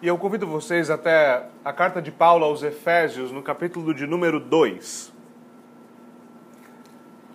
E 0.00 0.06
eu 0.06 0.16
convido 0.16 0.46
vocês 0.46 0.90
até 0.90 1.48
a 1.64 1.72
carta 1.72 2.00
de 2.00 2.12
Paulo 2.12 2.44
aos 2.44 2.62
Efésios, 2.62 3.32
no 3.32 3.42
capítulo 3.42 3.92
de 3.92 4.06
número 4.06 4.38
2. 4.38 5.12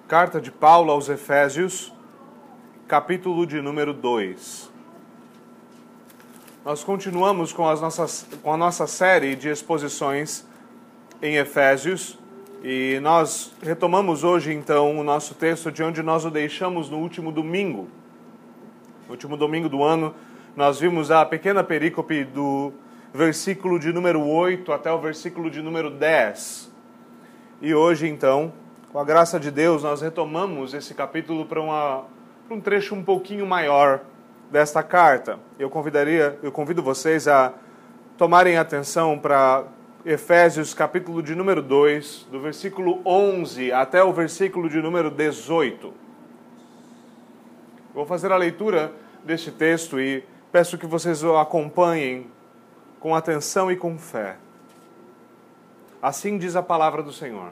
Carta 0.08 0.40
de 0.40 0.50
Paulo 0.50 0.90
aos 0.90 1.10
Efésios, 1.10 1.92
capítulo 2.88 3.46
de 3.46 3.60
número 3.60 3.94
2. 3.94 4.72
Nós 6.64 6.86
continuamos 6.86 7.52
com, 7.52 7.68
as 7.68 7.82
nossas, 7.82 8.26
com 8.42 8.54
a 8.54 8.56
nossa 8.56 8.88
série 8.88 9.36
de 9.36 9.50
exposições 9.50 10.46
em 11.22 11.36
Efésios 11.36 12.18
e 12.64 12.98
nós 13.02 13.54
retomamos 13.62 14.24
hoje 14.24 14.54
então 14.54 14.98
o 14.98 15.04
nosso 15.04 15.36
texto 15.36 15.70
de 15.70 15.84
onde 15.84 16.02
nós 16.02 16.24
o 16.24 16.32
deixamos 16.32 16.90
no 16.90 17.00
último 17.00 17.30
domingo. 17.30 17.90
No 19.06 19.12
último 19.12 19.36
domingo 19.36 19.68
do 19.68 19.84
ano, 19.84 20.16
nós 20.56 20.80
vimos 20.80 21.10
a 21.10 21.26
pequena 21.26 21.64
perícope 21.64 22.24
do 22.24 22.72
versículo 23.12 23.80
de 23.80 23.92
número 23.92 24.24
8 24.24 24.72
até 24.72 24.92
o 24.92 25.00
versículo 25.00 25.50
de 25.50 25.64
número 25.64 25.90
10. 25.90 26.72
E 27.60 27.74
hoje, 27.74 28.08
então, 28.08 28.54
com 28.92 29.00
a 29.00 29.04
graça 29.04 29.40
de 29.40 29.50
Deus, 29.50 29.82
nós 29.82 30.02
retomamos 30.02 30.76
esse 30.76 30.94
capítulo 30.94 31.46
para, 31.46 32.04
um 32.52 32.62
trecho 32.62 32.94
um 32.94 33.04
pouquinho 33.04 33.48
maior 33.48 34.02
desta 34.52 34.84
carta. 34.84 35.40
Eu 35.58 35.72
convidaria, 35.72 36.38
eu 36.44 36.52
convido 36.52 36.84
vocês 36.84 37.28
a 37.28 37.54
tomarem 38.16 38.58
atenção 38.58 39.18
para 39.18 39.64
Efésios 40.06 40.74
capítulo 40.76 41.24
de 41.24 41.34
número 41.34 41.64
2, 41.64 42.28
do 42.32 42.40
versículo 42.40 43.02
11 43.04 43.72
até 43.72 44.04
o 44.04 44.14
versículo 44.14 44.70
de 44.70 44.80
número 44.82 45.10
18. 45.10 45.92
Vou 47.92 48.06
fazer 48.06 48.32
a 48.32 48.38
leitura 48.38 48.92
deste 49.24 49.50
texto 49.50 50.00
e 50.00 50.24
Peço 50.54 50.78
que 50.78 50.86
vocês 50.86 51.24
o 51.24 51.36
acompanhem 51.36 52.28
com 53.00 53.16
atenção 53.16 53.72
e 53.72 53.76
com 53.76 53.98
fé. 53.98 54.36
Assim 56.00 56.38
diz 56.38 56.56
a 56.56 56.62
palavra 56.62 57.02
do 57.02 57.12
Senhor. 57.12 57.50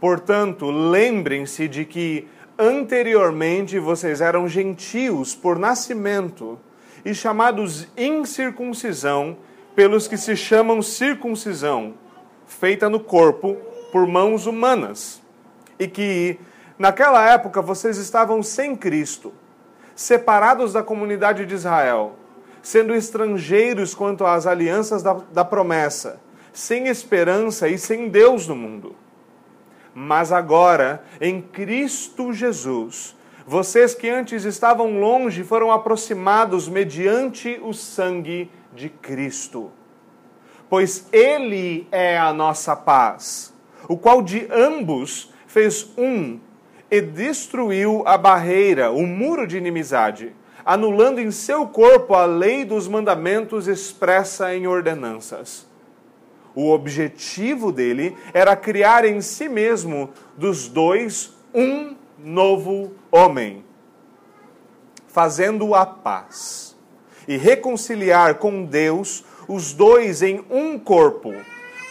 Portanto, 0.00 0.68
lembrem-se 0.68 1.68
de 1.68 1.84
que 1.84 2.28
anteriormente 2.58 3.78
vocês 3.78 4.20
eram 4.20 4.48
gentios 4.48 5.32
por 5.32 5.60
nascimento 5.60 6.58
e 7.04 7.14
chamados 7.14 7.86
incircuncisão 7.96 9.36
pelos 9.76 10.08
que 10.08 10.16
se 10.16 10.34
chamam 10.34 10.82
circuncisão, 10.82 11.94
feita 12.48 12.90
no 12.90 12.98
corpo 12.98 13.54
por 13.92 14.08
mãos 14.08 14.44
humanas, 14.44 15.22
e 15.78 15.86
que 15.86 16.40
naquela 16.76 17.24
época 17.30 17.62
vocês 17.62 17.96
estavam 17.96 18.42
sem 18.42 18.74
Cristo 18.74 19.32
separados 20.00 20.72
da 20.72 20.82
comunidade 20.82 21.44
de 21.44 21.54
Israel, 21.54 22.16
sendo 22.62 22.94
estrangeiros 22.94 23.94
quanto 23.94 24.24
às 24.24 24.46
alianças 24.46 25.02
da, 25.02 25.12
da 25.30 25.44
promessa, 25.44 26.18
sem 26.54 26.88
esperança 26.88 27.68
e 27.68 27.76
sem 27.76 28.08
Deus 28.08 28.48
no 28.48 28.56
mundo. 28.56 28.96
Mas 29.94 30.32
agora, 30.32 31.04
em 31.20 31.42
Cristo 31.42 32.32
Jesus, 32.32 33.14
vocês 33.46 33.94
que 33.94 34.08
antes 34.08 34.46
estavam 34.46 34.98
longe 34.98 35.44
foram 35.44 35.70
aproximados 35.70 36.66
mediante 36.66 37.60
o 37.62 37.74
sangue 37.74 38.50
de 38.72 38.88
Cristo. 38.88 39.70
Pois 40.70 41.08
Ele 41.12 41.86
é 41.92 42.16
a 42.16 42.32
nossa 42.32 42.74
paz, 42.74 43.52
o 43.86 43.98
qual 43.98 44.22
de 44.22 44.48
ambos 44.50 45.30
fez 45.46 45.90
um 45.98 46.40
e 46.90 47.00
destruiu 47.00 48.02
a 48.04 48.18
barreira, 48.18 48.90
o 48.90 49.06
muro 49.06 49.46
de 49.46 49.56
inimizade, 49.56 50.34
anulando 50.64 51.20
em 51.20 51.30
seu 51.30 51.66
corpo 51.66 52.14
a 52.14 52.24
lei 52.24 52.64
dos 52.64 52.88
mandamentos 52.88 53.68
expressa 53.68 54.54
em 54.54 54.66
ordenanças. 54.66 55.66
O 56.54 56.70
objetivo 56.70 57.70
dele 57.70 58.16
era 58.34 58.56
criar 58.56 59.04
em 59.04 59.20
si 59.20 59.48
mesmo 59.48 60.10
dos 60.36 60.68
dois 60.68 61.32
um 61.54 61.94
novo 62.18 62.92
homem, 63.10 63.64
fazendo 65.06 65.74
a 65.74 65.86
paz 65.86 66.76
e 67.28 67.36
reconciliar 67.36 68.34
com 68.34 68.64
Deus 68.64 69.24
os 69.46 69.72
dois 69.72 70.22
em 70.22 70.44
um 70.50 70.76
corpo, 70.76 71.32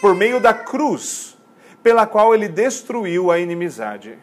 por 0.00 0.14
meio 0.14 0.40
da 0.40 0.52
cruz, 0.52 1.38
pela 1.82 2.06
qual 2.06 2.34
ele 2.34 2.48
destruiu 2.48 3.30
a 3.30 3.38
inimizade 3.38 4.18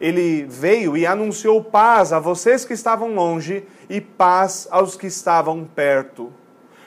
ele 0.00 0.44
veio 0.44 0.96
e 0.96 1.06
anunciou 1.06 1.62
paz 1.62 2.12
a 2.12 2.18
vocês 2.18 2.64
que 2.64 2.72
estavam 2.72 3.14
longe 3.14 3.66
e 3.88 4.00
paz 4.00 4.68
aos 4.70 4.96
que 4.96 5.06
estavam 5.06 5.64
perto. 5.64 6.32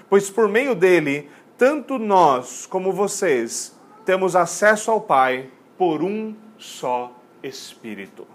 Pois 0.09 0.29
por 0.29 0.47
meio 0.47 0.75
dele, 0.75 1.29
tanto 1.57 1.97
nós 1.97 2.65
como 2.65 2.91
vocês 2.91 3.75
temos 4.05 4.35
acesso 4.35 4.91
ao 4.91 5.01
Pai 5.01 5.49
por 5.77 6.01
um 6.01 6.35
só 6.57 7.11
Espírito. 7.43 8.27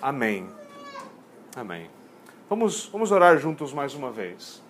Amém. 0.00 0.48
Amém. 1.56 1.90
Vamos, 2.48 2.86
vamos 2.86 3.10
orar 3.10 3.38
juntos 3.38 3.72
mais 3.72 3.94
uma 3.94 4.10
vez. 4.10 4.62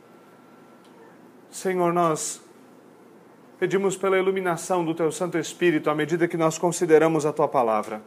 Senhor, 1.50 1.92
nós 1.92 2.42
pedimos 3.58 3.96
pela 3.96 4.18
iluminação 4.18 4.84
do 4.84 4.94
Teu 4.94 5.10
Santo 5.10 5.38
Espírito 5.38 5.88
à 5.88 5.94
medida 5.94 6.28
que 6.28 6.36
nós 6.36 6.58
consideramos 6.58 7.24
a 7.24 7.32
Tua 7.32 7.48
palavra. 7.48 8.02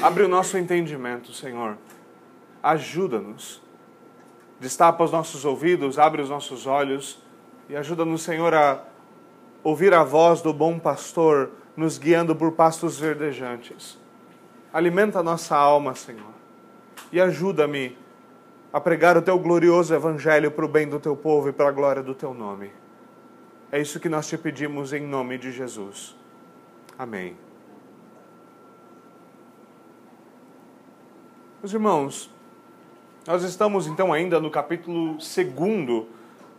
Abre 0.00 0.22
o 0.22 0.28
nosso 0.28 0.56
entendimento, 0.56 1.32
Senhor. 1.32 1.76
Ajuda-nos. 2.62 3.62
Destapa 4.60 5.04
os 5.04 5.12
nossos 5.12 5.44
ouvidos, 5.44 5.98
abre 5.98 6.20
os 6.20 6.28
nossos 6.28 6.66
olhos 6.66 7.22
e 7.68 7.76
ajuda-nos, 7.76 8.22
Senhor, 8.22 8.52
a 8.54 8.82
ouvir 9.62 9.94
a 9.94 10.02
voz 10.02 10.42
do 10.42 10.52
bom 10.52 10.78
pastor 10.78 11.50
nos 11.76 11.98
guiando 11.98 12.34
por 12.34 12.52
pastos 12.52 12.98
verdejantes. 12.98 13.98
Alimenta 14.72 15.20
a 15.20 15.22
nossa 15.22 15.56
alma, 15.56 15.94
Senhor, 15.94 16.32
e 17.12 17.20
ajuda-me 17.20 17.96
a 18.72 18.80
pregar 18.80 19.16
o 19.16 19.22
teu 19.22 19.38
glorioso 19.38 19.94
evangelho 19.94 20.50
para 20.50 20.64
o 20.64 20.68
bem 20.68 20.88
do 20.88 20.98
teu 20.98 21.16
povo 21.16 21.48
e 21.48 21.52
para 21.52 21.68
a 21.68 21.72
glória 21.72 22.02
do 22.02 22.14
teu 22.14 22.34
nome. 22.34 22.72
É 23.70 23.80
isso 23.80 24.00
que 24.00 24.08
nós 24.08 24.26
te 24.26 24.36
pedimos 24.36 24.92
em 24.92 25.06
nome 25.06 25.38
de 25.38 25.52
Jesus. 25.52 26.16
Amém. 26.98 27.47
Meus 31.60 31.74
irmãos, 31.74 32.30
nós 33.26 33.42
estamos 33.42 33.88
então 33.88 34.12
ainda 34.12 34.38
no 34.38 34.48
capítulo 34.48 35.14
2 35.14 36.06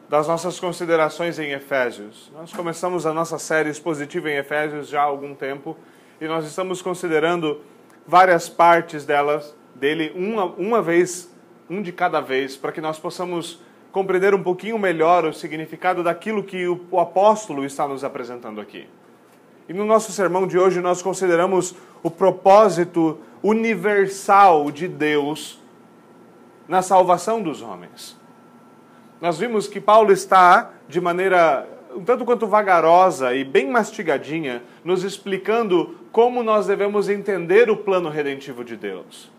das 0.10 0.28
nossas 0.28 0.60
considerações 0.60 1.40
em 1.40 1.54
Efésios. 1.54 2.30
Nós 2.36 2.52
começamos 2.52 3.06
a 3.06 3.14
nossa 3.14 3.40
série 3.40 3.70
expositiva 3.70 4.30
em 4.30 4.36
Efésios 4.36 4.90
já 4.90 5.00
há 5.00 5.06
algum 5.06 5.34
tempo 5.34 5.78
e 6.20 6.28
nós 6.28 6.46
estamos 6.46 6.82
considerando 6.82 7.62
várias 8.06 8.50
partes 8.50 9.06
delas, 9.06 9.56
dele, 9.74 10.12
uma, 10.14 10.44
uma 10.44 10.82
vez, 10.82 11.34
um 11.70 11.81
de 11.81 11.94
cada 11.94 12.20
vez, 12.20 12.58
para 12.58 12.74
que 12.74 12.81
nós 12.81 13.00
possamos 13.00 13.62
compreender 13.94 14.36
um 14.36 14.44
pouquinho 14.44 14.78
melhor 14.78 15.24
o 15.24 15.34
significado 15.34 16.04
daquilo 16.04 16.44
que 16.44 16.68
o, 16.68 16.86
o 16.92 17.00
apóstolo 17.00 17.64
está 17.64 17.88
nos 17.88 18.04
apresentando 18.04 18.60
aqui. 18.60 18.86
E 19.69 19.74
no 19.74 19.85
nosso 19.85 20.12
sermão 20.12 20.47
de 20.47 20.57
hoje 20.57 20.81
nós 20.81 21.00
consideramos 21.00 21.75
o 22.02 22.09
propósito 22.09 23.19
universal 23.44 24.72
de 24.72 24.88
Deus 24.88 25.59
na 26.68 26.81
salvação 26.81 27.40
dos 27.40 27.62
homens. 27.62 28.18
Nós 29.22 29.38
vimos 29.38 29.68
que 29.68 29.80
Paulo 29.80 30.12
está, 30.12 30.72
de 30.88 31.00
maneira 31.00 31.68
um 31.96 32.03
tanto 32.03 32.25
quanto 32.25 32.47
vagarosa 32.47 33.35
e 33.35 33.44
bem 33.44 33.69
mastigadinha, 33.69 34.63
nos 34.84 35.03
explicando 35.03 36.00
como 36.12 36.41
nós 36.41 36.66
devemos 36.66 37.07
entender 37.07 37.69
o 37.69 37.78
plano 37.78 38.09
redentivo 38.09 38.63
de 38.63 38.75
Deus. 38.75 39.31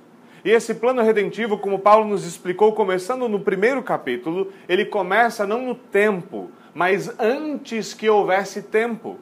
E 0.45 0.51
esse 0.51 0.75
plano 0.75 1.03
redentivo, 1.03 1.59
como 1.59 1.79
Paulo 1.79 2.07
nos 2.07 2.25
explicou, 2.25 2.73
começando 2.73 3.29
no 3.29 3.41
primeiro 3.41 3.83
capítulo, 3.83 4.53
ele 4.69 4.85
começa 4.85 5.45
não 5.45 5.61
no 5.61 5.75
tempo, 5.75 6.51
mas 6.73 7.13
antes 7.19 7.93
que 7.93 8.09
houvesse 8.09 8.63
tempo. 8.63 9.19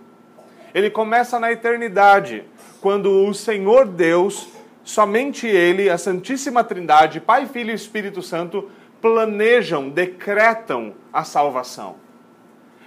Ele 0.75 0.91
começa 0.91 1.39
na 1.39 1.51
eternidade, 1.51 2.45
quando 2.81 3.27
o 3.27 3.35
Senhor 3.35 3.87
Deus 3.87 4.49
somente 4.85 5.47
Ele, 5.47 5.91
a 5.91 5.99
Santíssima 5.99 6.65
Trindade, 6.65 7.21
Pai, 7.21 7.47
Filho 7.47 7.71
e 7.71 7.75
Espírito 7.75 8.23
Santo, 8.23 8.71
planejam, 9.01 9.91
decretam 9.91 10.95
a 11.13 11.25
salvação. 11.25 11.97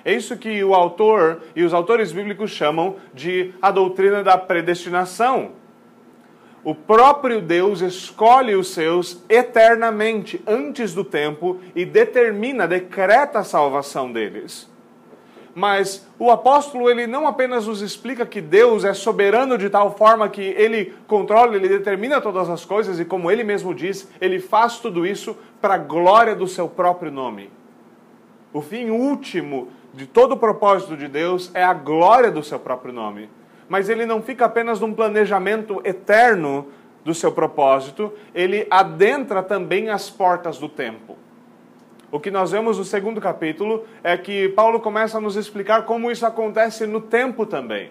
É 0.04 0.13
isso 0.13 0.36
que 0.36 0.63
o 0.63 0.74
autor 0.74 1.44
e 1.56 1.63
os 1.63 1.74
autores 1.74 2.12
bíblicos 2.12 2.50
chamam 2.50 2.95
de 3.13 3.54
a 3.62 3.69
doutrina 3.69 4.24
da 4.24 4.38
predestinação. 4.38 5.51
O 6.63 6.74
próprio 6.74 7.42
Deus 7.42 7.81
escolhe 7.81 8.56
os 8.56 8.69
seus 8.74 9.24
eternamente, 9.30 10.42
antes 10.48 10.94
do 10.94 11.04
tempo, 11.04 11.60
e 11.75 11.86
determina, 11.86 12.68
decreta 12.68 13.39
a 13.39 13.44
salvação 13.44 14.12
deles. 14.12 14.70
Mas 15.53 16.07
o 16.18 16.31
apóstolo 16.31 16.89
ele 16.89 17.06
não 17.06 17.27
apenas 17.27 17.68
nos 17.68 17.81
explica 17.81 18.25
que 18.25 18.39
Deus 18.39 18.86
é 18.86 18.94
soberano 18.94 19.57
de 19.57 19.69
tal 19.69 19.95
forma 19.95 20.30
que 20.30 20.42
ele 20.42 20.94
controla, 21.07 21.56
ele 21.56 21.68
determina 21.68 22.21
todas 22.21 22.50
as 22.50 22.63
coisas 22.63 23.00
e 23.00 23.06
como 23.06 23.30
ele 23.30 23.44
mesmo 23.44 23.75
diz, 23.75 24.09
ele 24.21 24.39
faz 24.39 24.80
tudo 24.80 25.06
isso 25.06 25.36
para 25.59 25.74
a 25.74 25.77
glória 25.77 26.36
do 26.36 26.48
seu 26.48 26.68
próprio 26.69 27.12
nome. 27.12 27.50
O 28.53 28.62
fim 28.62 28.89
último 28.89 29.69
de 29.94 30.06
todo 30.06 30.33
o 30.33 30.38
propósito 30.38 30.95
de 30.95 31.07
Deus 31.07 31.51
é 31.54 31.63
a 31.63 31.74
glória 31.74 32.31
do 32.31 32.44
seu 32.44 32.59
próprio 32.59 32.94
nome. 32.94 33.30
Mas 33.68 33.89
ele 33.89 34.06
não 34.06 34.21
fica 34.21 34.45
apenas 34.45 34.80
num 34.80 34.94
planejamento 34.94 35.81
eterno 35.83 36.68
do 37.04 37.13
seu 37.13 37.31
propósito, 37.31 38.13
ele 38.33 38.68
adentra 38.69 39.42
também 39.42 39.89
as 39.89 40.09
portas 40.09 40.57
do 40.57 40.69
tempo. 40.69 41.18
O 42.11 42.19
que 42.19 42.29
nós 42.29 42.51
vemos 42.51 42.77
no 42.77 42.83
segundo 42.83 43.21
capítulo 43.21 43.85
é 44.03 44.17
que 44.17 44.49
Paulo 44.49 44.81
começa 44.81 45.17
a 45.17 45.21
nos 45.21 45.37
explicar 45.37 45.85
como 45.85 46.11
isso 46.11 46.25
acontece 46.25 46.85
no 46.85 46.99
tempo 46.99 47.45
também. 47.45 47.89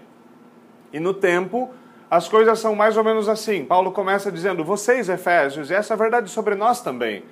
E 0.92 1.00
no 1.00 1.14
tempo, 1.14 1.70
as 2.10 2.28
coisas 2.28 2.58
são 2.58 2.74
mais 2.74 2.98
ou 2.98 3.04
menos 3.04 3.30
assim. 3.30 3.64
Paulo 3.64 3.92
começa 3.92 4.30
dizendo: 4.30 4.62
Vocês, 4.62 5.08
Efésios, 5.08 5.70
e 5.70 5.74
essa 5.74 5.94
é 5.94 5.96
a 5.96 5.98
verdade 5.98 6.28
sobre 6.28 6.54
nós 6.54 6.82
também, 6.82 7.22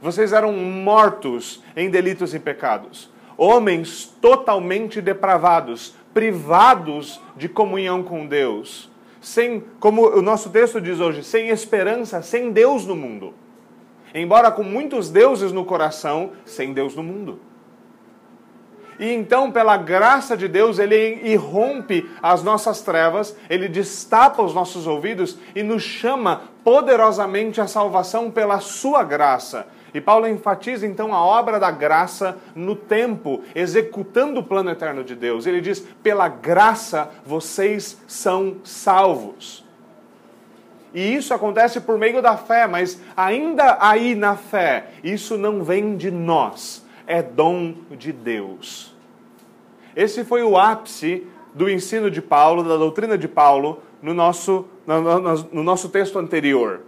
vocês 0.00 0.32
eram 0.32 0.52
mortos 0.52 1.62
em 1.76 1.88
delitos 1.88 2.34
e 2.34 2.40
pecados, 2.40 3.08
homens 3.36 4.06
totalmente 4.20 5.00
depravados, 5.00 5.94
privados 6.12 7.20
de 7.36 7.48
comunhão 7.48 8.02
com 8.02 8.26
Deus, 8.26 8.90
sem, 9.20 9.62
como 9.78 10.08
o 10.08 10.20
nosso 10.20 10.50
texto 10.50 10.80
diz 10.80 10.98
hoje, 10.98 11.22
sem 11.22 11.50
esperança, 11.50 12.20
sem 12.20 12.50
Deus 12.50 12.84
no 12.84 12.96
mundo. 12.96 13.32
Embora 14.14 14.50
com 14.50 14.62
muitos 14.62 15.10
deuses 15.10 15.52
no 15.52 15.64
coração, 15.64 16.32
sem 16.44 16.72
Deus 16.72 16.94
no 16.94 17.02
mundo. 17.02 17.40
E 18.98 19.10
então, 19.10 19.50
pela 19.50 19.76
graça 19.76 20.36
de 20.36 20.46
Deus, 20.46 20.78
ele 20.78 21.20
irrompe 21.24 22.08
as 22.22 22.42
nossas 22.42 22.82
trevas, 22.82 23.36
ele 23.48 23.68
destapa 23.68 24.42
os 24.42 24.54
nossos 24.54 24.86
ouvidos 24.86 25.38
e 25.56 25.62
nos 25.62 25.82
chama 25.82 26.42
poderosamente 26.62 27.60
à 27.60 27.66
salvação 27.66 28.30
pela 28.30 28.60
sua 28.60 29.02
graça. 29.02 29.66
E 29.94 30.00
Paulo 30.00 30.26
enfatiza 30.26 30.86
então 30.86 31.12
a 31.12 31.20
obra 31.20 31.58
da 31.58 31.70
graça 31.70 32.38
no 32.54 32.74
tempo, 32.76 33.42
executando 33.54 34.40
o 34.40 34.44
plano 34.44 34.70
eterno 34.70 35.02
de 35.02 35.14
Deus. 35.14 35.46
Ele 35.46 35.60
diz: 35.60 35.80
pela 36.02 36.28
graça 36.28 37.10
vocês 37.26 38.00
são 38.06 38.56
salvos. 38.62 39.61
E 40.94 41.14
isso 41.14 41.32
acontece 41.32 41.80
por 41.80 41.98
meio 41.98 42.20
da 42.20 42.36
fé, 42.36 42.66
mas 42.66 43.00
ainda 43.16 43.78
aí 43.80 44.14
na 44.14 44.36
fé, 44.36 44.88
isso 45.02 45.38
não 45.38 45.64
vem 45.64 45.96
de 45.96 46.10
nós, 46.10 46.84
é 47.06 47.22
dom 47.22 47.74
de 47.90 48.12
Deus. 48.12 48.94
Esse 49.96 50.24
foi 50.24 50.42
o 50.42 50.56
ápice 50.56 51.26
do 51.54 51.68
ensino 51.68 52.10
de 52.10 52.20
Paulo, 52.20 52.62
da 52.62 52.76
doutrina 52.76 53.16
de 53.16 53.28
Paulo, 53.28 53.82
no 54.00 54.12
nosso, 54.12 54.66
no, 54.86 55.00
no, 55.00 55.34
no 55.52 55.62
nosso 55.62 55.88
texto 55.88 56.18
anterior. 56.18 56.80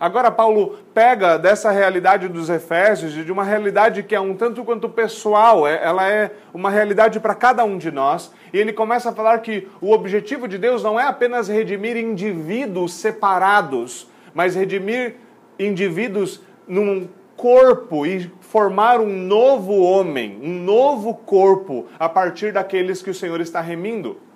Agora, 0.00 0.30
Paulo 0.30 0.78
pega 0.94 1.36
dessa 1.36 1.70
realidade 1.70 2.28
dos 2.28 2.48
Efésios, 2.48 3.12
de 3.12 3.32
uma 3.32 3.42
realidade 3.42 4.04
que 4.04 4.14
é 4.14 4.20
um 4.20 4.34
tanto 4.34 4.64
quanto 4.64 4.88
pessoal, 4.88 5.66
é, 5.66 5.82
ela 5.82 6.08
é 6.08 6.30
uma 6.54 6.70
realidade 6.70 7.18
para 7.18 7.34
cada 7.34 7.64
um 7.64 7.76
de 7.76 7.90
nós, 7.90 8.32
e 8.52 8.58
ele 8.58 8.72
começa 8.72 9.10
a 9.10 9.12
falar 9.12 9.38
que 9.40 9.66
o 9.80 9.92
objetivo 9.92 10.46
de 10.46 10.56
Deus 10.56 10.82
não 10.82 11.00
é 11.00 11.04
apenas 11.04 11.48
redimir 11.48 11.96
indivíduos 11.96 12.94
separados, 12.94 14.08
mas 14.32 14.54
redimir 14.54 15.16
indivíduos 15.58 16.40
num 16.66 17.08
corpo 17.36 18.06
e 18.06 18.30
formar 18.40 19.00
um 19.00 19.12
novo 19.12 19.80
homem, 19.80 20.38
um 20.42 20.62
novo 20.62 21.14
corpo 21.14 21.86
a 21.98 22.08
partir 22.08 22.52
daqueles 22.52 23.02
que 23.02 23.10
o 23.10 23.14
Senhor 23.14 23.40
está 23.40 23.60
remindo. 23.60 24.27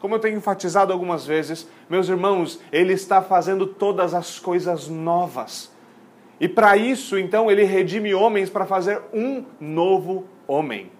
Como 0.00 0.14
eu 0.14 0.18
tenho 0.18 0.38
enfatizado 0.38 0.92
algumas 0.94 1.26
vezes, 1.26 1.68
meus 1.88 2.08
irmãos, 2.08 2.58
Ele 2.72 2.94
está 2.94 3.20
fazendo 3.20 3.66
todas 3.66 4.14
as 4.14 4.38
coisas 4.38 4.88
novas. 4.88 5.70
E 6.40 6.48
para 6.48 6.74
isso, 6.74 7.18
então, 7.18 7.50
Ele 7.50 7.64
redime 7.64 8.14
homens 8.14 8.48
para 8.48 8.64
fazer 8.64 8.98
um 9.12 9.44
novo 9.60 10.24
homem. 10.48 10.90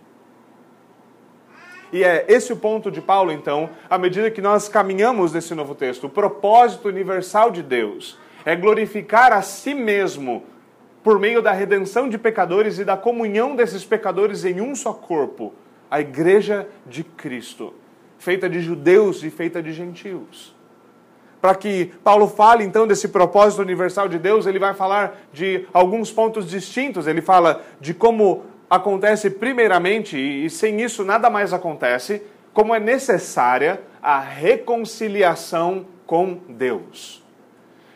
E 1.91 2.05
é 2.05 2.27
esse 2.29 2.53
o 2.53 2.57
ponto 2.57 2.91
de 2.91 3.01
Paulo, 3.01 3.33
então, 3.33 3.71
à 3.89 3.97
medida 3.97 4.31
que 4.31 4.43
nós 4.43 4.69
caminhamos 4.69 5.33
nesse 5.33 5.55
novo 5.55 5.75
texto. 5.75 6.05
O 6.05 6.11
propósito 6.11 6.87
universal 6.87 7.51
de 7.51 7.63
Deus 7.63 8.19
é 8.45 8.55
glorificar 8.55 9.33
a 9.33 9.41
si 9.41 9.73
mesmo 9.73 10.45
por 11.03 11.19
meio 11.19 11.41
da 11.41 11.53
redenção 11.53 12.07
de 12.07 12.19
pecadores 12.19 12.79
e 12.79 12.85
da 12.85 12.99
comunhão 12.99 13.57
desses 13.57 13.83
pecadores 13.83 14.45
em 14.45 14.61
um 14.61 14.75
só 14.75 14.93
corpo, 14.93 15.55
a 15.91 16.03
igreja 16.03 16.69
de 16.87 17.03
Cristo 17.03 17.73
feita 18.21 18.51
de 18.51 18.61
judeus 18.61 19.25
e 19.25 19.31
feita 19.31 19.63
de 19.63 19.73
gentios. 19.73 20.55
Para 21.41 21.55
que 21.55 21.87
Paulo 22.05 22.29
fale 22.29 22.63
então 22.63 22.87
desse 22.87 23.09
propósito 23.09 23.63
universal 23.63 24.09
de 24.09 24.19
Deus, 24.19 24.47
ele 24.47 24.59
vai 24.59 24.75
falar 24.75 25.19
de 25.33 25.67
alguns 25.73 26.13
pontos 26.13 26.49
distintos. 26.49 27.07
Ele 27.07 27.23
fala 27.23 27.63
de 27.81 27.95
como 27.95 28.45
acontece 28.69 29.31
primeiramente, 29.31 30.19
e 30.19 30.51
sem 30.51 30.83
isso 30.83 31.03
nada 31.03 31.31
mais 31.31 31.55
acontece, 31.55 32.23
como 32.53 32.75
é 32.75 32.79
necessária 32.79 33.81
a 34.03 34.21
reconciliação 34.21 35.87
com 36.07 36.41
Deus. 36.47 37.25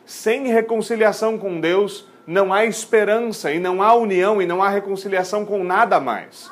Sem 0.06 0.46
reconciliação 0.46 1.36
com 1.36 1.60
Deus, 1.60 2.08
não 2.26 2.50
há 2.50 2.64
esperança 2.64 3.52
e 3.52 3.58
não 3.58 3.82
há 3.82 3.92
união 3.92 4.40
e 4.40 4.46
não 4.46 4.62
há 4.62 4.70
reconciliação 4.70 5.44
com 5.44 5.62
nada 5.62 6.00
mais. 6.00 6.50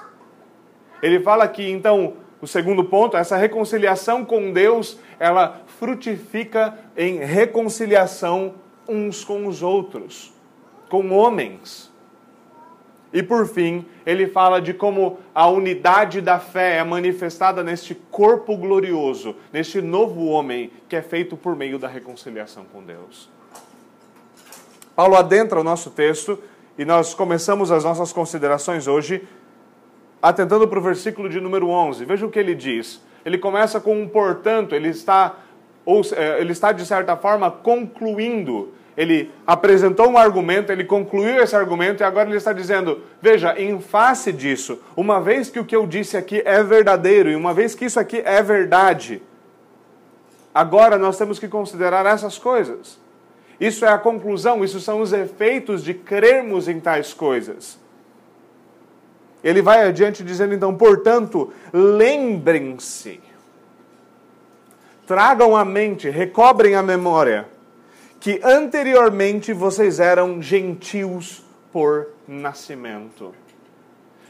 Ele 1.02 1.20
fala 1.20 1.48
que 1.48 1.70
então 1.70 2.14
o 2.42 2.46
segundo 2.48 2.82
ponto, 2.82 3.16
essa 3.16 3.36
reconciliação 3.36 4.24
com 4.24 4.52
Deus, 4.52 4.98
ela 5.20 5.62
frutifica 5.78 6.76
em 6.96 7.18
reconciliação 7.18 8.54
uns 8.88 9.24
com 9.24 9.46
os 9.46 9.62
outros, 9.62 10.34
com 10.90 11.12
homens. 11.12 11.88
E 13.12 13.22
por 13.22 13.46
fim, 13.46 13.86
ele 14.04 14.26
fala 14.26 14.60
de 14.60 14.74
como 14.74 15.20
a 15.32 15.46
unidade 15.46 16.20
da 16.20 16.40
fé 16.40 16.78
é 16.78 16.84
manifestada 16.84 17.62
neste 17.62 17.94
corpo 17.94 18.56
glorioso, 18.56 19.36
neste 19.52 19.80
novo 19.80 20.24
homem 20.24 20.72
que 20.88 20.96
é 20.96 21.02
feito 21.02 21.36
por 21.36 21.54
meio 21.54 21.78
da 21.78 21.86
reconciliação 21.86 22.64
com 22.64 22.82
Deus. 22.82 23.30
Paulo 24.96 25.14
adentra 25.14 25.60
o 25.60 25.64
nosso 25.64 25.90
texto 25.90 26.36
e 26.76 26.84
nós 26.84 27.14
começamos 27.14 27.70
as 27.70 27.84
nossas 27.84 28.12
considerações 28.12 28.88
hoje 28.88 29.22
atentando 30.22 30.68
para 30.68 30.78
o 30.78 30.82
versículo 30.82 31.28
de 31.28 31.40
número 31.40 31.68
11. 31.68 32.04
Veja 32.04 32.24
o 32.24 32.30
que 32.30 32.38
ele 32.38 32.54
diz. 32.54 33.02
Ele 33.24 33.36
começa 33.36 33.80
com 33.80 34.00
um 34.00 34.08
portanto, 34.08 34.74
ele 34.74 34.88
está, 34.88 35.36
ou, 35.84 36.00
é, 36.14 36.40
ele 36.40 36.52
está 36.52 36.70
de 36.70 36.86
certa 36.86 37.16
forma 37.16 37.50
concluindo. 37.50 38.72
Ele 38.96 39.30
apresentou 39.46 40.08
um 40.08 40.18
argumento, 40.18 40.70
ele 40.70 40.84
concluiu 40.84 41.42
esse 41.42 41.56
argumento 41.56 42.02
e 42.02 42.04
agora 42.04 42.28
ele 42.28 42.36
está 42.36 42.52
dizendo: 42.52 43.00
veja, 43.20 43.58
em 43.58 43.80
face 43.80 44.30
disso, 44.32 44.80
uma 44.94 45.20
vez 45.20 45.50
que 45.50 45.58
o 45.58 45.64
que 45.64 45.74
eu 45.74 45.86
disse 45.86 46.16
aqui 46.16 46.42
é 46.44 46.62
verdadeiro 46.62 47.30
e 47.30 47.34
uma 47.34 47.54
vez 47.54 47.74
que 47.74 47.86
isso 47.86 47.98
aqui 47.98 48.22
é 48.24 48.42
verdade, 48.42 49.22
agora 50.54 50.98
nós 50.98 51.16
temos 51.16 51.38
que 51.38 51.48
considerar 51.48 52.04
essas 52.06 52.38
coisas. 52.38 53.00
Isso 53.58 53.84
é 53.84 53.88
a 53.88 53.98
conclusão, 53.98 54.62
isso 54.62 54.80
são 54.80 55.00
os 55.00 55.12
efeitos 55.12 55.82
de 55.82 55.94
crermos 55.94 56.68
em 56.68 56.78
tais 56.78 57.14
coisas. 57.14 57.81
Ele 59.42 59.60
vai 59.60 59.86
adiante 59.86 60.22
dizendo 60.22 60.54
então, 60.54 60.74
portanto, 60.74 61.52
lembrem-se, 61.72 63.20
tragam 65.06 65.56
à 65.56 65.64
mente, 65.64 66.08
recobrem 66.08 66.74
a 66.74 66.82
memória, 66.82 67.48
que 68.20 68.40
anteriormente 68.44 69.52
vocês 69.52 69.98
eram 69.98 70.40
gentios 70.40 71.44
por 71.72 72.08
nascimento, 72.26 73.34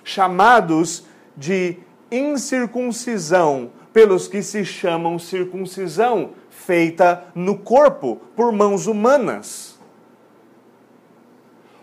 chamados 0.02 1.04
de 1.37 1.76
incircuncisão 2.11 3.71
pelos 3.92 4.26
que 4.26 4.42
se 4.42 4.64
chamam 4.64 5.19
circuncisão, 5.19 6.31
feita 6.49 7.25
no 7.35 7.59
corpo 7.59 8.21
por 8.35 8.50
mãos 8.50 8.87
humanas 8.87 9.72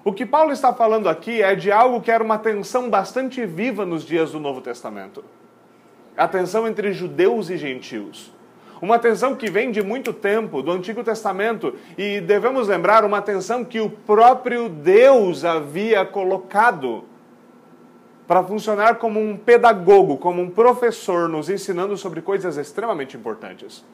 o 0.09 0.13
que 0.13 0.25
Paulo 0.25 0.51
está 0.51 0.73
falando 0.73 1.07
aqui 1.07 1.39
é 1.43 1.53
de 1.53 1.71
algo 1.71 2.01
que 2.01 2.09
era 2.09 2.23
uma 2.23 2.39
tensão 2.39 2.89
bastante 2.89 3.45
viva 3.45 3.85
nos 3.85 4.03
dias 4.03 4.31
do 4.31 4.39
Novo 4.39 4.59
Testamento. 4.59 5.23
A 6.17 6.27
tensão 6.27 6.67
entre 6.67 6.91
judeus 6.93 7.51
e 7.51 7.57
gentios. 7.57 8.33
Uma 8.81 8.97
tensão 8.97 9.35
que 9.35 9.51
vem 9.51 9.69
de 9.69 9.83
muito 9.83 10.11
tempo, 10.11 10.63
do 10.63 10.71
Antigo 10.71 11.03
Testamento, 11.03 11.75
e 11.95 12.19
devemos 12.21 12.67
lembrar 12.67 13.05
uma 13.05 13.21
tensão 13.21 13.63
que 13.63 13.79
o 13.79 13.87
próprio 13.87 14.67
Deus 14.67 15.45
havia 15.45 16.03
colocado 16.03 17.03
para 18.27 18.41
funcionar 18.41 18.95
como 18.95 19.19
um 19.19 19.37
pedagogo, 19.37 20.17
como 20.17 20.41
um 20.41 20.49
professor, 20.49 21.29
nos 21.29 21.51
ensinando 21.51 21.95
sobre 21.95 22.19
coisas 22.19 22.57
extremamente 22.57 23.15
importantes. 23.15 23.85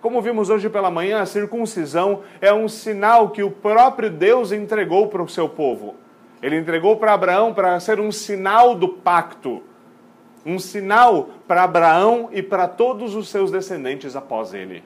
Como 0.00 0.22
vimos 0.22 0.48
hoje 0.48 0.70
pela 0.70 0.90
manhã, 0.90 1.20
a 1.20 1.26
circuncisão 1.26 2.22
é 2.40 2.52
um 2.52 2.68
sinal 2.68 3.30
que 3.30 3.42
o 3.42 3.50
próprio 3.50 4.08
Deus 4.08 4.50
entregou 4.50 5.08
para 5.08 5.22
o 5.22 5.28
seu 5.28 5.48
povo. 5.48 5.94
Ele 6.42 6.56
entregou 6.56 6.96
para 6.96 7.12
Abraão 7.12 7.52
para 7.52 7.78
ser 7.80 8.00
um 8.00 8.10
sinal 8.10 8.74
do 8.74 8.88
pacto, 8.88 9.62
um 10.44 10.58
sinal 10.58 11.28
para 11.46 11.64
Abraão 11.64 12.30
e 12.32 12.42
para 12.42 12.66
todos 12.66 13.14
os 13.14 13.28
seus 13.28 13.50
descendentes 13.50 14.16
após 14.16 14.54
ele. 14.54 14.82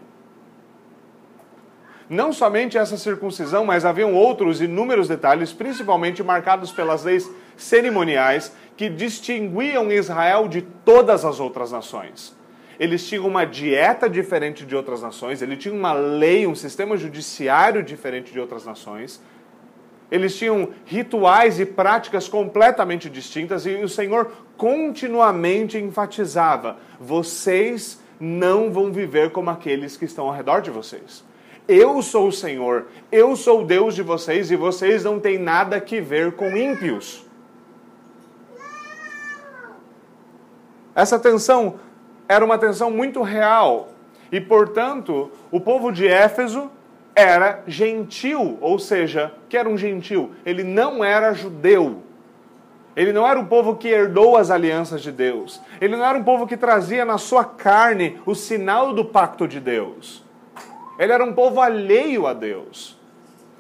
Não 2.11 2.33
somente 2.33 2.76
essa 2.76 2.99
circuncisão, 2.99 3.64
mas 3.64 3.85
haviam 3.85 4.14
outros 4.14 4.61
inúmeros 4.61 5.06
detalhes, 5.06 5.52
principalmente 5.52 6.23
marcados 6.25 6.73
pelas 6.73 7.04
leis 7.04 7.30
cerimoniais, 7.56 8.54
que 8.76 8.88
distinguiam 8.88 9.92
Israel 9.92 10.49
de 10.49 10.61
todas 10.61 11.25
as 11.25 11.38
outras 11.38 11.71
nações. 11.71 12.37
Eles 12.78 13.07
tinham 13.07 13.26
uma 13.26 13.45
dieta 13.45 14.09
diferente 14.09 14.64
de 14.64 14.75
outras 14.75 15.02
nações, 15.02 15.40
eles 15.43 15.59
tinham 15.59 15.76
uma 15.76 15.93
lei, 15.93 16.47
um 16.47 16.54
sistema 16.54 16.97
judiciário 16.97 17.83
diferente 17.83 18.33
de 18.33 18.40
outras 18.40 18.64
nações. 18.64 19.23
Eles 20.11 20.37
tinham 20.37 20.71
rituais 20.85 21.59
e 21.59 21.66
práticas 21.66 22.28
completamente 22.28 23.09
distintas 23.09 23.64
e 23.66 23.75
o 23.76 23.88
Senhor 23.88 24.31
continuamente 24.57 25.78
enfatizava: 25.78 26.76
vocês 27.00 28.00
não 28.21 28.71
vão 28.71 28.93
viver 28.93 29.31
como 29.31 29.50
aqueles 29.50 29.97
que 29.97 30.04
estão 30.04 30.26
ao 30.26 30.33
redor 30.33 30.61
de 30.61 30.71
vocês. 30.71 31.25
Eu 31.66 32.02
sou 32.02 32.28
o 32.28 32.33
Senhor, 32.33 32.87
eu 33.11 33.35
sou 33.37 33.62
o 33.62 33.64
Deus 33.64 33.95
de 33.95 34.02
vocês 34.02 34.50
e 34.50 34.57
vocês 34.57 35.02
não 35.02 35.19
têm 35.19 35.38
nada 35.38 35.81
que 35.81 36.00
ver 36.00 36.33
com 36.33 36.54
ímpios. 36.54 37.26
Essa 40.95 41.19
tensão 41.19 41.81
era 42.28 42.45
uma 42.45 42.59
tensão 42.59 42.90
muito 42.90 43.23
real 43.23 43.88
e, 44.31 44.40
portanto, 44.40 45.31
o 45.50 45.61
povo 45.61 45.93
de 45.93 46.07
Éfeso 46.07 46.71
era 47.14 47.62
gentil, 47.66 48.59
ou 48.61 48.78
seja, 48.78 49.33
que 49.49 49.57
era 49.57 49.69
um 49.69 49.78
gentil, 49.78 50.33
ele 50.45 50.64
não 50.64 51.04
era 51.04 51.33
judeu. 51.33 52.02
Ele 52.97 53.12
não 53.12 53.26
era 53.26 53.38
um 53.38 53.45
povo 53.45 53.76
que 53.76 53.88
herdou 53.88 54.37
as 54.37 54.50
alianças 54.50 55.02
de 55.02 55.11
Deus. 55.11 55.61
Ele 55.81 55.97
não 55.97 56.04
era 56.04 56.16
um 56.16 56.23
povo 56.23 56.47
que 56.47 56.57
trazia 56.57 57.04
na 57.04 57.19
sua 57.19 57.45
carne 57.45 58.21
o 58.25 58.35
sinal 58.35 58.93
do 58.93 59.04
pacto 59.04 59.49
de 59.49 59.59
Deus. 59.59 60.25
Ele 60.99 61.12
era 61.12 61.25
um 61.25 61.33
povo 61.33 61.61
alheio 61.61 62.26
a 62.26 62.33
Deus. 62.33 62.97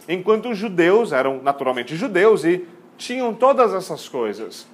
Enquanto 0.08 0.50
os 0.50 0.58
judeus 0.58 1.12
eram 1.12 1.40
naturalmente 1.42 1.96
judeus 1.96 2.44
e 2.44 2.66
tinham 2.96 3.34
todas 3.34 3.74
essas 3.74 4.08
coisas. 4.08 4.68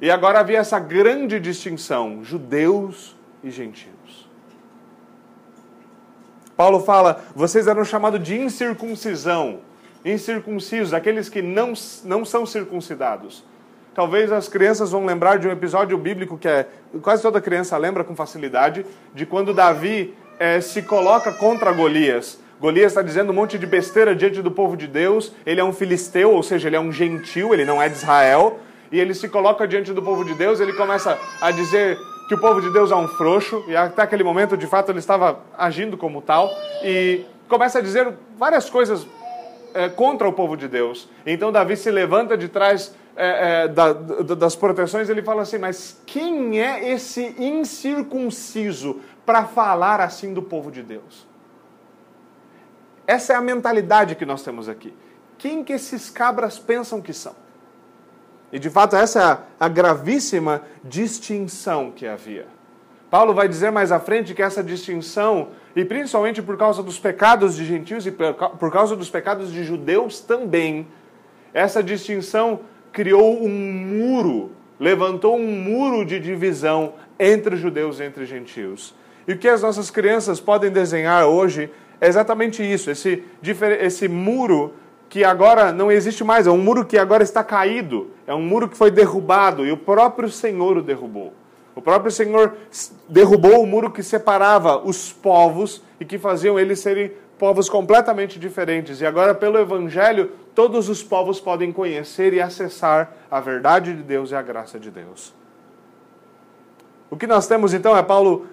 E 0.00 0.10
agora 0.10 0.40
havia 0.40 0.58
essa 0.58 0.80
grande 0.80 1.38
distinção: 1.38 2.24
judeus 2.24 3.14
e 3.42 3.50
gentios. 3.50 4.30
Paulo 6.56 6.80
fala: 6.80 7.24
vocês 7.34 7.66
eram 7.66 7.84
chamados 7.84 8.22
de 8.22 8.38
incircuncisão, 8.38 9.60
incircuncisos, 10.04 10.94
aqueles 10.94 11.28
que 11.28 11.42
não, 11.42 11.72
não 12.04 12.24
são 12.24 12.46
circuncidados. 12.46 13.44
Talvez 13.94 14.32
as 14.32 14.48
crianças 14.48 14.90
vão 14.90 15.04
lembrar 15.04 15.38
de 15.38 15.46
um 15.46 15.50
episódio 15.50 15.98
bíblico 15.98 16.38
que 16.38 16.48
é 16.48 16.66
quase 17.02 17.20
toda 17.20 17.40
criança 17.40 17.76
lembra 17.76 18.02
com 18.02 18.16
facilidade, 18.16 18.86
de 19.14 19.26
quando 19.26 19.52
Davi 19.52 20.14
é, 20.38 20.60
se 20.60 20.82
coloca 20.82 21.30
contra 21.32 21.72
Golias. 21.72 22.38
Golias 22.58 22.92
está 22.92 23.02
dizendo 23.02 23.32
um 23.32 23.34
monte 23.34 23.58
de 23.58 23.66
besteira 23.66 24.14
diante 24.14 24.40
do 24.40 24.50
povo 24.50 24.76
de 24.76 24.86
Deus. 24.86 25.32
Ele 25.44 25.60
é 25.60 25.64
um 25.64 25.72
filisteu, 25.72 26.30
ou 26.30 26.42
seja, 26.42 26.68
ele 26.68 26.76
é 26.76 26.80
um 26.80 26.92
gentil, 26.92 27.52
ele 27.52 27.64
não 27.64 27.82
é 27.82 27.88
de 27.88 27.96
Israel. 27.96 28.60
E 28.90 29.00
ele 29.00 29.14
se 29.14 29.28
coloca 29.28 29.66
diante 29.66 29.92
do 29.92 30.00
povo 30.00 30.24
de 30.24 30.34
Deus, 30.34 30.60
ele 30.60 30.72
começa 30.74 31.18
a 31.40 31.50
dizer 31.50 31.98
que 32.32 32.36
o 32.36 32.40
povo 32.40 32.62
de 32.62 32.70
Deus 32.70 32.90
é 32.90 32.96
um 32.96 33.06
frouxo, 33.06 33.62
e 33.68 33.76
até 33.76 34.00
aquele 34.00 34.24
momento, 34.24 34.56
de 34.56 34.66
fato, 34.66 34.90
ele 34.90 35.00
estava 35.00 35.40
agindo 35.56 35.98
como 35.98 36.22
tal, 36.22 36.50
e 36.82 37.26
começa 37.46 37.78
a 37.78 37.82
dizer 37.82 38.10
várias 38.38 38.70
coisas 38.70 39.06
é, 39.74 39.90
contra 39.90 40.26
o 40.26 40.32
povo 40.32 40.56
de 40.56 40.66
Deus. 40.66 41.10
Então 41.26 41.52
Davi 41.52 41.76
se 41.76 41.90
levanta 41.90 42.34
de 42.34 42.48
trás 42.48 42.94
é, 43.14 43.64
é, 43.64 43.68
da, 43.68 43.92
das 43.92 44.56
proteções, 44.56 45.10
ele 45.10 45.22
fala 45.22 45.42
assim: 45.42 45.58
Mas 45.58 46.00
quem 46.06 46.58
é 46.58 46.90
esse 46.90 47.34
incircunciso 47.38 49.00
para 49.26 49.44
falar 49.44 50.00
assim 50.00 50.32
do 50.32 50.40
povo 50.40 50.70
de 50.70 50.82
Deus? 50.82 51.26
Essa 53.06 53.34
é 53.34 53.36
a 53.36 53.42
mentalidade 53.42 54.14
que 54.14 54.24
nós 54.24 54.42
temos 54.42 54.70
aqui. 54.70 54.94
Quem 55.36 55.62
que 55.62 55.74
esses 55.74 56.08
cabras 56.08 56.58
pensam 56.58 56.98
que 57.02 57.12
são? 57.12 57.41
E 58.52 58.58
de 58.58 58.68
fato, 58.68 58.94
essa 58.94 59.20
é 59.58 59.64
a, 59.64 59.68
gravíssima 59.68 60.62
distinção 60.84 61.90
que 61.90 62.06
havia. 62.06 62.46
Paulo 63.10 63.32
vai 63.32 63.48
dizer 63.48 63.70
mais 63.70 63.90
à 63.90 63.98
frente 63.98 64.34
que 64.34 64.42
essa 64.42 64.62
distinção, 64.62 65.48
e 65.74 65.84
principalmente 65.84 66.42
por 66.42 66.58
causa 66.58 66.82
dos 66.82 66.98
pecados 66.98 67.56
de 67.56 67.64
gentios 67.64 68.06
e 68.06 68.10
por 68.10 68.70
causa 68.70 68.94
dos 68.94 69.08
pecados 69.08 69.50
de 69.50 69.64
judeus 69.64 70.20
também, 70.20 70.86
essa 71.54 71.82
distinção 71.82 72.60
criou 72.92 73.42
um 73.42 73.48
muro, 73.48 74.52
levantou 74.78 75.36
um 75.36 75.50
muro 75.50 76.04
de 76.04 76.20
divisão 76.20 76.94
entre 77.18 77.56
judeus 77.56 78.00
e 78.00 78.04
entre 78.04 78.26
gentios. 78.26 78.94
E 79.26 79.32
o 79.32 79.38
que 79.38 79.48
as 79.48 79.62
nossas 79.62 79.90
crianças 79.90 80.40
podem 80.40 80.70
desenhar 80.70 81.26
hoje 81.26 81.70
é 82.00 82.08
exatamente 82.08 82.62
isso, 82.62 82.90
esse, 82.90 83.22
esse 83.80 84.08
muro 84.08 84.74
que 85.12 85.24
agora 85.24 85.72
não 85.72 85.92
existe 85.92 86.24
mais, 86.24 86.46
é 86.46 86.50
um 86.50 86.56
muro 86.56 86.86
que 86.86 86.96
agora 86.96 87.22
está 87.22 87.44
caído, 87.44 88.12
é 88.26 88.34
um 88.34 88.40
muro 88.40 88.66
que 88.66 88.74
foi 88.74 88.90
derrubado 88.90 89.66
e 89.66 89.70
o 89.70 89.76
próprio 89.76 90.30
Senhor 90.30 90.78
o 90.78 90.82
derrubou. 90.82 91.34
O 91.74 91.82
próprio 91.82 92.10
Senhor 92.10 92.56
derrubou 93.06 93.62
o 93.62 93.66
muro 93.66 93.90
que 93.90 94.02
separava 94.02 94.78
os 94.78 95.12
povos 95.12 95.82
e 96.00 96.06
que 96.06 96.18
faziam 96.18 96.58
eles 96.58 96.80
serem 96.80 97.12
povos 97.38 97.68
completamente 97.68 98.38
diferentes. 98.38 99.02
E 99.02 99.06
agora, 99.06 99.34
pelo 99.34 99.58
Evangelho, 99.58 100.30
todos 100.54 100.88
os 100.88 101.02
povos 101.02 101.38
podem 101.38 101.70
conhecer 101.70 102.32
e 102.32 102.40
acessar 102.40 103.12
a 103.30 103.38
verdade 103.38 103.94
de 103.94 104.02
Deus 104.02 104.30
e 104.30 104.34
a 104.34 104.40
graça 104.40 104.80
de 104.80 104.90
Deus. 104.90 105.34
O 107.10 107.18
que 107.18 107.26
nós 107.26 107.46
temos 107.46 107.74
então 107.74 107.94
é 107.94 108.02
Paulo 108.02 108.46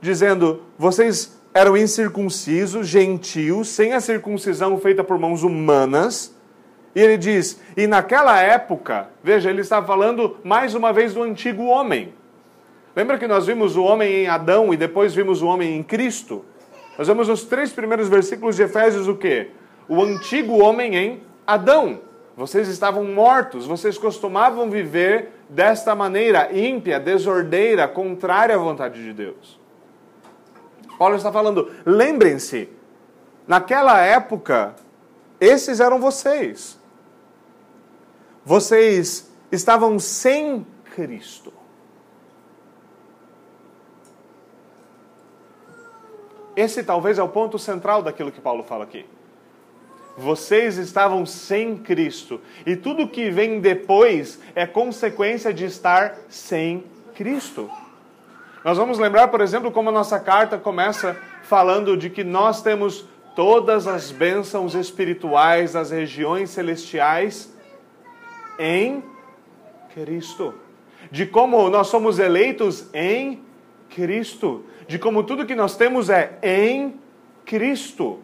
dizendo: 0.00 0.62
vocês 0.78 1.35
eram 1.56 1.74
incircuncisos, 1.74 2.86
gentios, 2.86 3.68
sem 3.68 3.94
a 3.94 4.00
circuncisão 4.00 4.76
feita 4.78 5.02
por 5.02 5.18
mãos 5.18 5.42
humanas. 5.42 6.36
E 6.94 7.00
ele 7.00 7.16
diz: 7.16 7.58
e 7.74 7.86
naquela 7.86 8.38
época, 8.38 9.08
veja, 9.24 9.48
ele 9.48 9.62
está 9.62 9.82
falando 9.82 10.36
mais 10.44 10.74
uma 10.74 10.92
vez 10.92 11.14
do 11.14 11.22
antigo 11.22 11.64
homem. 11.64 12.12
Lembra 12.94 13.16
que 13.16 13.26
nós 13.26 13.46
vimos 13.46 13.74
o 13.74 13.82
homem 13.82 14.24
em 14.24 14.26
Adão 14.26 14.72
e 14.72 14.76
depois 14.76 15.14
vimos 15.14 15.40
o 15.40 15.46
homem 15.46 15.78
em 15.78 15.82
Cristo? 15.82 16.44
Nós 16.98 17.08
vemos 17.08 17.26
nos 17.26 17.44
três 17.44 17.72
primeiros 17.72 18.08
versículos 18.08 18.54
de 18.54 18.62
Efésios 18.62 19.08
o 19.08 19.14
quê? 19.14 19.48
O 19.88 20.02
antigo 20.02 20.58
homem 20.58 20.94
em 20.94 21.20
Adão. 21.46 22.00
Vocês 22.36 22.68
estavam 22.68 23.02
mortos, 23.04 23.64
vocês 23.66 23.96
costumavam 23.96 24.68
viver 24.68 25.30
desta 25.48 25.94
maneira, 25.94 26.50
ímpia, 26.52 27.00
desordeira, 27.00 27.88
contrária 27.88 28.54
à 28.54 28.58
vontade 28.58 29.02
de 29.02 29.14
Deus. 29.14 29.65
Paulo 30.98 31.16
está 31.16 31.30
falando, 31.30 31.70
lembrem-se, 31.84 32.68
naquela 33.46 34.00
época, 34.00 34.74
esses 35.40 35.80
eram 35.80 36.00
vocês. 36.00 36.78
Vocês 38.44 39.30
estavam 39.50 39.98
sem 39.98 40.66
Cristo. 40.94 41.52
Esse 46.54 46.82
talvez 46.82 47.18
é 47.18 47.22
o 47.22 47.28
ponto 47.28 47.58
central 47.58 48.02
daquilo 48.02 48.32
que 48.32 48.40
Paulo 48.40 48.64
fala 48.64 48.84
aqui. 48.84 49.04
Vocês 50.16 50.78
estavam 50.78 51.26
sem 51.26 51.76
Cristo. 51.76 52.40
E 52.64 52.74
tudo 52.74 53.06
que 53.06 53.30
vem 53.30 53.60
depois 53.60 54.40
é 54.54 54.66
consequência 54.66 55.52
de 55.52 55.66
estar 55.66 56.16
sem 56.30 56.84
Cristo. 57.14 57.70
Nós 58.66 58.76
vamos 58.76 58.98
lembrar, 58.98 59.28
por 59.28 59.40
exemplo, 59.40 59.70
como 59.70 59.90
a 59.90 59.92
nossa 59.92 60.18
carta 60.18 60.58
começa 60.58 61.16
falando 61.44 61.96
de 61.96 62.10
que 62.10 62.24
nós 62.24 62.62
temos 62.62 63.04
todas 63.36 63.86
as 63.86 64.10
bênçãos 64.10 64.74
espirituais 64.74 65.74
das 65.74 65.92
regiões 65.92 66.50
celestiais 66.50 67.54
em 68.58 69.04
Cristo. 69.94 70.52
De 71.12 71.26
como 71.26 71.70
nós 71.70 71.86
somos 71.86 72.18
eleitos 72.18 72.92
em 72.92 73.40
Cristo 73.88 74.64
de 74.88 74.98
como 74.98 75.22
tudo 75.22 75.46
que 75.46 75.54
nós 75.54 75.76
temos 75.76 76.10
é 76.10 76.36
em 76.42 76.98
Cristo. 77.44 78.18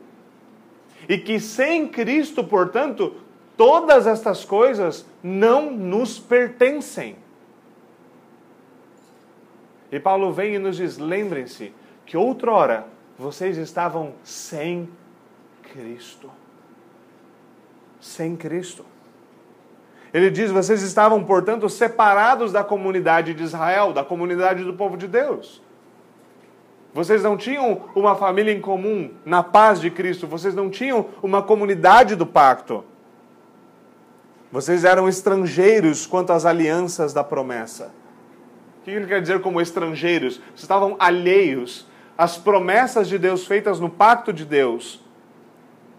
E 1.08 1.18
que 1.18 1.38
sem 1.38 1.86
Cristo, 1.86 2.42
portanto, 2.42 3.14
todas 3.56 4.08
estas 4.08 4.44
coisas 4.44 5.06
não 5.22 5.70
nos 5.70 6.18
pertencem. 6.18 7.21
E 9.92 10.00
Paulo 10.00 10.32
vem 10.32 10.54
e 10.54 10.58
nos 10.58 10.78
diz: 10.78 10.96
lembrem-se 10.96 11.74
que 12.06 12.16
outrora 12.16 12.86
vocês 13.18 13.58
estavam 13.58 14.14
sem 14.24 14.88
Cristo. 15.62 16.30
Sem 18.00 18.34
Cristo. 18.34 18.86
Ele 20.12 20.30
diz: 20.30 20.50
vocês 20.50 20.82
estavam, 20.82 21.22
portanto, 21.22 21.68
separados 21.68 22.50
da 22.50 22.64
comunidade 22.64 23.34
de 23.34 23.42
Israel, 23.42 23.92
da 23.92 24.02
comunidade 24.02 24.64
do 24.64 24.72
povo 24.72 24.96
de 24.96 25.06
Deus. 25.06 25.62
Vocês 26.94 27.22
não 27.22 27.36
tinham 27.36 27.82
uma 27.94 28.14
família 28.14 28.52
em 28.52 28.60
comum 28.60 29.10
na 29.24 29.42
paz 29.42 29.80
de 29.80 29.90
Cristo. 29.90 30.26
Vocês 30.26 30.54
não 30.54 30.68
tinham 30.70 31.06
uma 31.22 31.42
comunidade 31.42 32.16
do 32.16 32.26
pacto. 32.26 32.84
Vocês 34.50 34.84
eram 34.84 35.08
estrangeiros 35.08 36.06
quanto 36.06 36.32
às 36.32 36.44
alianças 36.44 37.14
da 37.14 37.24
promessa. 37.24 37.90
O 38.82 38.84
que 38.84 38.90
ele 38.90 39.06
quer 39.06 39.22
dizer 39.22 39.40
como 39.40 39.60
estrangeiros? 39.60 40.36
Vocês 40.36 40.62
estavam 40.62 40.96
alheios 40.98 41.86
às 42.18 42.36
promessas 42.36 43.08
de 43.08 43.16
Deus 43.16 43.46
feitas 43.46 43.80
no 43.80 43.88
pacto 43.88 44.32
de 44.32 44.44
Deus. 44.44 45.00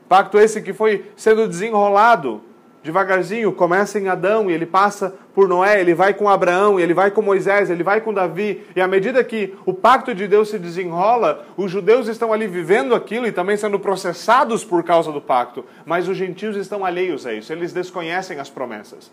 Pacto 0.08 0.38
esse 0.38 0.62
que 0.62 0.74
foi 0.74 1.12
sendo 1.16 1.48
desenrolado 1.48 2.44
devagarzinho, 2.84 3.54
começa 3.54 3.98
em 3.98 4.10
Adão 4.10 4.52
e 4.52 4.54
ele 4.54 4.66
passa 4.66 5.16
por 5.34 5.48
Noé, 5.48 5.80
ele 5.80 5.96
vai 5.96 6.14
com 6.14 6.28
Abraão, 6.28 6.78
ele 6.78 6.94
vai 6.94 7.10
com 7.10 7.22
Moisés, 7.22 7.70
ele 7.70 7.82
vai 7.82 8.02
com 8.02 8.14
Davi, 8.14 8.68
e 8.76 8.82
à 8.82 8.88
medida 8.88 9.24
que 9.24 9.56
o 9.66 9.74
pacto 9.74 10.14
de 10.14 10.28
Deus 10.28 10.50
se 10.50 10.60
desenrola, 10.60 11.46
os 11.56 11.72
judeus 11.72 12.08
estão 12.08 12.34
ali 12.34 12.46
vivendo 12.46 12.94
aquilo 12.94 13.26
e 13.26 13.32
também 13.32 13.56
sendo 13.56 13.80
processados 13.80 14.66
por 14.66 14.84
causa 14.84 15.12
do 15.12 15.22
pacto, 15.22 15.66
mas 15.86 16.10
os 16.10 16.18
gentios 16.18 16.58
estão 16.58 16.86
alheios 16.86 17.26
a 17.26 17.34
isso, 17.34 17.54
eles 17.54 17.72
desconhecem 17.72 18.40
as 18.40 18.50
promessas, 18.50 19.10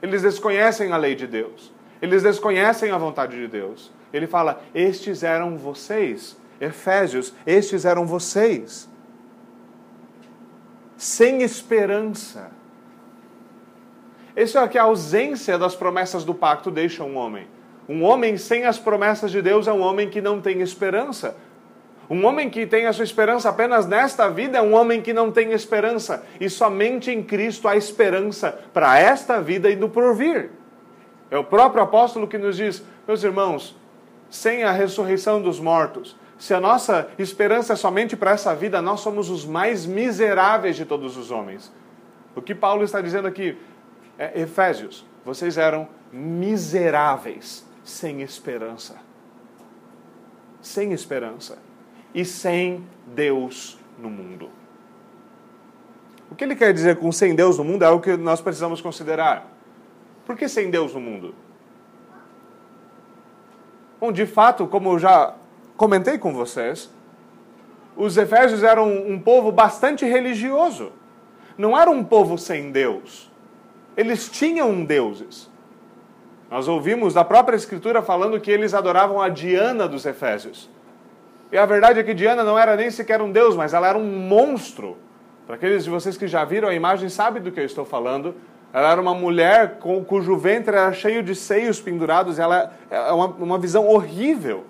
eles 0.00 0.22
desconhecem 0.22 0.92
a 0.92 0.96
lei 0.96 1.16
de 1.16 1.26
Deus, 1.26 1.72
eles 2.00 2.22
desconhecem 2.22 2.90
a 2.90 2.98
vontade 2.98 3.36
de 3.36 3.46
Deus. 3.48 3.90
Ele 4.12 4.26
fala: 4.26 4.62
Estes 4.74 5.22
eram 5.22 5.56
vocês, 5.56 6.36
Efésios, 6.60 7.34
estes 7.46 7.84
eram 7.84 8.06
vocês, 8.06 8.88
sem 10.96 11.42
esperança 11.42 12.58
isso 14.38 14.56
é 14.56 14.68
que 14.68 14.78
a 14.78 14.84
ausência 14.84 15.58
das 15.58 15.74
promessas 15.74 16.22
do 16.22 16.32
pacto 16.32 16.70
deixa 16.70 17.02
um 17.02 17.16
homem. 17.16 17.48
Um 17.88 18.04
homem 18.04 18.36
sem 18.36 18.66
as 18.66 18.78
promessas 18.78 19.32
de 19.32 19.42
Deus 19.42 19.66
é 19.66 19.72
um 19.72 19.80
homem 19.80 20.08
que 20.08 20.20
não 20.20 20.40
tem 20.40 20.60
esperança. 20.60 21.36
Um 22.08 22.24
homem 22.24 22.48
que 22.48 22.64
tem 22.64 22.86
a 22.86 22.92
sua 22.92 23.02
esperança 23.02 23.48
apenas 23.48 23.84
nesta 23.88 24.30
vida 24.30 24.58
é 24.58 24.62
um 24.62 24.74
homem 24.74 25.02
que 25.02 25.12
não 25.12 25.32
tem 25.32 25.50
esperança. 25.50 26.24
E 26.38 26.48
somente 26.48 27.10
em 27.10 27.20
Cristo 27.20 27.66
há 27.66 27.76
esperança 27.76 28.56
para 28.72 28.96
esta 28.96 29.40
vida 29.40 29.68
e 29.68 29.74
do 29.74 29.88
porvir. 29.88 30.50
É 31.30 31.38
o 31.38 31.44
próprio 31.44 31.82
apóstolo 31.82 32.26
que 32.26 32.38
nos 32.38 32.56
diz, 32.56 32.82
meus 33.06 33.22
irmãos, 33.22 33.76
sem 34.30 34.64
a 34.64 34.72
ressurreição 34.72 35.40
dos 35.40 35.60
mortos, 35.60 36.16
se 36.38 36.54
a 36.54 36.60
nossa 36.60 37.08
esperança 37.18 37.72
é 37.72 37.76
somente 37.76 38.16
para 38.16 38.30
essa 38.30 38.54
vida, 38.54 38.80
nós 38.80 39.00
somos 39.00 39.28
os 39.28 39.44
mais 39.44 39.84
miseráveis 39.84 40.76
de 40.76 40.84
todos 40.84 41.16
os 41.16 41.30
homens. 41.30 41.72
O 42.36 42.40
que 42.40 42.54
Paulo 42.54 42.84
está 42.84 43.00
dizendo 43.00 43.26
aqui? 43.26 43.56
é, 44.18 44.40
Efésios, 44.40 45.06
vocês 45.24 45.56
eram 45.56 45.88
miseráveis, 46.12 47.64
sem 47.84 48.20
esperança. 48.20 48.96
Sem 50.60 50.92
esperança. 50.92 51.58
E 52.12 52.24
sem 52.24 52.84
Deus 53.06 53.78
no 53.98 54.10
mundo. 54.10 54.50
O 56.30 56.34
que 56.34 56.44
ele 56.44 56.56
quer 56.56 56.74
dizer 56.74 56.96
com 56.96 57.12
sem 57.12 57.34
Deus 57.34 57.56
no 57.56 57.64
mundo 57.64 57.84
é 57.84 57.86
algo 57.86 58.02
que 58.02 58.16
nós 58.16 58.40
precisamos 58.40 58.80
considerar. 58.80 59.46
Por 60.28 60.36
que 60.36 60.46
sem 60.46 60.70
Deus 60.70 60.92
no 60.92 61.00
mundo? 61.00 61.34
Bom, 63.98 64.12
de 64.12 64.26
fato, 64.26 64.66
como 64.66 64.92
eu 64.92 64.98
já 64.98 65.34
comentei 65.74 66.18
com 66.18 66.34
vocês, 66.34 66.92
os 67.96 68.14
efésios 68.18 68.62
eram 68.62 68.92
um 68.92 69.18
povo 69.18 69.50
bastante 69.50 70.04
religioso. 70.04 70.92
Não 71.56 71.76
era 71.76 71.90
um 71.90 72.04
povo 72.04 72.36
sem 72.36 72.70
Deus. 72.70 73.32
Eles 73.96 74.28
tinham 74.28 74.84
deuses. 74.84 75.50
Nós 76.50 76.68
ouvimos 76.68 77.14
da 77.14 77.24
própria 77.24 77.56
Escritura 77.56 78.02
falando 78.02 78.38
que 78.38 78.50
eles 78.50 78.74
adoravam 78.74 79.22
a 79.22 79.30
Diana 79.30 79.88
dos 79.88 80.04
Efésios. 80.04 80.68
E 81.50 81.56
a 81.56 81.64
verdade 81.64 82.00
é 82.00 82.02
que 82.02 82.12
Diana 82.12 82.44
não 82.44 82.58
era 82.58 82.76
nem 82.76 82.90
sequer 82.90 83.22
um 83.22 83.32
deus, 83.32 83.56
mas 83.56 83.72
ela 83.72 83.88
era 83.88 83.96
um 83.96 84.28
monstro. 84.28 84.98
Para 85.46 85.54
aqueles 85.54 85.84
de 85.84 85.90
vocês 85.90 86.18
que 86.18 86.28
já 86.28 86.44
viram 86.44 86.68
a 86.68 86.74
imagem, 86.74 87.08
sabem 87.08 87.42
do 87.42 87.50
que 87.50 87.60
eu 87.60 87.64
estou 87.64 87.86
falando. 87.86 88.34
Ela 88.72 88.92
era 88.92 89.00
uma 89.00 89.14
mulher 89.14 89.78
com, 89.78 90.04
cujo 90.04 90.36
ventre 90.36 90.76
era 90.76 90.92
cheio 90.92 91.22
de 91.22 91.34
seios 91.34 91.80
pendurados. 91.80 92.38
Ela 92.38 92.72
é 92.90 93.12
uma, 93.12 93.26
uma 93.26 93.58
visão 93.58 93.86
horrível. 93.86 94.64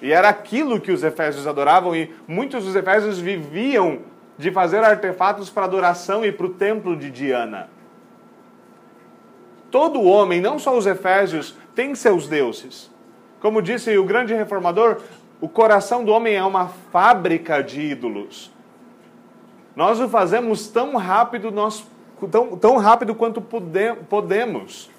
E 0.00 0.12
era 0.12 0.28
aquilo 0.28 0.80
que 0.80 0.92
os 0.92 1.02
efésios 1.02 1.46
adoravam, 1.46 1.94
e 1.94 2.14
muitos 2.26 2.64
dos 2.64 2.76
efésios 2.76 3.18
viviam 3.18 4.00
de 4.38 4.50
fazer 4.52 4.84
artefatos 4.84 5.50
para 5.50 5.64
adoração 5.64 6.24
e 6.24 6.30
para 6.30 6.46
o 6.46 6.50
templo 6.50 6.96
de 6.96 7.10
Diana. 7.10 7.68
Todo 9.70 10.02
homem, 10.02 10.40
não 10.40 10.58
só 10.58 10.76
os 10.76 10.86
efésios, 10.86 11.56
tem 11.74 11.94
seus 11.94 12.28
deuses. 12.28 12.90
Como 13.40 13.60
disse 13.60 13.96
o 13.98 14.04
grande 14.04 14.34
reformador, 14.34 15.00
o 15.40 15.48
coração 15.48 16.04
do 16.04 16.12
homem 16.12 16.34
é 16.34 16.42
uma 16.42 16.68
fábrica 16.90 17.62
de 17.62 17.80
ídolos. 17.80 18.52
Nós 19.76 20.00
o 20.00 20.08
fazemos 20.08 20.68
tão 20.68 20.96
rápido, 20.96 21.50
nós, 21.50 21.86
tão, 22.26 22.56
tão 22.56 22.76
rápido 22.76 23.14
quanto 23.14 23.40
pode, 23.40 23.94
podemos. 24.08 24.90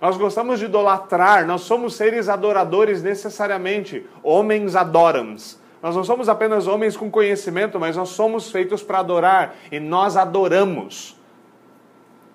Nós 0.00 0.16
gostamos 0.16 0.58
de 0.58 0.64
idolatrar, 0.64 1.46
nós 1.46 1.60
somos 1.60 1.94
seres 1.94 2.28
adoradores 2.28 3.02
necessariamente. 3.02 4.04
Homens 4.22 4.74
adoram. 4.74 5.36
Nós 5.82 5.94
não 5.94 6.02
somos 6.02 6.28
apenas 6.28 6.66
homens 6.66 6.96
com 6.96 7.10
conhecimento, 7.10 7.78
mas 7.78 7.96
nós 7.96 8.08
somos 8.08 8.50
feitos 8.50 8.82
para 8.82 8.98
adorar 8.98 9.54
e 9.70 9.78
nós 9.78 10.16
adoramos. 10.16 11.16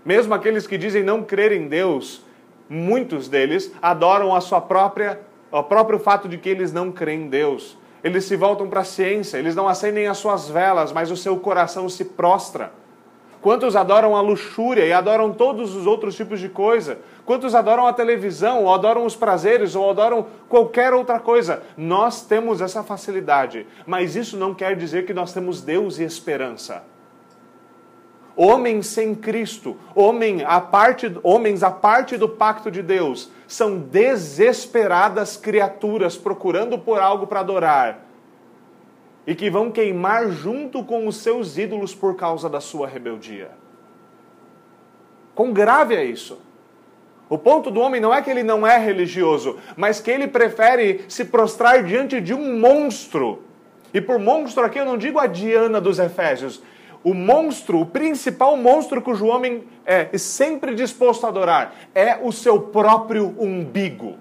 Mesmo 0.05 0.33
aqueles 0.33 0.65
que 0.65 0.77
dizem 0.77 1.03
não 1.03 1.23
crer 1.23 1.51
em 1.51 1.67
Deus, 1.67 2.23
muitos 2.69 3.27
deles 3.27 3.71
adoram 3.81 4.33
a 4.33 4.39
sua 4.39 4.61
própria, 4.61 5.19
o 5.51 5.63
próprio 5.63 5.99
fato 5.99 6.29
de 6.29 6.37
que 6.37 6.47
eles 6.47 6.71
não 6.71 6.91
creem 6.91 7.23
em 7.23 7.29
Deus. 7.29 7.77
Eles 8.01 8.23
se 8.23 8.37
voltam 8.37 8.69
para 8.69 8.81
a 8.81 8.85
ciência, 8.85 9.37
eles 9.37 9.55
não 9.55 9.67
acendem 9.67 10.07
as 10.07 10.17
suas 10.17 10.47
velas, 10.47 10.93
mas 10.93 11.11
o 11.11 11.17
seu 11.17 11.37
coração 11.37 11.89
se 11.89 12.05
prostra. 12.05 12.71
Quantos 13.41 13.75
adoram 13.75 14.15
a 14.15 14.21
luxúria 14.21 14.85
e 14.85 14.91
adoram 14.91 15.31
todos 15.31 15.75
os 15.75 15.85
outros 15.85 16.15
tipos 16.15 16.39
de 16.39 16.49
coisa? 16.49 16.97
Quantos 17.25 17.53
adoram 17.53 17.85
a 17.85 17.93
televisão, 17.93 18.63
ou 18.63 18.73
adoram 18.73 19.05
os 19.05 19.15
prazeres, 19.15 19.75
ou 19.75 19.89
adoram 19.89 20.25
qualquer 20.49 20.93
outra 20.93 21.19
coisa? 21.19 21.61
Nós 21.77 22.21
temos 22.21 22.61
essa 22.61 22.83
facilidade, 22.83 23.67
mas 23.85 24.15
isso 24.15 24.37
não 24.37 24.53
quer 24.53 24.75
dizer 24.75 25.05
que 25.05 25.13
nós 25.13 25.33
temos 25.33 25.61
Deus 25.61 25.99
e 25.99 26.03
esperança. 26.03 26.83
Homens 28.35 28.87
sem 28.87 29.15
Cristo, 29.15 29.77
homem 29.95 30.43
a 30.45 30.61
parte, 30.61 31.11
homens 31.23 31.63
a 31.63 31.71
parte 31.71 32.17
do 32.17 32.29
pacto 32.29 32.69
de 32.69 32.81
Deus, 32.81 33.31
são 33.47 33.79
desesperadas 33.79 35.37
criaturas 35.37 36.15
procurando 36.15 36.77
por 36.77 36.99
algo 36.99 37.25
para 37.25 37.39
adorar 37.39 38.06
e 39.27 39.35
que 39.35 39.49
vão 39.49 39.69
queimar 39.69 40.29
junto 40.29 40.81
com 40.85 41.05
os 41.05 41.17
seus 41.17 41.57
ídolos 41.57 41.93
por 41.93 42.15
causa 42.15 42.49
da 42.49 42.61
sua 42.61 42.87
rebeldia. 42.87 43.51
Quão 45.35 45.51
grave 45.51 45.93
é 45.93 46.05
isso? 46.05 46.39
O 47.29 47.37
ponto 47.37 47.69
do 47.69 47.81
homem 47.81 47.99
não 47.99 48.13
é 48.13 48.21
que 48.21 48.29
ele 48.29 48.41
não 48.41 48.65
é 48.65 48.77
religioso, 48.77 49.57
mas 49.75 49.99
que 49.99 50.09
ele 50.09 50.29
prefere 50.29 51.03
se 51.09 51.25
prostrar 51.25 51.83
diante 51.83 52.21
de 52.21 52.33
um 52.33 52.57
monstro. 52.57 53.43
E 53.93 53.99
por 53.99 54.17
monstro 54.17 54.63
aqui 54.63 54.79
eu 54.79 54.85
não 54.85 54.97
digo 54.97 55.19
a 55.19 55.27
Diana 55.27 55.81
dos 55.81 55.99
Efésios. 55.99 56.63
O 57.03 57.13
monstro, 57.13 57.81
o 57.81 57.85
principal 57.85 58.55
monstro 58.55 59.01
cujo 59.01 59.27
homem 59.27 59.65
é 59.85 60.17
sempre 60.17 60.73
disposto 60.73 61.25
a 61.25 61.29
adorar, 61.29 61.75
é 61.93 62.17
o 62.21 62.31
seu 62.31 62.61
próprio 62.61 63.35
umbigo. 63.37 64.15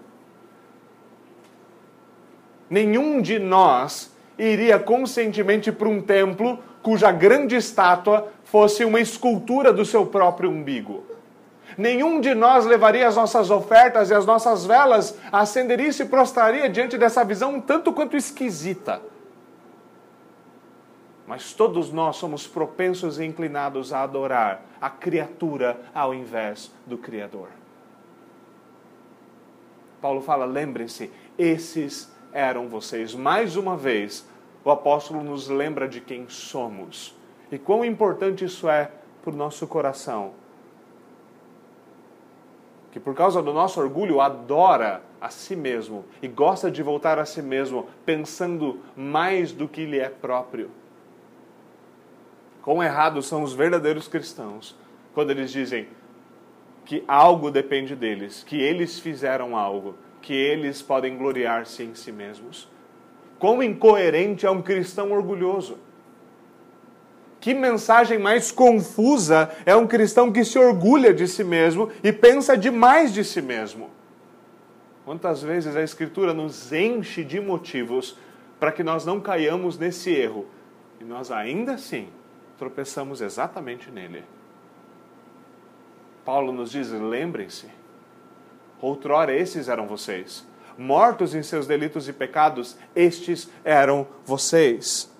Nenhum 2.69 3.23
de 3.23 3.39
nós 3.39 4.16
iria 4.39 4.79
conscientemente 4.79 5.73
para 5.73 5.89
um 5.89 6.01
templo 6.01 6.59
cuja 6.83 7.11
grande 7.11 7.57
estátua 7.57 8.29
fosse 8.45 8.85
uma 8.85 9.01
escultura 9.01 9.73
do 9.73 9.85
seu 9.85 10.07
próprio 10.07 10.51
umbigo. 10.51 11.05
Nenhum 11.77 12.21
de 12.21 12.35
nós 12.35 12.65
levaria 12.65 13.07
as 13.07 13.17
nossas 13.17 13.51
ofertas 13.51 14.09
e 14.09 14.15
as 14.15 14.25
nossas 14.25 14.65
velas, 14.65 15.19
acenderia 15.33 15.89
e 15.89 15.93
se 15.93 16.07
prostraria 16.07 16.69
diante 16.69 16.97
dessa 16.97 17.25
visão 17.25 17.57
um 17.57 17.61
tanto 17.61 17.93
quanto 17.93 18.17
esquisita. 18.17 19.03
Mas 21.27 21.53
todos 21.53 21.93
nós 21.93 22.17
somos 22.17 22.47
propensos 22.47 23.19
e 23.19 23.25
inclinados 23.25 23.93
a 23.93 24.03
adorar 24.03 24.63
a 24.81 24.89
criatura 24.89 25.77
ao 25.93 26.15
invés 26.15 26.71
do 26.87 26.97
Criador. 26.97 27.49
Paulo 30.01 30.21
fala: 30.21 30.45
lembrem-se, 30.45 31.11
esses 31.37 32.09
eram 32.37 32.69
vocês. 32.69 33.15
Mais 33.15 33.57
uma 33.57 33.77
vez, 33.77 34.29
o 34.63 34.71
apóstolo 34.71 35.25
nos 35.25 35.49
lembra 35.49 35.89
de 35.89 36.03
quem 36.03 36.29
somos 36.29 37.17
e 37.51 37.59
quão 37.59 37.83
importante 37.83 38.45
isso 38.45 38.69
é 38.69 38.91
para 39.23 39.33
o 39.33 39.37
nosso 39.37 39.67
coração. 39.67 40.33
Que 42.93 43.01
por 43.01 43.15
causa 43.15 43.43
do 43.43 43.53
nosso 43.53 43.81
orgulho 43.81 44.21
adora 44.21 45.03
a 45.19 45.31
si 45.31 45.57
mesmo 45.57 46.05
e 46.21 46.29
gosta 46.29 46.71
de 46.71 46.83
voltar 46.83 47.19
a 47.19 47.25
si 47.25 47.41
mesmo 47.41 47.89
pensando 48.05 48.81
mais 48.95 49.51
do 49.53 49.67
que 49.67 49.87
lhe 49.87 49.99
é 49.99 50.11
próprio. 50.11 50.71
Quão 52.61 52.83
errados 52.83 53.27
são 53.27 53.43
os 53.43 53.55
verdadeiros 53.55 54.09
cristãos 54.09 54.77
quando 55.15 55.31
eles 55.31 55.51
dizem 55.51 55.89
que 56.85 57.03
algo 57.09 57.51
depende 57.51 57.97
deles, 57.97 58.45
que 58.45 58.61
eles 58.61 58.99
fizeram 58.99 59.57
algo 59.57 59.95
que 60.27 60.35
eles 60.35 60.83
podem 60.83 61.17
gloriar-se 61.17 61.85
em 61.85 61.95
si 61.95 62.11
mesmos. 62.11 62.69
Quão 63.39 63.63
incoerente 63.63 64.45
é 64.45 64.51
um 64.51 64.61
cristão 64.61 65.13
orgulhoso. 65.13 65.79
Que 67.39 67.55
mensagem 67.55 68.19
mais 68.19 68.51
confusa 68.51 69.49
é 69.65 69.77
um 69.77 69.87
cristão 69.87 70.33
que 70.33 70.45
se 70.45 70.59
orgulha 70.59 71.15
de 71.15 71.29
si 71.29 71.45
mesmo 71.45 71.93
e 72.03 72.13
pensa 72.13 72.57
demais 72.57 73.15
de 73.15 73.23
si 73.23 73.41
mesmo. 73.41 73.89
Quantas 75.05 75.45
vezes 75.45 75.77
a 75.77 75.83
Escritura 75.85 76.35
nos 76.35 76.73
enche 76.73 77.23
de 77.23 77.39
motivos 77.39 78.19
para 78.59 78.73
que 78.73 78.83
nós 78.83 79.07
não 79.07 79.21
caiamos 79.21 79.79
nesse 79.79 80.11
erro 80.11 80.45
e 81.01 81.05
nós 81.05 81.31
ainda 81.31 81.75
assim 81.75 82.09
tropeçamos 82.59 83.21
exatamente 83.21 83.93
nele. 83.93 84.25
Paulo 86.25 86.51
nos 86.51 86.73
diz: 86.73 86.91
lembrem-se, 86.91 87.76
outrora 88.81 89.35
esses 89.35 89.69
eram 89.69 89.87
vocês. 89.87 90.47
Mortos 90.79 91.35
em 91.35 91.43
seus 91.43 91.67
delitos 91.67 92.09
e 92.09 92.13
pecados, 92.13 92.77
estes 92.95 93.51
eram 93.65 94.07
vocês. 94.25 95.11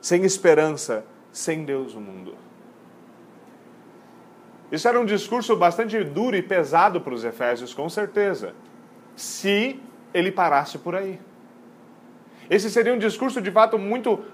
Sem 0.00 0.24
esperança, 0.24 1.04
sem 1.32 1.64
Deus 1.64 1.94
no 1.94 2.00
mundo. 2.00 2.36
Isso 4.70 4.86
era 4.88 5.00
um 5.00 5.04
discurso 5.04 5.56
bastante 5.56 6.02
duro 6.02 6.36
e 6.36 6.42
pesado 6.42 7.00
para 7.00 7.14
os 7.14 7.24
Efésios, 7.24 7.72
com 7.72 7.88
certeza, 7.88 8.54
se 9.14 9.80
ele 10.12 10.32
parasse 10.32 10.78
por 10.78 10.94
aí. 10.94 11.20
Esse 12.50 12.70
seria 12.70 12.92
um 12.92 12.98
discurso 12.98 13.40
de 13.40 13.50
fato 13.50 13.78
muito 13.78 14.24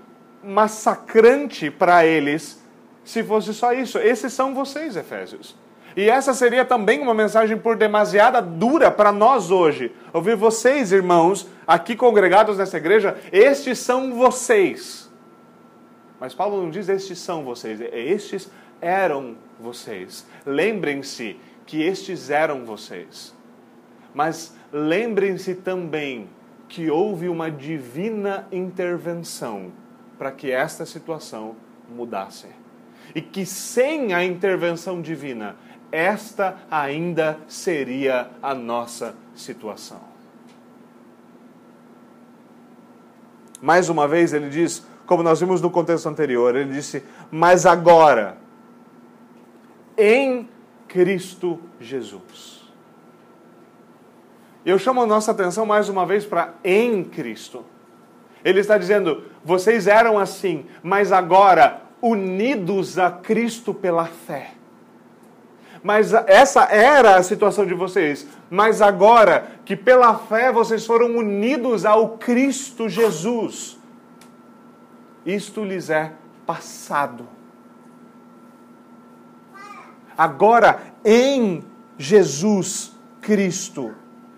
massacrante 0.42 1.70
para 1.70 2.04
eles 2.04 2.62
se 3.04 3.22
fosse 3.22 3.52
só 3.54 3.72
isso. 3.72 3.98
Esses 3.98 4.32
são 4.32 4.54
vocês, 4.54 4.96
Efésios. 4.96 5.56
E 5.96 6.08
essa 6.08 6.32
seria 6.32 6.64
também 6.64 7.00
uma 7.00 7.14
mensagem 7.14 7.56
por 7.56 7.76
demasiada 7.76 8.40
dura 8.40 8.90
para 8.90 9.12
nós 9.12 9.50
hoje. 9.50 9.94
Ouvir 10.12 10.36
vocês, 10.36 10.92
irmãos, 10.92 11.48
aqui 11.66 11.94
congregados 11.94 12.58
nessa 12.58 12.76
igreja, 12.76 13.16
estes 13.30 13.78
são 13.78 14.14
vocês. 14.14 15.10
Mas 16.18 16.34
Paulo 16.34 16.62
não 16.62 16.70
diz 16.70 16.88
estes 16.88 17.18
são 17.18 17.44
vocês, 17.44 17.80
é 17.80 17.98
estes 17.98 18.50
eram 18.80 19.36
vocês. 19.58 20.26
Lembrem-se 20.46 21.36
que 21.66 21.82
estes 21.82 22.30
eram 22.30 22.64
vocês. 22.64 23.34
Mas 24.14 24.54
lembrem-se 24.72 25.54
também 25.54 26.28
que 26.68 26.90
houve 26.90 27.28
uma 27.28 27.50
divina 27.50 28.46
intervenção 28.50 29.72
para 30.18 30.32
que 30.32 30.50
esta 30.50 30.86
situação 30.86 31.56
mudasse. 31.88 32.46
E 33.14 33.20
que 33.20 33.44
sem 33.44 34.14
a 34.14 34.24
intervenção 34.24 35.02
divina, 35.02 35.56
esta 35.92 36.56
ainda 36.70 37.38
seria 37.46 38.30
a 38.42 38.54
nossa 38.54 39.14
situação. 39.34 40.00
Mais 43.60 43.88
uma 43.88 44.08
vez, 44.08 44.32
ele 44.32 44.48
diz, 44.48 44.84
como 45.06 45.22
nós 45.22 45.38
vimos 45.38 45.60
no 45.60 45.70
contexto 45.70 46.08
anterior, 46.08 46.56
ele 46.56 46.72
disse: 46.72 47.04
Mas 47.30 47.64
agora, 47.66 48.38
em 49.96 50.48
Cristo 50.88 51.60
Jesus. 51.78 52.62
Eu 54.64 54.78
chamo 54.78 55.02
a 55.02 55.06
nossa 55.06 55.32
atenção 55.32 55.66
mais 55.66 55.88
uma 55.88 56.06
vez 56.06 56.24
para 56.24 56.54
em 56.64 57.04
Cristo. 57.04 57.64
Ele 58.44 58.60
está 58.60 58.78
dizendo: 58.78 59.24
vocês 59.44 59.86
eram 59.86 60.18
assim, 60.18 60.66
mas 60.82 61.12
agora 61.12 61.82
unidos 62.00 62.98
a 62.98 63.10
Cristo 63.10 63.72
pela 63.72 64.06
fé. 64.06 64.52
Mas 65.82 66.12
essa 66.12 66.64
era 66.64 67.16
a 67.16 67.22
situação 67.22 67.66
de 67.66 67.74
vocês. 67.74 68.26
Mas 68.48 68.80
agora 68.80 69.48
que 69.64 69.74
pela 69.74 70.16
fé 70.16 70.52
vocês 70.52 70.86
foram 70.86 71.16
unidos 71.16 71.84
ao 71.84 72.10
Cristo 72.18 72.88
Jesus, 72.88 73.78
isto 75.26 75.64
lhes 75.64 75.90
é 75.90 76.12
passado. 76.46 77.26
Agora 80.16 80.80
em 81.04 81.64
Jesus 81.98 82.92
Cristo, 83.20 83.94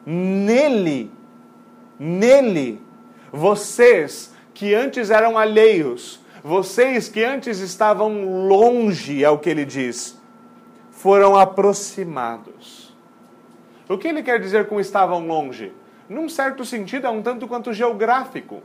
nele, 0.06 1.10
nele, 1.98 2.80
vocês 3.32 4.32
que 4.54 4.74
antes 4.74 5.10
eram 5.10 5.36
alheios, 5.36 6.20
vocês 6.42 7.08
que 7.08 7.24
antes 7.24 7.58
estavam 7.58 8.46
longe, 8.46 9.24
é 9.24 9.30
o 9.30 9.38
que 9.38 9.50
ele 9.50 9.64
diz, 9.64 10.16
foram 11.04 11.36
aproximados. 11.36 12.96
O 13.86 13.98
que 13.98 14.08
ele 14.08 14.22
quer 14.22 14.40
dizer 14.40 14.68
com 14.68 14.80
estavam 14.80 15.26
longe? 15.26 15.70
Num 16.08 16.30
certo 16.30 16.64
sentido, 16.64 17.06
é 17.06 17.10
um 17.10 17.20
tanto 17.20 17.46
quanto 17.46 17.74
geográfico. 17.74 18.62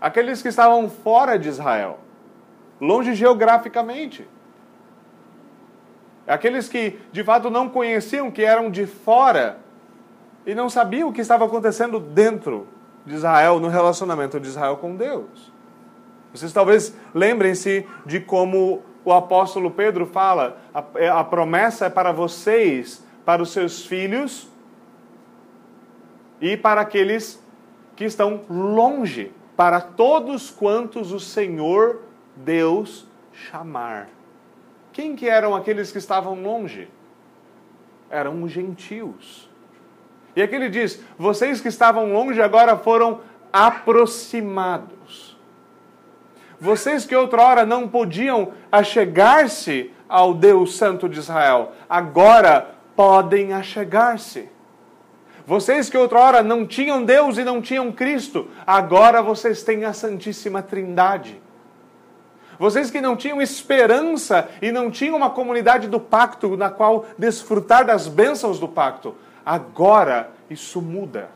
Aqueles 0.00 0.42
que 0.42 0.48
estavam 0.48 0.90
fora 0.90 1.38
de 1.38 1.48
Israel, 1.48 2.00
longe 2.80 3.14
geograficamente. 3.14 4.28
Aqueles 6.26 6.68
que 6.68 6.98
de 7.12 7.22
fato 7.22 7.48
não 7.48 7.68
conheciam, 7.68 8.28
que 8.28 8.42
eram 8.42 8.68
de 8.72 8.86
fora 8.86 9.60
e 10.44 10.52
não 10.52 10.68
sabiam 10.68 11.10
o 11.10 11.12
que 11.12 11.20
estava 11.20 11.44
acontecendo 11.44 12.00
dentro 12.00 12.66
de 13.06 13.14
Israel, 13.14 13.60
no 13.60 13.68
relacionamento 13.68 14.40
de 14.40 14.48
Israel 14.48 14.78
com 14.78 14.96
Deus. 14.96 15.52
Vocês 16.34 16.52
talvez 16.52 16.92
lembrem-se 17.14 17.86
de 18.04 18.18
como 18.18 18.82
o 19.06 19.12
apóstolo 19.12 19.70
Pedro 19.70 20.04
fala: 20.04 20.58
a, 20.74 20.84
é, 20.96 21.08
a 21.08 21.22
promessa 21.22 21.86
é 21.86 21.88
para 21.88 22.12
vocês, 22.12 23.02
para 23.24 23.40
os 23.40 23.52
seus 23.52 23.86
filhos 23.86 24.48
e 26.40 26.56
para 26.56 26.80
aqueles 26.80 27.42
que 27.94 28.04
estão 28.04 28.42
longe, 28.50 29.32
para 29.56 29.80
todos 29.80 30.50
quantos 30.50 31.12
o 31.12 31.20
Senhor 31.20 32.02
Deus 32.34 33.06
chamar. 33.32 34.08
Quem 34.92 35.14
que 35.14 35.28
eram 35.28 35.54
aqueles 35.54 35.92
que 35.92 35.98
estavam 35.98 36.42
longe? 36.42 36.88
Eram 38.10 38.42
os 38.42 38.50
gentios. 38.50 39.48
E 40.34 40.42
aqui 40.42 40.56
ele 40.56 40.68
diz: 40.68 41.00
vocês 41.16 41.60
que 41.60 41.68
estavam 41.68 42.12
longe 42.12 42.42
agora 42.42 42.76
foram 42.76 43.20
aproximados. 43.52 45.25
Vocês 46.60 47.04
que 47.04 47.14
outrora 47.14 47.66
não 47.66 47.86
podiam 47.86 48.52
achegar-se 48.72 49.92
ao 50.08 50.32
Deus 50.32 50.76
Santo 50.76 51.08
de 51.08 51.18
Israel, 51.18 51.72
agora 51.88 52.74
podem 52.94 53.52
achegar-se. 53.52 54.48
Vocês 55.46 55.88
que 55.88 55.96
outrora 55.96 56.42
não 56.42 56.66
tinham 56.66 57.04
Deus 57.04 57.38
e 57.38 57.44
não 57.44 57.60
tinham 57.60 57.92
Cristo, 57.92 58.48
agora 58.66 59.22
vocês 59.22 59.62
têm 59.62 59.84
a 59.84 59.92
Santíssima 59.92 60.62
Trindade. 60.62 61.40
Vocês 62.58 62.90
que 62.90 63.00
não 63.00 63.14
tinham 63.14 63.40
esperança 63.40 64.48
e 64.62 64.72
não 64.72 64.90
tinham 64.90 65.16
uma 65.16 65.30
comunidade 65.30 65.88
do 65.88 66.00
pacto 66.00 66.56
na 66.56 66.70
qual 66.70 67.04
desfrutar 67.18 67.84
das 67.84 68.08
bênçãos 68.08 68.58
do 68.58 68.66
pacto, 68.66 69.14
agora 69.44 70.30
isso 70.48 70.80
muda. 70.80 71.28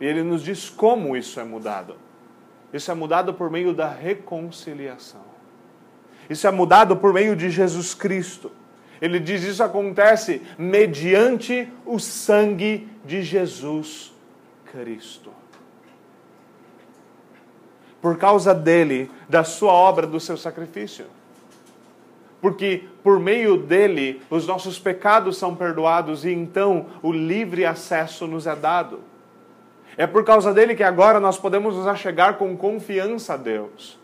E 0.00 0.04
ele 0.04 0.22
nos 0.22 0.42
diz 0.42 0.68
como 0.68 1.16
isso 1.16 1.38
é 1.38 1.44
mudado. 1.44 2.05
Isso 2.72 2.90
é 2.90 2.94
mudado 2.94 3.32
por 3.34 3.50
meio 3.50 3.72
da 3.72 3.88
reconciliação. 3.88 5.24
Isso 6.28 6.46
é 6.46 6.50
mudado 6.50 6.96
por 6.96 7.12
meio 7.12 7.36
de 7.36 7.50
Jesus 7.50 7.94
Cristo. 7.94 8.50
Ele 9.00 9.20
diz 9.20 9.42
isso 9.42 9.62
acontece 9.62 10.42
mediante 10.58 11.70
o 11.84 11.98
sangue 11.98 12.88
de 13.04 13.22
Jesus 13.22 14.12
Cristo 14.72 15.36
por 18.06 18.16
causa 18.16 18.54
dele, 18.54 19.10
da 19.28 19.42
sua 19.42 19.72
obra, 19.72 20.06
do 20.06 20.20
seu 20.20 20.36
sacrifício. 20.36 21.06
Porque 22.40 22.84
por 23.02 23.18
meio 23.18 23.56
dele 23.56 24.22
os 24.30 24.46
nossos 24.46 24.78
pecados 24.78 25.36
são 25.36 25.56
perdoados 25.56 26.24
e 26.24 26.30
então 26.30 26.86
o 27.02 27.10
livre 27.10 27.64
acesso 27.66 28.24
nos 28.28 28.46
é 28.46 28.54
dado. 28.54 29.00
É 29.96 30.06
por 30.06 30.24
causa 30.24 30.52
dele 30.52 30.74
que 30.74 30.82
agora 30.82 31.18
nós 31.18 31.38
podemos 31.38 31.74
nos 31.76 31.86
achegar 31.86 32.36
com 32.36 32.56
confiança 32.56 33.34
a 33.34 33.36
Deus. 33.36 33.98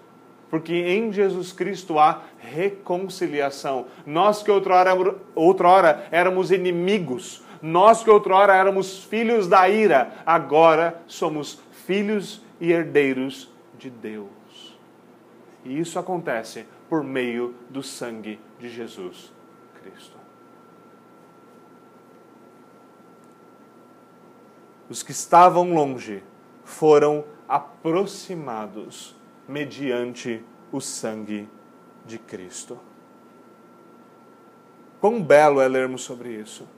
Porque 0.48 0.74
em 0.74 1.12
Jesus 1.12 1.52
Cristo 1.52 1.98
há 1.98 2.22
reconciliação. 2.38 3.87
Nós 4.05 4.42
que 4.42 4.50
outrora, 4.50 4.92
outrora 5.35 6.07
éramos 6.11 6.50
inimigos, 6.50 7.42
nós 7.61 8.02
que 8.02 8.11
outrora 8.11 8.55
éramos 8.55 9.05
filhos 9.05 9.48
da 9.48 9.68
ira, 9.68 10.12
agora 10.26 11.00
somos 11.07 11.61
filhos 11.87 12.42
e 12.61 12.70
herdeiros 12.72 13.50
de 13.78 13.88
Deus. 13.88 14.78
E 15.64 15.78
isso 15.78 15.98
acontece 15.98 16.66
por 16.88 17.02
meio 17.02 17.55
do 17.70 17.83
sangue 17.83 18.38
de 18.59 18.68
Jesus 18.68 19.33
Cristo. 19.83 20.21
Os 24.92 25.02
que 25.02 25.11
estavam 25.11 25.72
longe 25.72 26.22
foram 26.66 27.24
aproximados 27.48 29.16
mediante 29.48 30.44
o 30.70 30.83
sangue 30.83 31.48
de 32.05 32.18
Cristo. 32.18 32.78
Quão 35.00 35.22
belo 35.22 35.62
é 35.62 35.66
lermos 35.66 36.02
sobre 36.02 36.35
isso. 36.35 36.68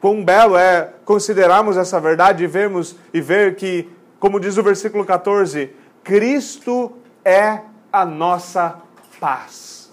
Quão 0.00 0.24
belo 0.24 0.56
é 0.56 0.94
considerarmos 1.04 1.76
essa 1.76 2.00
verdade 2.00 2.44
e 2.44 2.46
vermos 2.46 2.96
e 3.12 3.20
ver 3.20 3.56
que, 3.56 3.90
como 4.18 4.40
diz 4.40 4.56
o 4.56 4.62
versículo 4.62 5.04
14, 5.04 5.70
Cristo 6.02 6.96
é 7.22 7.60
a 7.92 8.06
nossa 8.06 8.80
paz. 9.20 9.92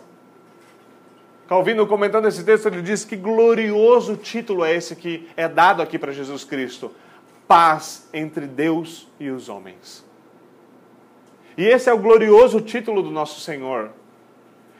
Calvino, 1.49 1.85
comentando 1.85 2.29
esse 2.29 2.45
texto, 2.45 2.67
ele 2.67 2.81
diz 2.81 3.03
que 3.03 3.17
glorioso 3.17 4.15
título 4.15 4.63
é 4.63 4.73
esse 4.73 4.95
que 4.95 5.27
é 5.35 5.49
dado 5.49 5.81
aqui 5.81 5.99
para 5.99 6.13
Jesus 6.13 6.45
Cristo: 6.45 6.89
paz 7.51 8.07
entre 8.13 8.47
Deus 8.47 9.09
e 9.19 9.29
os 9.29 9.49
homens. 9.49 10.05
E 11.57 11.65
esse 11.65 11.89
é 11.89 11.93
o 11.93 11.99
glorioso 11.99 12.61
título 12.61 13.03
do 13.03 13.11
nosso 13.11 13.41
Senhor. 13.41 13.91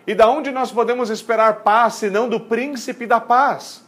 E 0.08 0.16
da 0.16 0.30
onde 0.30 0.52
nós 0.52 0.72
podemos 0.72 1.10
esperar 1.10 1.64
paz, 1.64 1.96
senão 1.96 2.30
do 2.30 2.40
príncipe 2.40 3.06
da 3.06 3.20
paz? 3.20 3.84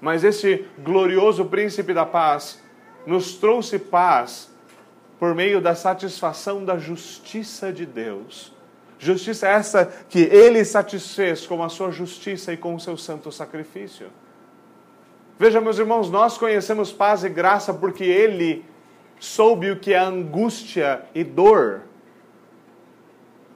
Mas 0.00 0.24
esse 0.24 0.66
glorioso 0.80 1.44
príncipe 1.44 1.94
da 1.94 2.04
paz 2.04 2.60
nos 3.06 3.34
trouxe 3.34 3.78
paz 3.78 4.50
por 5.20 5.36
meio 5.36 5.60
da 5.60 5.76
satisfação 5.76 6.64
da 6.64 6.78
justiça 6.78 7.72
de 7.72 7.86
Deus. 7.86 8.52
Justiça 8.98 9.46
essa 9.46 9.86
que 10.08 10.18
ele 10.18 10.64
satisfez 10.64 11.46
com 11.46 11.62
a 11.62 11.68
sua 11.68 11.92
justiça 11.92 12.52
e 12.52 12.56
com 12.56 12.74
o 12.74 12.80
seu 12.80 12.96
santo 12.96 13.30
sacrifício. 13.30 14.10
Veja, 15.38 15.60
meus 15.60 15.78
irmãos, 15.78 16.10
nós 16.10 16.38
conhecemos 16.38 16.92
paz 16.92 17.22
e 17.22 17.28
graça 17.28 17.74
porque 17.74 18.04
ele 18.04 18.64
soube 19.20 19.70
o 19.70 19.78
que 19.78 19.92
é 19.92 19.98
angústia 19.98 21.02
e 21.14 21.22
dor. 21.22 21.82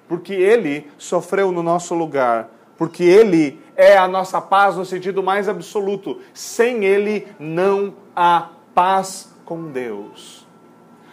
Porque 0.06 0.34
ele 0.34 0.90
sofreu 0.98 1.50
no 1.50 1.62
nosso 1.62 1.94
lugar. 1.94 2.50
Porque 2.76 3.02
ele 3.02 3.60
é 3.76 3.96
a 3.96 4.06
nossa 4.06 4.40
paz 4.40 4.76
no 4.76 4.84
sentido 4.84 5.22
mais 5.22 5.48
absoluto. 5.48 6.20
Sem 6.34 6.84
ele 6.84 7.26
não 7.38 7.94
há 8.14 8.48
paz 8.74 9.34
com 9.44 9.70
Deus. 9.70 10.46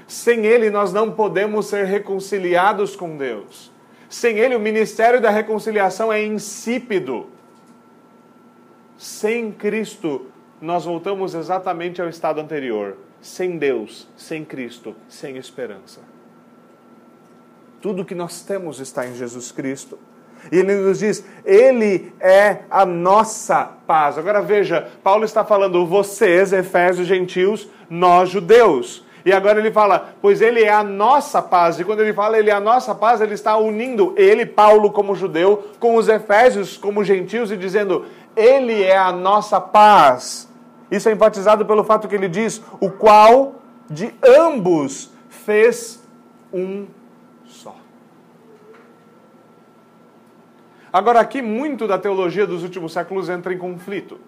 Sem 0.05 0.45
ele 0.45 0.69
nós 0.69 0.91
não 0.91 1.11
podemos 1.11 1.67
ser 1.67 1.85
reconciliados 1.85 2.95
com 2.95 3.15
Deus. 3.15 3.71
Sem 4.09 4.37
ele 4.39 4.55
o 4.55 4.59
ministério 4.59 5.21
da 5.21 5.29
reconciliação 5.29 6.11
é 6.11 6.23
insípido. 6.25 7.27
Sem 8.97 9.51
Cristo 9.51 10.25
nós 10.61 10.85
voltamos 10.85 11.35
exatamente 11.35 12.01
ao 12.01 12.09
estado 12.09 12.41
anterior 12.41 12.97
sem 13.21 13.57
Deus, 13.57 14.07
sem 14.15 14.43
Cristo, 14.45 14.95
sem 15.07 15.37
esperança. 15.37 16.01
Tudo 17.81 18.05
que 18.05 18.15
nós 18.15 18.41
temos 18.41 18.79
está 18.79 19.07
em 19.07 19.15
Jesus 19.15 19.51
Cristo. 19.51 19.99
E 20.51 20.57
ele 20.57 20.75
nos 20.75 20.99
diz: 20.99 21.25
Ele 21.45 22.13
é 22.19 22.59
a 22.69 22.85
nossa 22.85 23.65
paz. 23.85 24.17
Agora 24.17 24.41
veja, 24.41 24.87
Paulo 25.03 25.25
está 25.25 25.43
falando 25.43 25.85
vocês, 25.85 26.53
Efésios, 26.53 27.07
gentios, 27.07 27.67
nós, 27.89 28.29
judeus. 28.29 29.05
E 29.27 29.33
agora 29.33 29.59
ele 29.59 29.71
fala, 29.71 30.13
pois 30.21 30.41
ele 30.41 30.63
é 30.63 30.71
a 30.71 30.85
nossa 30.85 31.41
paz. 31.41 31.77
E 31.77 31.83
quando 31.83 31.99
ele 31.99 32.13
fala 32.13 32.39
ele 32.39 32.49
é 32.49 32.53
a 32.53 32.61
nossa 32.61 32.95
paz, 32.95 33.19
ele 33.19 33.33
está 33.33 33.57
unindo 33.57 34.13
ele, 34.15 34.45
Paulo, 34.45 34.89
como 34.89 35.13
judeu, 35.15 35.65
com 35.81 35.97
os 35.97 36.07
Efésios, 36.07 36.77
como 36.77 37.03
gentios, 37.03 37.51
e 37.51 37.57
dizendo, 37.57 38.05
ele 38.37 38.83
é 38.83 38.95
a 38.95 39.11
nossa 39.11 39.59
paz. 39.59 40.47
Isso 40.89 41.09
é 41.09 41.11
enfatizado 41.11 41.65
pelo 41.65 41.83
fato 41.83 42.07
que 42.07 42.15
ele 42.15 42.29
diz: 42.29 42.61
o 42.79 42.89
qual 42.89 43.55
de 43.89 44.13
ambos 44.23 45.11
fez 45.29 46.01
um 46.53 46.87
só. 47.45 47.75
Agora, 50.93 51.19
aqui, 51.19 51.41
muito 51.41 51.87
da 51.87 51.97
teologia 51.97 52.47
dos 52.47 52.63
últimos 52.63 52.93
séculos 52.93 53.27
entra 53.27 53.53
em 53.53 53.57
conflito. 53.57 54.19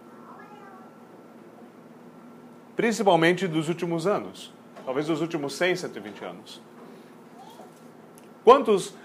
Principalmente 2.75 3.47
dos 3.47 3.69
últimos 3.69 4.07
anos. 4.07 4.53
Talvez 4.85 5.07
dos 5.07 5.21
últimos 5.21 5.53
100, 5.53 5.75
120 5.75 6.25
anos. 6.25 6.61
Quantos 8.43 8.95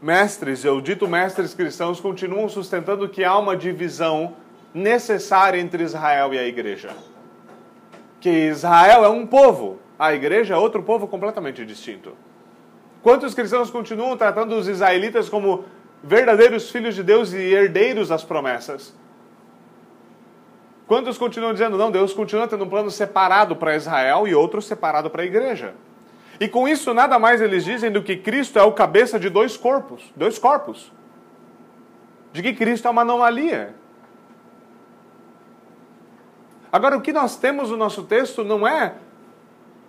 mestres, 0.00 0.64
eu 0.64 0.80
dito 0.80 1.08
mestres 1.08 1.54
cristãos, 1.54 2.00
continuam 2.00 2.48
sustentando 2.48 3.08
que 3.08 3.24
há 3.24 3.36
uma 3.36 3.56
divisão 3.56 4.34
necessária 4.72 5.60
entre 5.60 5.82
Israel 5.82 6.32
e 6.32 6.38
a 6.38 6.44
igreja. 6.44 6.90
Que 8.20 8.48
Israel 8.48 9.04
é 9.04 9.08
um 9.08 9.26
povo, 9.26 9.78
a 9.98 10.14
igreja 10.14 10.54
é 10.54 10.56
outro 10.56 10.82
povo 10.82 11.06
completamente 11.06 11.64
distinto. 11.64 12.16
Quantos 13.02 13.34
cristãos 13.34 13.70
continuam 13.70 14.16
tratando 14.16 14.56
os 14.56 14.68
israelitas 14.68 15.28
como 15.28 15.64
verdadeiros 16.02 16.70
filhos 16.70 16.94
de 16.94 17.02
Deus 17.02 17.32
e 17.32 17.38
herdeiros 17.38 18.08
das 18.08 18.24
promessas? 18.24 18.94
Quantos 20.86 21.18
continuam 21.18 21.52
dizendo, 21.52 21.76
não, 21.76 21.90
Deus 21.90 22.14
continua 22.14 22.48
tendo 22.48 22.64
um 22.64 22.68
plano 22.68 22.90
separado 22.90 23.54
para 23.54 23.76
Israel 23.76 24.26
e 24.26 24.34
outro 24.34 24.62
separado 24.62 25.10
para 25.10 25.22
a 25.22 25.26
igreja? 25.26 25.74
E 26.40 26.48
com 26.48 26.68
isso, 26.68 26.94
nada 26.94 27.18
mais 27.18 27.40
eles 27.40 27.64
dizem 27.64 27.90
do 27.90 28.02
que 28.02 28.16
Cristo 28.16 28.58
é 28.58 28.62
o 28.62 28.72
cabeça 28.72 29.18
de 29.18 29.28
dois 29.28 29.56
corpos, 29.56 30.02
dois 30.14 30.38
corpos. 30.38 30.92
De 32.32 32.42
que 32.42 32.52
Cristo 32.52 32.86
é 32.86 32.90
uma 32.90 33.02
anomalia. 33.02 33.74
Agora, 36.70 36.96
o 36.96 37.00
que 37.00 37.12
nós 37.12 37.36
temos 37.36 37.70
no 37.70 37.76
nosso 37.76 38.04
texto 38.04 38.44
não 38.44 38.66
é 38.66 38.94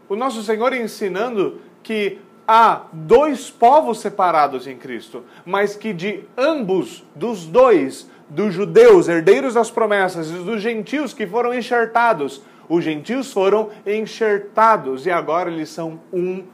o 0.08 0.16
nosso 0.16 0.42
Senhor 0.42 0.74
ensinando 0.74 1.62
que 1.84 2.20
há 2.48 2.82
dois 2.92 3.52
povos 3.52 4.00
separados 4.00 4.66
em 4.66 4.76
Cristo, 4.76 5.24
mas 5.46 5.76
que 5.76 5.94
de 5.94 6.24
ambos, 6.36 7.06
dos 7.14 7.46
dois, 7.46 8.10
dos 8.28 8.54
judeus, 8.54 9.08
herdeiros 9.08 9.54
das 9.54 9.70
promessas, 9.70 10.32
e 10.32 10.34
dos 10.34 10.62
gentios 10.62 11.14
que 11.14 11.28
foram 11.28 11.54
enxertados, 11.54 12.42
os 12.70 12.84
gentios 12.84 13.34
foram 13.34 13.70
enxertados 13.86 15.06
e 15.06 15.12
agora 15.12 15.52
eles 15.52 15.70
são 15.70 16.00
um 16.14 16.46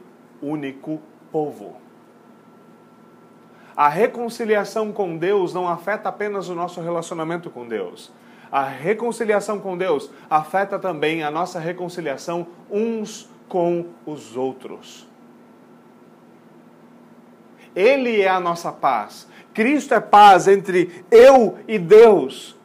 único 0.42 1.00
povo. 1.30 1.76
A 3.76 3.88
reconciliação 3.88 4.90
com 4.90 5.16
Deus 5.16 5.52
não 5.52 5.68
afeta 5.68 6.08
apenas 6.08 6.48
o 6.48 6.54
nosso 6.54 6.80
relacionamento 6.80 7.50
com 7.50 7.68
Deus 7.68 8.10
a 8.50 8.64
reconciliação 8.64 9.58
com 9.58 9.76
Deus 9.76 10.10
afeta 10.30 10.78
também 10.78 11.22
a 11.22 11.30
nossa 11.30 11.58
reconciliação 11.58 12.46
uns 12.70 13.28
com 13.48 13.86
os 14.04 14.36
outros. 14.36 15.06
Ele 17.74 18.22
é 18.22 18.28
a 18.28 18.40
nossa 18.40 18.72
paz. 18.72 19.28
Cristo 19.52 19.94
é 19.94 20.00
paz 20.00 20.48
entre 20.48 21.04
eu 21.10 21.58
e 21.68 21.78
Deus. 21.78 22.55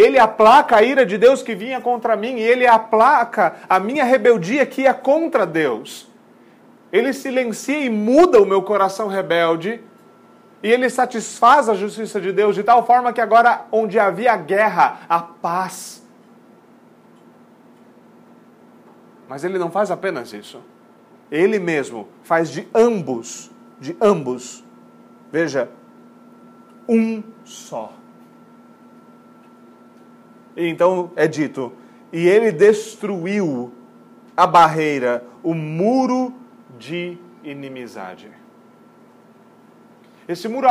Ele 0.00 0.18
aplaca 0.18 0.76
a 0.76 0.82
ira 0.82 1.04
de 1.04 1.18
Deus 1.18 1.42
que 1.42 1.54
vinha 1.54 1.78
contra 1.78 2.16
mim 2.16 2.36
e 2.36 2.40
ele 2.40 2.66
aplaca 2.66 3.56
a 3.68 3.78
minha 3.78 4.02
rebeldia 4.02 4.64
que 4.64 4.86
é 4.86 4.94
contra 4.94 5.44
Deus. 5.44 6.08
Ele 6.90 7.12
silencia 7.12 7.78
e 7.78 7.90
muda 7.90 8.40
o 8.40 8.46
meu 8.46 8.62
coração 8.62 9.08
rebelde 9.08 9.78
e 10.62 10.72
ele 10.72 10.88
satisfaz 10.88 11.68
a 11.68 11.74
justiça 11.74 12.18
de 12.18 12.32
Deus 12.32 12.54
de 12.54 12.62
tal 12.62 12.86
forma 12.86 13.12
que 13.12 13.20
agora, 13.20 13.66
onde 13.70 13.98
havia 13.98 14.34
guerra, 14.38 15.00
há 15.06 15.20
paz. 15.20 16.02
Mas 19.28 19.44
ele 19.44 19.58
não 19.58 19.70
faz 19.70 19.90
apenas 19.90 20.32
isso. 20.32 20.62
Ele 21.30 21.58
mesmo 21.58 22.08
faz 22.22 22.48
de 22.48 22.66
ambos, 22.74 23.50
de 23.78 23.94
ambos, 24.00 24.64
veja, 25.30 25.68
um 26.88 27.22
só. 27.44 27.99
E 30.60 30.68
então 30.68 31.10
é 31.16 31.26
dito: 31.26 31.72
e 32.12 32.28
ele 32.28 32.52
destruiu 32.52 33.72
a 34.36 34.46
barreira, 34.46 35.24
o 35.42 35.54
muro 35.54 36.34
de 36.78 37.16
inimizade. 37.42 38.28
Esse 40.28 40.46
muro 40.48 40.68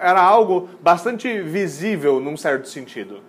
era 0.00 0.22
algo 0.22 0.68
bastante 0.80 1.40
visível 1.42 2.20
num 2.20 2.36
certo 2.36 2.68
sentido. 2.68 3.20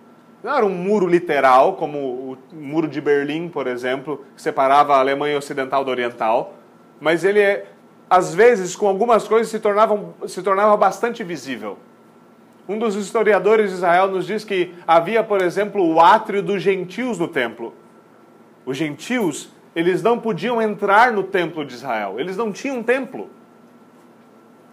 Não 0.44 0.56
era 0.56 0.64
um 0.64 0.70
muro 0.70 1.08
literal, 1.08 1.74
como 1.74 1.98
o 1.98 2.38
muro 2.52 2.86
de 2.86 3.00
Berlim, 3.00 3.48
por 3.48 3.66
exemplo, 3.66 4.24
que 4.36 4.40
separava 4.40 4.94
a 4.94 5.00
Alemanha 5.00 5.36
Ocidental 5.36 5.84
da 5.84 5.90
Oriental, 5.90 6.54
mas 7.00 7.24
ele, 7.24 7.64
às 8.08 8.32
vezes, 8.32 8.76
com 8.76 8.86
algumas 8.86 9.26
coisas, 9.26 9.48
se 9.48 9.58
tornava, 9.58 10.14
se 10.28 10.40
tornava 10.40 10.76
bastante 10.76 11.24
visível. 11.24 11.76
Um 12.68 12.78
dos 12.78 12.96
historiadores 12.96 13.70
de 13.70 13.76
Israel 13.76 14.08
nos 14.08 14.26
diz 14.26 14.44
que 14.44 14.74
havia, 14.86 15.22
por 15.22 15.40
exemplo, 15.40 15.84
o 15.84 16.00
átrio 16.00 16.42
dos 16.42 16.60
gentios 16.60 17.18
no 17.18 17.28
templo. 17.28 17.72
Os 18.64 18.76
gentios, 18.76 19.50
eles 19.74 20.02
não 20.02 20.18
podiam 20.18 20.60
entrar 20.60 21.12
no 21.12 21.22
templo 21.22 21.64
de 21.64 21.74
Israel, 21.74 22.18
eles 22.18 22.36
não 22.36 22.50
tinham 22.50 22.82
templo. 22.82 23.30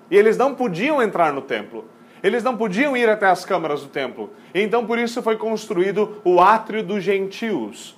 E 0.09 0.17
eles 0.17 0.37
não 0.37 0.55
podiam 0.55 1.01
entrar 1.01 1.31
no 1.31 1.41
templo. 1.41 1.85
Eles 2.23 2.43
não 2.43 2.55
podiam 2.55 2.95
ir 2.95 3.09
até 3.09 3.27
as 3.27 3.43
câmaras 3.43 3.81
do 3.81 3.89
templo. 3.89 4.31
Então, 4.55 4.85
por 4.85 4.97
isso 4.97 5.21
foi 5.21 5.35
construído 5.35 6.21
o 6.23 6.39
átrio 6.39 6.81
dos 6.81 7.03
gentios. 7.03 7.97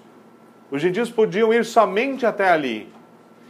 Os 0.72 0.82
gentios 0.82 1.12
podiam 1.12 1.54
ir 1.54 1.64
somente 1.64 2.26
até 2.26 2.50
ali. 2.50 2.92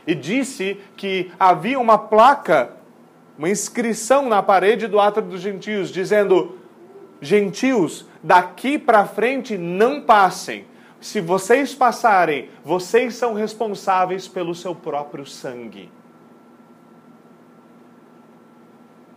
E 0.06 0.14
disse 0.14 0.78
que 0.98 1.32
havia 1.40 1.80
uma 1.80 1.98
placa, 1.98 2.74
uma 3.38 3.50
inscrição 3.50 4.28
na 4.28 4.42
parede 4.42 4.88
do 4.88 5.00
átrio 5.00 5.28
dos 5.28 5.42
gentios, 5.42 5.90
dizendo: 5.90 6.58
Gentios, 7.20 8.06
daqui 8.24 8.78
para 8.78 9.06
frente 9.06 9.58
não 9.58 10.02
passem. 10.02 10.66
Se 11.02 11.22
vocês 11.22 11.74
passarem, 11.74 12.50
vocês 12.64 13.16
são 13.16 13.34
responsáveis 13.34 14.28
pelo 14.28 14.56
seu 14.56 14.74
próprio 14.74 15.26
sangue. 15.26 15.92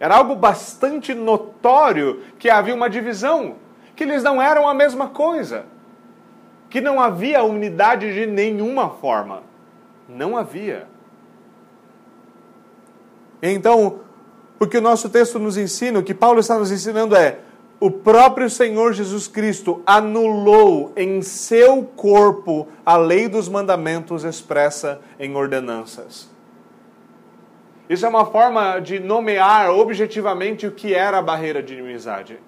Era 0.01 0.17
algo 0.17 0.35
bastante 0.35 1.15
notório 1.15 2.23
que 2.39 2.51
havia 2.51 2.75
uma 2.75 2.91
divisão, 2.91 3.57
que 3.97 4.05
eles 4.05 4.23
não 4.23 4.41
eram 4.41 4.69
a 4.69 4.75
mesma 4.75 5.09
coisa, 5.09 5.67
que 6.71 6.81
não 6.81 7.01
havia 7.01 7.43
unidade 7.43 8.13
de 8.13 8.27
nenhuma 8.27 8.91
forma. 8.91 9.43
Não 10.09 10.37
havia. 10.37 10.87
Então, 13.43 14.01
O 14.61 14.67
que 14.67 14.79
o 14.79 14.83
nosso 14.83 15.09
texto 15.09 15.39
nos 15.39 15.57
ensina, 15.57 15.99
o 15.99 16.03
que 16.03 16.15
Paulo 16.15 16.41
está 16.41 16.59
nos 16.59 16.73
ensinando 16.73 17.15
é: 17.15 17.39
o 17.81 17.91
próprio 17.91 18.51
Senhor 18.51 18.93
Jesus 18.93 19.29
Cristo 19.29 19.83
anulou 19.87 20.93
em 20.97 21.23
seu 21.23 21.85
corpo 21.85 22.67
a 22.85 22.97
lei 22.97 23.29
dos 23.29 23.49
mandamentos 23.49 24.25
expressa 24.25 25.01
em 25.19 25.37
ordenanças. 25.37 26.29
Isso 27.89 28.05
é 28.05 28.09
uma 28.09 28.27
forma 28.27 28.81
de 28.81 28.99
nomear 28.99 29.71
objetivamente 29.71 30.67
o 30.67 30.73
que 30.73 30.93
era 30.93 31.19
a 31.19 31.23
barreira 31.23 31.63
de 31.63 31.75
inimizade. 31.75 32.39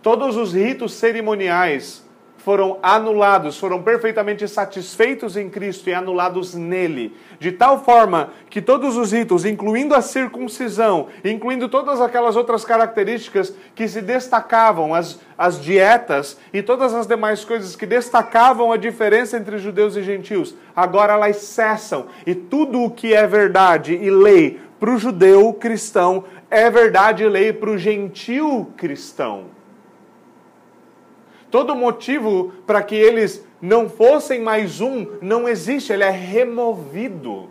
Todos 0.00 0.36
os 0.36 0.54
ritos 0.54 0.94
cerimoniais 0.94 2.02
foram 2.44 2.78
anulados, 2.82 3.58
foram 3.58 3.80
perfeitamente 3.82 4.46
satisfeitos 4.48 5.36
em 5.36 5.48
Cristo 5.48 5.88
e 5.88 5.94
anulados 5.94 6.54
nele, 6.54 7.16
de 7.38 7.52
tal 7.52 7.84
forma 7.84 8.30
que 8.50 8.60
todos 8.60 8.96
os 8.96 9.12
ritos, 9.12 9.44
incluindo 9.44 9.94
a 9.94 10.02
circuncisão, 10.02 11.06
incluindo 11.24 11.68
todas 11.68 12.00
aquelas 12.00 12.34
outras 12.34 12.64
características 12.64 13.54
que 13.74 13.86
se 13.86 14.02
destacavam, 14.02 14.92
as, 14.92 15.20
as 15.38 15.60
dietas 15.60 16.36
e 16.52 16.62
todas 16.62 16.92
as 16.92 17.06
demais 17.06 17.44
coisas 17.44 17.76
que 17.76 17.86
destacavam 17.86 18.72
a 18.72 18.76
diferença 18.76 19.36
entre 19.36 19.58
judeus 19.58 19.94
e 19.96 20.02
gentios, 20.02 20.54
agora 20.74 21.12
elas 21.12 21.36
cessam 21.36 22.06
e 22.26 22.34
tudo 22.34 22.82
o 22.82 22.90
que 22.90 23.14
é 23.14 23.26
verdade 23.26 23.94
e 23.94 24.10
lei 24.10 24.60
para 24.80 24.90
o 24.90 24.98
judeu 24.98 25.52
cristão 25.52 26.24
é 26.50 26.68
verdade 26.68 27.22
e 27.22 27.28
lei 27.28 27.52
para 27.52 27.70
o 27.70 27.78
gentil 27.78 28.72
cristão. 28.76 29.61
Todo 31.52 31.76
motivo 31.76 32.50
para 32.66 32.82
que 32.82 32.94
eles 32.94 33.46
não 33.60 33.86
fossem 33.86 34.40
mais 34.40 34.80
um 34.80 35.06
não 35.20 35.46
existe, 35.46 35.92
ele 35.92 36.02
é 36.02 36.10
removido. 36.10 37.50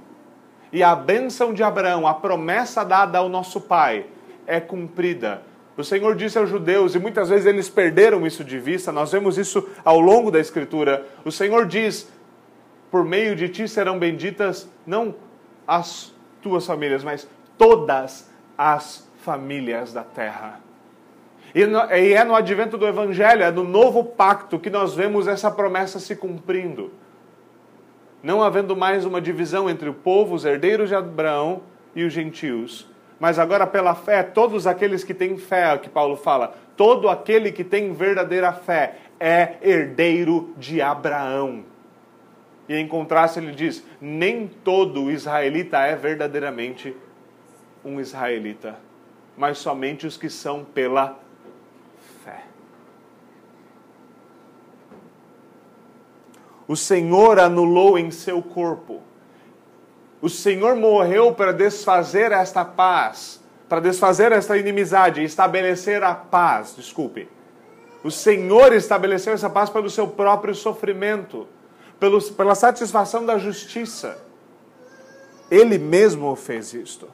E 0.74 0.82
a 0.82 0.96
bênção 0.96 1.54
de 1.54 1.62
Abraão, 1.62 2.08
a 2.08 2.16
promessa 2.16 2.84
dada 2.84 3.20
ao 3.20 3.30
nosso 3.30 3.62
pai, 3.62 4.08
é 4.48 4.60
cumprida. 4.60 5.44
O 5.78 5.84
Senhor 5.84 6.16
disse 6.16 6.40
aos 6.40 6.50
judeus, 6.50 6.96
e 6.96 7.00
muitas 7.00 7.30
vezes 7.30 7.46
eles 7.46 7.70
perderam 7.70 8.26
isso 8.26 8.44
de 8.44 8.58
vista, 8.58 8.92
nós 8.92 9.12
vemos 9.12 9.38
isso 9.38 9.70
ao 9.86 10.00
longo 10.00 10.32
da 10.32 10.40
Escritura. 10.40 11.06
O 11.24 11.32
Senhor 11.32 11.68
diz: 11.68 12.10
por 12.90 13.06
meio 13.06 13.36
de 13.36 13.50
ti 13.50 13.68
serão 13.68 14.00
benditas 14.00 14.68
não 14.84 15.14
as 15.68 16.12
tuas 16.42 16.66
famílias, 16.66 17.04
mas 17.04 17.28
todas 17.56 18.28
as 18.58 19.08
famílias 19.24 19.94
da 19.94 20.04
terra. 20.04 20.71
E, 21.54 21.64
é 22.14 22.24
no 22.24 22.36
advento 22.36 22.78
do 22.78 22.88
Evangelho, 22.88 23.44
é 23.44 23.52
no 23.52 23.64
novo 23.64 24.04
pacto, 24.04 24.60
que 24.60 24.70
nós 24.70 24.96
vemos 24.96 25.28
essa 25.28 25.52
promessa 25.52 26.00
se 26.00 26.16
cumprindo. 26.16 26.92
Não 28.24 28.42
havendo 28.42 28.76
mais 28.76 29.06
uma 29.06 29.20
divisão 29.20 29.70
entre 29.70 29.90
o 29.90 29.94
povo, 29.94 30.36
os 30.36 30.46
herdeiros 30.46 30.90
de 30.90 30.96
Abraão 30.96 31.62
e 31.96 32.04
os 32.04 32.14
gentios. 32.14 32.88
Mas 33.20 33.38
agora, 33.38 33.68
pela 33.68 33.94
fé, 33.94 34.24
todos 34.24 34.66
aqueles 34.66 35.04
que 35.04 35.14
têm 35.14 35.38
fé, 35.38 35.74
é 35.74 35.78
que 35.78 35.90
Paulo 35.90 36.16
fala, 36.16 36.56
todo 36.78 37.10
aquele 37.10 37.52
que 37.52 37.64
tem 37.64 37.94
verdadeira 37.94 38.54
fé 38.54 38.96
é 39.20 39.58
herdeiro 39.62 40.54
de 40.58 40.82
Abraão. 40.82 41.64
E 42.68 42.76
em 42.76 42.88
contraste, 42.88 43.40
ele 43.40 43.52
diz: 43.52 43.86
nem 44.00 44.48
todo 44.48 45.12
israelita 45.12 45.80
é 45.80 45.96
verdadeiramente 45.96 46.96
um 47.84 48.00
israelita, 48.00 48.80
mas 49.36 49.58
somente 49.58 50.08
os 50.08 50.16
que 50.16 50.30
são 50.30 50.64
pela 50.64 51.20
o 56.72 56.76
Senhor 56.78 57.38
anulou 57.38 58.00
em 58.00 58.10
seu 58.12 58.42
corpo. 58.42 59.02
O 60.22 60.30
Senhor 60.30 60.74
morreu 60.74 61.34
para 61.34 61.52
desfazer 61.52 62.32
esta 62.32 62.64
paz, 62.64 63.42
para 63.68 63.82
desfazer 63.82 64.32
esta 64.32 64.58
inimizade 64.58 65.22
estabelecer 65.22 66.02
a 66.02 66.16
paz. 66.16 66.74
Desculpe. 66.78 67.28
O 68.06 68.10
Senhor 68.10 68.72
estabeleceu 68.72 69.34
essa 69.34 69.50
paz 69.50 69.70
pelo 69.70 69.90
seu 69.90 70.08
próprio 70.08 70.56
sofrimento, 70.56 71.46
pelo, 72.00 72.22
pela 72.22 72.56
satisfação 72.56 73.26
da 73.26 73.38
justiça. 73.38 74.18
Ele 75.50 75.78
mesmo 75.78 76.34
fez 76.38 76.74
isto. 76.74 77.10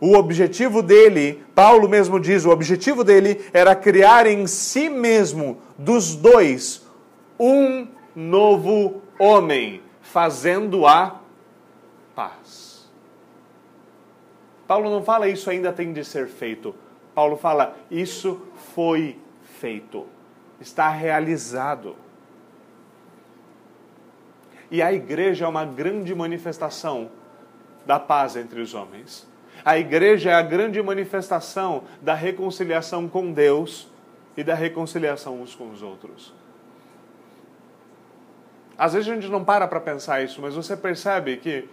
O 0.00 0.14
objetivo 0.14 0.84
dele, 0.84 1.42
Paulo 1.52 1.88
mesmo 1.88 2.20
diz, 2.20 2.44
o 2.44 2.50
objetivo 2.50 3.02
dele 3.02 3.44
era 3.52 3.74
criar 3.74 4.24
em 4.24 4.46
si 4.46 4.88
mesmo, 4.88 5.58
dos 5.76 6.14
dois, 6.14 6.86
um 7.40 7.88
novo 8.14 9.02
homem, 9.18 9.82
fazendo 10.00 10.86
a 10.86 11.20
paz. 12.14 12.90
Paulo 14.66 14.90
não 14.90 15.02
fala 15.02 15.28
isso 15.28 15.50
ainda 15.50 15.72
tem 15.72 15.92
de 15.92 16.04
ser 16.04 16.28
feito. 16.28 16.74
Paulo 17.14 17.36
fala 17.36 17.76
isso 17.90 18.40
foi 18.74 19.18
feito, 19.42 20.06
está 20.60 20.88
realizado. 20.88 21.96
E 24.70 24.80
a 24.80 24.92
igreja 24.92 25.44
é 25.44 25.48
uma 25.48 25.66
grande 25.66 26.14
manifestação 26.14 27.10
da 27.84 28.00
paz 28.00 28.36
entre 28.36 28.60
os 28.60 28.72
homens. 28.72 29.28
A 29.64 29.78
igreja 29.78 30.30
é 30.30 30.34
a 30.34 30.42
grande 30.42 30.82
manifestação 30.82 31.84
da 32.00 32.14
reconciliação 32.14 33.06
com 33.08 33.30
Deus 33.30 33.88
e 34.36 34.42
da 34.42 34.54
reconciliação 34.54 35.40
uns 35.40 35.54
com 35.54 35.70
os 35.70 35.82
outros. 35.82 36.32
Às 38.82 38.94
vezes 38.94 39.08
a 39.08 39.14
gente 39.14 39.28
não 39.28 39.44
para 39.44 39.68
para 39.68 39.78
pensar 39.78 40.24
isso, 40.24 40.42
mas 40.42 40.56
você 40.56 40.76
percebe 40.76 41.36
que 41.36 41.68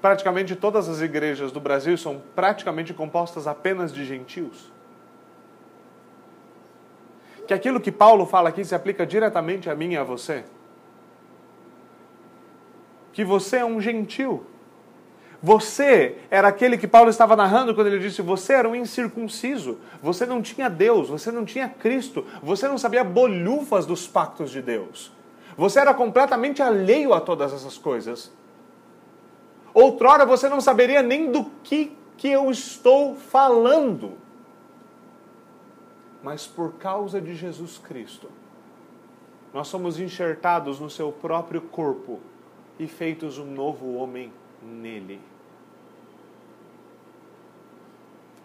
praticamente 0.00 0.56
todas 0.56 0.88
as 0.88 1.02
igrejas 1.02 1.52
do 1.52 1.60
Brasil 1.60 1.94
são 1.98 2.22
praticamente 2.34 2.94
compostas 2.94 3.46
apenas 3.46 3.92
de 3.92 4.02
gentios. 4.02 4.72
Que 7.46 7.52
aquilo 7.52 7.82
que 7.82 7.92
Paulo 7.92 8.24
fala 8.24 8.48
aqui 8.48 8.64
se 8.64 8.74
aplica 8.74 9.04
diretamente 9.04 9.68
a 9.68 9.74
mim 9.74 9.92
e 9.92 9.98
a 9.98 10.02
você. 10.02 10.44
Que 13.12 13.22
você 13.22 13.58
é 13.58 13.64
um 13.66 13.78
gentil. 13.78 14.46
Você 15.42 16.16
era 16.30 16.48
aquele 16.48 16.78
que 16.78 16.88
Paulo 16.88 17.10
estava 17.10 17.36
narrando 17.36 17.74
quando 17.74 17.88
ele 17.88 17.98
disse: 17.98 18.22
Você 18.22 18.54
era 18.54 18.66
um 18.66 18.74
incircunciso, 18.74 19.78
você 20.02 20.24
não 20.24 20.40
tinha 20.40 20.70
Deus, 20.70 21.10
você 21.10 21.30
não 21.30 21.44
tinha 21.44 21.68
Cristo, 21.68 22.24
você 22.42 22.66
não 22.66 22.78
sabia 22.78 23.04
bolhufas 23.04 23.84
dos 23.84 24.06
pactos 24.06 24.50
de 24.50 24.62
Deus. 24.62 25.12
Você 25.56 25.78
era 25.80 25.94
completamente 25.94 26.62
alheio 26.62 27.12
a 27.12 27.20
todas 27.20 27.52
essas 27.52 27.78
coisas. 27.78 28.32
Outrora 29.72 30.24
você 30.24 30.48
não 30.48 30.60
saberia 30.60 31.02
nem 31.02 31.30
do 31.30 31.44
que, 31.62 31.96
que 32.16 32.28
eu 32.28 32.50
estou 32.50 33.14
falando. 33.14 34.12
Mas 36.22 36.46
por 36.46 36.74
causa 36.74 37.20
de 37.20 37.34
Jesus 37.34 37.78
Cristo, 37.78 38.28
nós 39.52 39.68
somos 39.68 40.00
enxertados 40.00 40.80
no 40.80 40.90
seu 40.90 41.12
próprio 41.12 41.60
corpo 41.60 42.20
e 42.78 42.86
feitos 42.88 43.38
um 43.38 43.44
novo 43.44 43.94
homem 43.94 44.32
nele. 44.62 45.20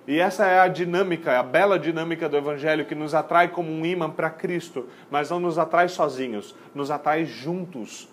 E 0.10 0.19
essa 0.19 0.48
é 0.48 0.60
a 0.60 0.67
dinâmica, 0.67 1.39
a 1.39 1.43
bela 1.43 1.78
dinâmica 1.78 2.28
do 2.28 2.36
Evangelho 2.36 2.84
que 2.84 2.95
nos 2.95 3.13
atrai 3.13 3.48
como 3.48 3.72
um 3.72 3.86
imã 3.86 4.10
para 4.10 4.28
Cristo, 4.28 4.88
mas 5.12 5.30
não 5.30 5.39
nos 5.39 5.60
atrai 5.60 5.88
sozinhos, 5.88 6.56
nos 6.74 6.89
atrai 6.89 7.26
juntos 7.26 8.10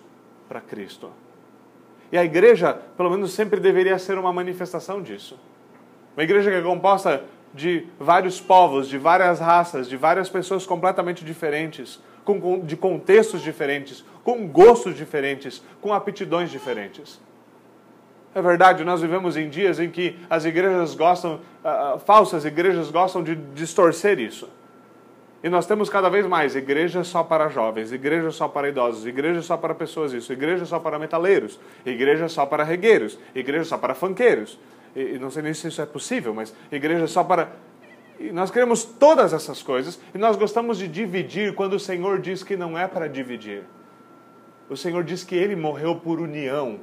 para 0.47 0.61
Cristo. 0.61 1.11
E 2.13 2.19
a 2.19 2.23
igreja, 2.23 2.75
pelo 2.99 3.09
menos, 3.09 3.33
sempre 3.33 3.59
deveria 3.59 3.99
ser 3.99 4.19
uma 4.19 4.31
manifestação 4.31 5.01
disso. 5.01 5.41
Uma 6.15 6.23
igreja 6.23 6.51
que 6.51 6.57
é 6.59 6.61
composta 6.61 7.25
de 7.55 7.87
vários 7.99 8.43
povos, 8.43 8.91
de 8.91 8.99
várias 8.99 9.41
raças, 9.41 9.89
de 9.89 9.97
várias 9.97 10.29
pessoas 10.29 10.67
completamente 10.67 11.25
diferentes, 11.25 11.99
com, 12.27 12.61
de 12.61 12.77
contextos 12.77 13.41
diferentes, 13.41 14.05
com 14.23 14.47
gostos 14.47 14.95
diferentes, 14.99 15.65
com 15.81 15.95
aptidões 15.95 16.51
diferentes. 16.51 17.19
É 18.37 18.43
verdade, 18.43 18.85
nós 18.85 19.01
vivemos 19.01 19.35
em 19.35 19.49
dias 19.49 19.81
em 19.81 19.89
que 19.89 20.15
as 20.29 20.45
igrejas 20.45 20.95
gostam, 20.95 21.41
uh, 21.65 21.99
falsas 22.01 22.45
igrejas 22.45 22.91
gostam 22.91 23.23
de 23.25 23.35
distorcer 23.35 24.19
isso. 24.19 24.47
E 25.43 25.49
nós 25.49 25.65
temos 25.65 25.89
cada 25.89 26.11
vez 26.11 26.27
mais 26.27 26.55
igrejas 26.55 27.07
só 27.07 27.25
para 27.25 27.49
jovens, 27.49 27.93
igrejas 27.93 28.35
só 28.35 28.47
para 28.47 28.69
idosos, 28.69 29.07
igrejas 29.07 29.47
só 29.47 29.57
para 29.57 29.75
pessoas 29.75 30.13
isso, 30.13 30.35
igrejas 30.35 30.69
só 30.69 30.79
para 30.79 30.99
metaleiros, 30.99 31.59
igrejas 31.87 32.31
só 32.33 32.45
para 32.45 32.63
regueiros, 32.63 33.19
igrejas 33.35 33.69
só 33.69 33.79
para 33.79 33.95
fanqueiros. 33.95 34.61
E, 34.95 35.15
e 35.15 35.19
não 35.19 35.31
sei 35.31 35.43
nem 35.43 35.55
se 35.55 35.69
isso 35.69 35.81
é 35.81 35.87
possível, 35.87 36.35
mas 36.35 36.55
igrejas 36.71 37.13
só 37.13 37.25
para. 37.25 37.53
E 38.21 38.31
nós 38.33 38.51
queremos 38.51 38.85
todas 38.85 39.33
essas 39.33 39.63
coisas 39.63 39.99
e 40.15 40.19
nós 40.19 40.37
gostamos 40.37 40.77
de 40.77 40.89
dividir 40.89 41.55
quando 41.55 41.73
o 41.73 41.81
Senhor 41.81 42.19
diz 42.19 42.43
que 42.43 42.55
não 42.55 42.77
é 42.77 42.87
para 42.87 43.09
dividir. 43.09 43.63
O 44.69 44.77
Senhor 44.77 45.03
diz 45.03 45.25
que 45.25 45.35
ele 45.35 45.57
morreu 45.57 45.97
por 45.97 46.21
união, 46.21 46.81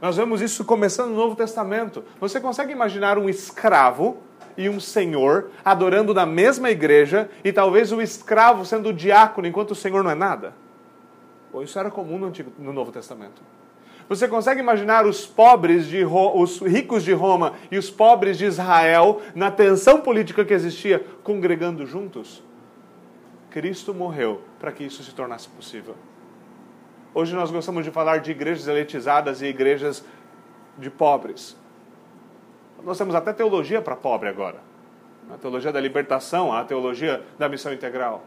nós 0.00 0.16
vemos 0.16 0.40
isso 0.40 0.64
começando 0.64 1.10
no 1.10 1.16
Novo 1.16 1.36
Testamento. 1.36 2.04
Você 2.20 2.40
consegue 2.40 2.72
imaginar 2.72 3.18
um 3.18 3.28
escravo 3.28 4.18
e 4.56 4.68
um 4.68 4.80
senhor 4.80 5.50
adorando 5.64 6.12
na 6.14 6.26
mesma 6.26 6.70
igreja 6.70 7.30
e 7.44 7.52
talvez 7.52 7.92
o 7.92 8.00
escravo 8.00 8.64
sendo 8.64 8.90
o 8.90 8.92
diácono 8.92 9.46
enquanto 9.46 9.72
o 9.72 9.74
senhor 9.74 10.02
não 10.02 10.10
é 10.10 10.14
nada? 10.14 10.54
Bom, 11.52 11.62
isso 11.62 11.78
era 11.78 11.90
comum 11.90 12.18
no, 12.18 12.26
Antigo, 12.26 12.52
no 12.58 12.72
Novo 12.72 12.92
Testamento. 12.92 13.42
Você 14.08 14.28
consegue 14.28 14.60
imaginar 14.60 15.04
os 15.04 15.26
pobres 15.26 15.86
de 15.86 16.04
os 16.04 16.60
ricos 16.60 17.02
de 17.02 17.12
Roma 17.12 17.54
e 17.70 17.78
os 17.78 17.90
pobres 17.90 18.38
de 18.38 18.44
Israel 18.44 19.20
na 19.34 19.50
tensão 19.50 20.00
política 20.00 20.44
que 20.44 20.54
existia 20.54 21.04
congregando 21.24 21.84
juntos? 21.84 22.42
Cristo 23.50 23.92
morreu 23.92 24.42
para 24.60 24.70
que 24.70 24.84
isso 24.84 25.02
se 25.02 25.12
tornasse 25.12 25.48
possível. 25.48 25.96
Hoje 27.18 27.34
nós 27.34 27.50
gostamos 27.50 27.82
de 27.82 27.90
falar 27.90 28.18
de 28.18 28.30
igrejas 28.30 28.68
elitizadas 28.68 29.40
e 29.40 29.46
igrejas 29.46 30.04
de 30.76 30.90
pobres. 30.90 31.56
Nós 32.84 32.98
temos 32.98 33.14
até 33.14 33.32
teologia 33.32 33.80
para 33.80 33.96
pobre 33.96 34.28
agora. 34.28 34.58
A 35.32 35.38
teologia 35.38 35.72
da 35.72 35.80
libertação, 35.80 36.52
a 36.52 36.62
teologia 36.62 37.24
da 37.38 37.48
missão 37.48 37.72
integral. 37.72 38.22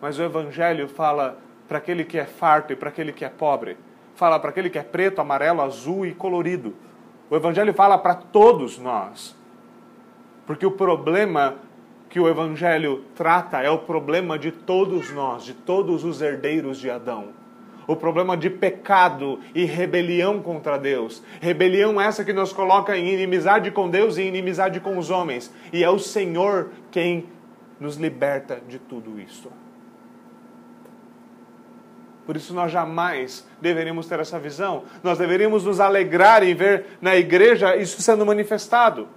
Mas 0.00 0.18
o 0.18 0.22
Evangelho 0.22 0.88
fala 0.88 1.36
para 1.68 1.76
aquele 1.76 2.02
que 2.02 2.16
é 2.16 2.24
farto 2.24 2.72
e 2.72 2.76
para 2.76 2.88
aquele 2.88 3.12
que 3.12 3.26
é 3.26 3.28
pobre. 3.28 3.76
Fala 4.14 4.40
para 4.40 4.48
aquele 4.48 4.70
que 4.70 4.78
é 4.78 4.82
preto, 4.82 5.20
amarelo, 5.20 5.60
azul 5.60 6.06
e 6.06 6.14
colorido. 6.14 6.74
O 7.28 7.36
Evangelho 7.36 7.74
fala 7.74 7.98
para 7.98 8.14
todos 8.14 8.78
nós. 8.78 9.36
Porque 10.46 10.64
o 10.64 10.72
problema 10.72 11.56
que 12.08 12.18
o 12.18 12.28
Evangelho 12.28 13.04
trata 13.14 13.60
é 13.60 13.70
o 13.70 13.78
problema 13.78 14.38
de 14.38 14.50
todos 14.50 15.12
nós, 15.12 15.44
de 15.44 15.54
todos 15.54 16.04
os 16.04 16.22
herdeiros 16.22 16.78
de 16.78 16.90
Adão. 16.90 17.28
O 17.86 17.96
problema 17.96 18.36
de 18.36 18.50
pecado 18.50 19.40
e 19.54 19.64
rebelião 19.64 20.42
contra 20.42 20.78
Deus. 20.78 21.22
Rebelião 21.40 22.00
essa 22.00 22.24
que 22.24 22.32
nos 22.32 22.52
coloca 22.52 22.96
em 22.96 23.08
inimizade 23.08 23.70
com 23.70 23.88
Deus 23.88 24.18
e 24.18 24.22
inimizade 24.22 24.78
com 24.78 24.98
os 24.98 25.10
homens. 25.10 25.52
E 25.72 25.82
é 25.82 25.88
o 25.88 25.98
Senhor 25.98 26.70
quem 26.90 27.26
nos 27.80 27.96
liberta 27.96 28.60
de 28.68 28.78
tudo 28.78 29.18
isso. 29.18 29.50
Por 32.26 32.36
isso 32.36 32.52
nós 32.52 32.70
jamais 32.70 33.48
deveríamos 33.58 34.06
ter 34.06 34.20
essa 34.20 34.38
visão. 34.38 34.84
Nós 35.02 35.16
deveríamos 35.16 35.64
nos 35.64 35.80
alegrar 35.80 36.42
em 36.42 36.54
ver 36.54 36.84
na 37.00 37.16
igreja 37.16 37.74
isso 37.74 38.02
sendo 38.02 38.26
manifestado. 38.26 39.08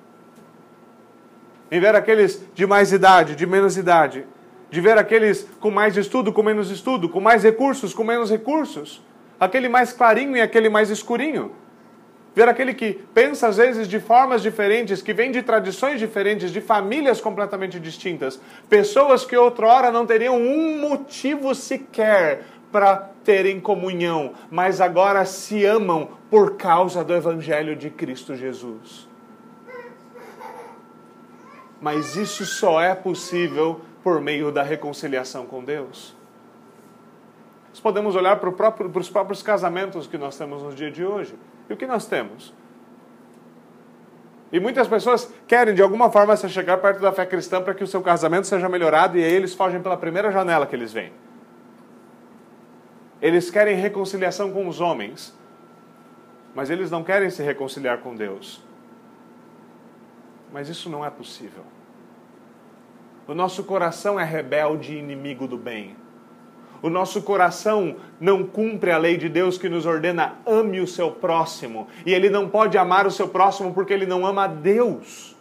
Em 1.71 1.79
ver 1.79 1.95
aqueles 1.95 2.45
de 2.53 2.67
mais 2.67 2.91
idade, 2.91 3.33
de 3.33 3.47
menos 3.47 3.77
idade. 3.77 4.25
De 4.69 4.81
ver 4.81 4.97
aqueles 4.97 5.47
com 5.61 5.71
mais 5.71 5.95
estudo, 5.95 6.33
com 6.33 6.43
menos 6.43 6.69
estudo, 6.69 7.07
com 7.07 7.21
mais 7.21 7.43
recursos, 7.43 7.93
com 7.93 8.03
menos 8.03 8.29
recursos. 8.29 9.01
Aquele 9.39 9.69
mais 9.69 9.93
clarinho 9.93 10.35
e 10.35 10.41
aquele 10.41 10.67
mais 10.67 10.89
escurinho. 10.89 11.53
Ver 12.35 12.47
aquele 12.47 12.73
que 12.73 12.99
pensa 13.13 13.47
às 13.47 13.57
vezes 13.57 13.87
de 13.87 13.99
formas 13.99 14.41
diferentes, 14.41 15.01
que 15.01 15.13
vem 15.13 15.31
de 15.31 15.41
tradições 15.41 15.97
diferentes, 15.97 16.51
de 16.51 16.59
famílias 16.59 17.21
completamente 17.21 17.79
distintas. 17.79 18.39
Pessoas 18.69 19.25
que 19.25 19.35
outrora 19.35 19.91
não 19.91 20.05
teriam 20.05 20.37
um 20.37 20.77
motivo 20.79 21.55
sequer 21.55 22.43
para 22.71 23.09
terem 23.23 23.59
comunhão, 23.59 24.33
mas 24.49 24.79
agora 24.81 25.25
se 25.25 25.65
amam 25.65 26.09
por 26.29 26.55
causa 26.55 27.03
do 27.03 27.13
Evangelho 27.13 27.75
de 27.75 27.89
Cristo 27.89 28.35
Jesus. 28.35 29.10
Mas 31.81 32.15
isso 32.15 32.45
só 32.45 32.79
é 32.79 32.93
possível 32.93 33.81
por 34.03 34.21
meio 34.21 34.51
da 34.51 34.61
reconciliação 34.61 35.45
com 35.47 35.63
Deus. 35.63 36.15
Nós 37.69 37.79
podemos 37.79 38.15
olhar 38.15 38.35
para, 38.35 38.51
próprio, 38.51 38.89
para 38.89 38.99
os 38.99 39.09
próprios 39.09 39.41
casamentos 39.41 40.05
que 40.05 40.17
nós 40.17 40.37
temos 40.37 40.61
no 40.61 40.73
dia 40.73 40.91
de 40.91 41.03
hoje. 41.03 41.33
E 41.69 41.73
o 41.73 41.77
que 41.77 41.87
nós 41.87 42.05
temos? 42.05 42.53
E 44.51 44.59
muitas 44.59 44.87
pessoas 44.87 45.33
querem, 45.47 45.73
de 45.73 45.81
alguma 45.81 46.11
forma, 46.11 46.35
se 46.35 46.47
chegar 46.49 46.77
perto 46.77 46.99
da 46.99 47.11
fé 47.11 47.25
cristã 47.25 47.61
para 47.61 47.73
que 47.73 47.83
o 47.83 47.87
seu 47.87 48.01
casamento 48.01 48.45
seja 48.45 48.67
melhorado 48.67 49.17
e 49.17 49.23
aí 49.23 49.31
eles 49.31 49.55
fogem 49.55 49.81
pela 49.81 49.95
primeira 49.95 50.31
janela 50.31 50.67
que 50.67 50.75
eles 50.75 50.91
veem. 50.91 51.13
Eles 53.21 53.49
querem 53.49 53.75
reconciliação 53.75 54.51
com 54.51 54.67
os 54.67 54.81
homens, 54.81 55.33
mas 56.53 56.69
eles 56.69 56.91
não 56.91 57.03
querem 57.03 57.29
se 57.29 57.41
reconciliar 57.41 57.99
com 57.99 58.13
Deus. 58.13 58.61
Mas 60.51 60.69
isso 60.69 60.89
não 60.89 61.05
é 61.05 61.09
possível. 61.09 61.63
O 63.27 63.33
nosso 63.33 63.63
coração 63.63 64.19
é 64.19 64.23
rebelde 64.23 64.93
e 64.93 64.99
inimigo 64.99 65.47
do 65.47 65.57
bem. 65.57 65.95
O 66.81 66.89
nosso 66.89 67.21
coração 67.21 67.95
não 68.19 68.43
cumpre 68.43 68.91
a 68.91 68.97
lei 68.97 69.15
de 69.15 69.29
Deus 69.29 69.57
que 69.57 69.69
nos 69.69 69.85
ordena 69.85 70.39
ame 70.45 70.79
o 70.79 70.87
seu 70.87 71.11
próximo. 71.11 71.87
E 72.05 72.13
ele 72.13 72.29
não 72.29 72.49
pode 72.49 72.77
amar 72.77 73.05
o 73.05 73.11
seu 73.11 73.29
próximo 73.29 73.73
porque 73.73 73.93
ele 73.93 74.07
não 74.07 74.25
ama 74.25 74.47
Deus. 74.47 75.35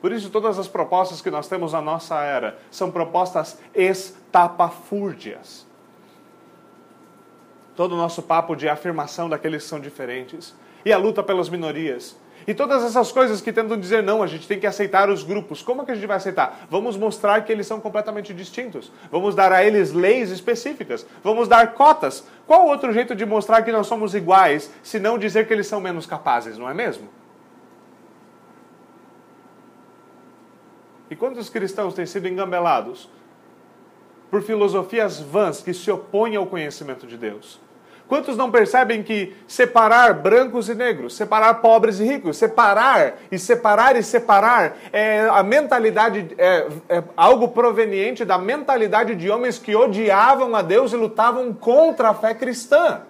Por 0.00 0.12
isso, 0.12 0.30
todas 0.30 0.58
as 0.58 0.68
propostas 0.68 1.20
que 1.20 1.30
nós 1.30 1.46
temos 1.46 1.72
na 1.72 1.80
nossa 1.80 2.20
era 2.22 2.58
são 2.70 2.90
propostas 2.90 3.58
estapafúrdias. 3.74 5.66
Todo 7.76 7.92
o 7.92 7.96
nosso 7.96 8.22
papo 8.22 8.54
de 8.54 8.68
afirmação 8.68 9.28
daqueles 9.28 9.62
que 9.62 9.68
são 9.68 9.80
diferentes. 9.80 10.54
E 10.84 10.92
a 10.92 10.98
luta 10.98 11.22
pelas 11.22 11.48
minorias. 11.48 12.16
E 12.46 12.52
todas 12.52 12.84
essas 12.84 13.10
coisas 13.10 13.40
que 13.40 13.52
tentam 13.52 13.78
dizer 13.78 14.02
não, 14.02 14.22
a 14.22 14.26
gente 14.26 14.46
tem 14.46 14.60
que 14.60 14.66
aceitar 14.66 15.08
os 15.08 15.22
grupos. 15.22 15.62
Como 15.62 15.80
é 15.80 15.84
que 15.84 15.92
a 15.92 15.94
gente 15.94 16.06
vai 16.06 16.18
aceitar? 16.18 16.66
Vamos 16.70 16.96
mostrar 16.96 17.42
que 17.42 17.50
eles 17.50 17.66
são 17.66 17.80
completamente 17.80 18.34
distintos. 18.34 18.92
Vamos 19.10 19.34
dar 19.34 19.50
a 19.50 19.64
eles 19.64 19.92
leis 19.92 20.30
específicas. 20.30 21.06
Vamos 21.22 21.48
dar 21.48 21.72
cotas. 21.72 22.26
Qual 22.46 22.66
outro 22.66 22.92
jeito 22.92 23.14
de 23.14 23.24
mostrar 23.24 23.62
que 23.62 23.72
nós 23.72 23.86
somos 23.86 24.14
iguais, 24.14 24.70
se 24.82 24.98
não 24.98 25.18
dizer 25.18 25.46
que 25.46 25.54
eles 25.54 25.66
são 25.66 25.80
menos 25.80 26.04
capazes, 26.04 26.58
não 26.58 26.68
é 26.68 26.74
mesmo? 26.74 27.08
E 31.10 31.16
quantos 31.16 31.48
cristãos 31.48 31.94
têm 31.94 32.04
sido 32.04 32.28
engambelados 32.28 33.08
por 34.30 34.42
filosofias 34.42 35.20
vãs 35.20 35.62
que 35.62 35.72
se 35.72 35.90
opõem 35.90 36.36
ao 36.36 36.46
conhecimento 36.46 37.06
de 37.06 37.16
Deus? 37.16 37.63
Quantos 38.14 38.36
não 38.36 38.48
percebem 38.48 39.02
que 39.02 39.34
separar 39.44 40.14
brancos 40.14 40.68
e 40.68 40.74
negros, 40.76 41.16
separar 41.16 41.54
pobres 41.54 41.98
e 41.98 42.04
ricos, 42.04 42.36
separar 42.36 43.14
e 43.28 43.36
separar 43.36 43.96
e 43.96 44.04
separar 44.04 44.76
é 44.92 45.22
a 45.28 45.42
mentalidade, 45.42 46.32
é, 46.38 46.68
é 46.88 47.02
algo 47.16 47.48
proveniente 47.48 48.24
da 48.24 48.38
mentalidade 48.38 49.16
de 49.16 49.28
homens 49.28 49.58
que 49.58 49.74
odiavam 49.74 50.54
a 50.54 50.62
Deus 50.62 50.92
e 50.92 50.96
lutavam 50.96 51.52
contra 51.52 52.10
a 52.10 52.14
fé 52.14 52.32
cristã? 52.34 53.00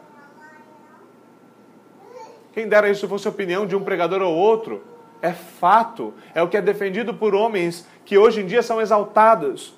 Quem 2.54 2.66
dera 2.66 2.88
isso 2.88 3.06
fosse 3.06 3.28
a 3.28 3.30
opinião 3.30 3.66
de 3.66 3.76
um 3.76 3.84
pregador 3.84 4.22
ou 4.22 4.34
outro, 4.34 4.82
é 5.20 5.34
fato, 5.34 6.14
é 6.34 6.42
o 6.42 6.48
que 6.48 6.56
é 6.56 6.62
defendido 6.62 7.12
por 7.12 7.34
homens 7.34 7.86
que 8.06 8.16
hoje 8.16 8.40
em 8.40 8.46
dia 8.46 8.62
são 8.62 8.80
exaltados. 8.80 9.74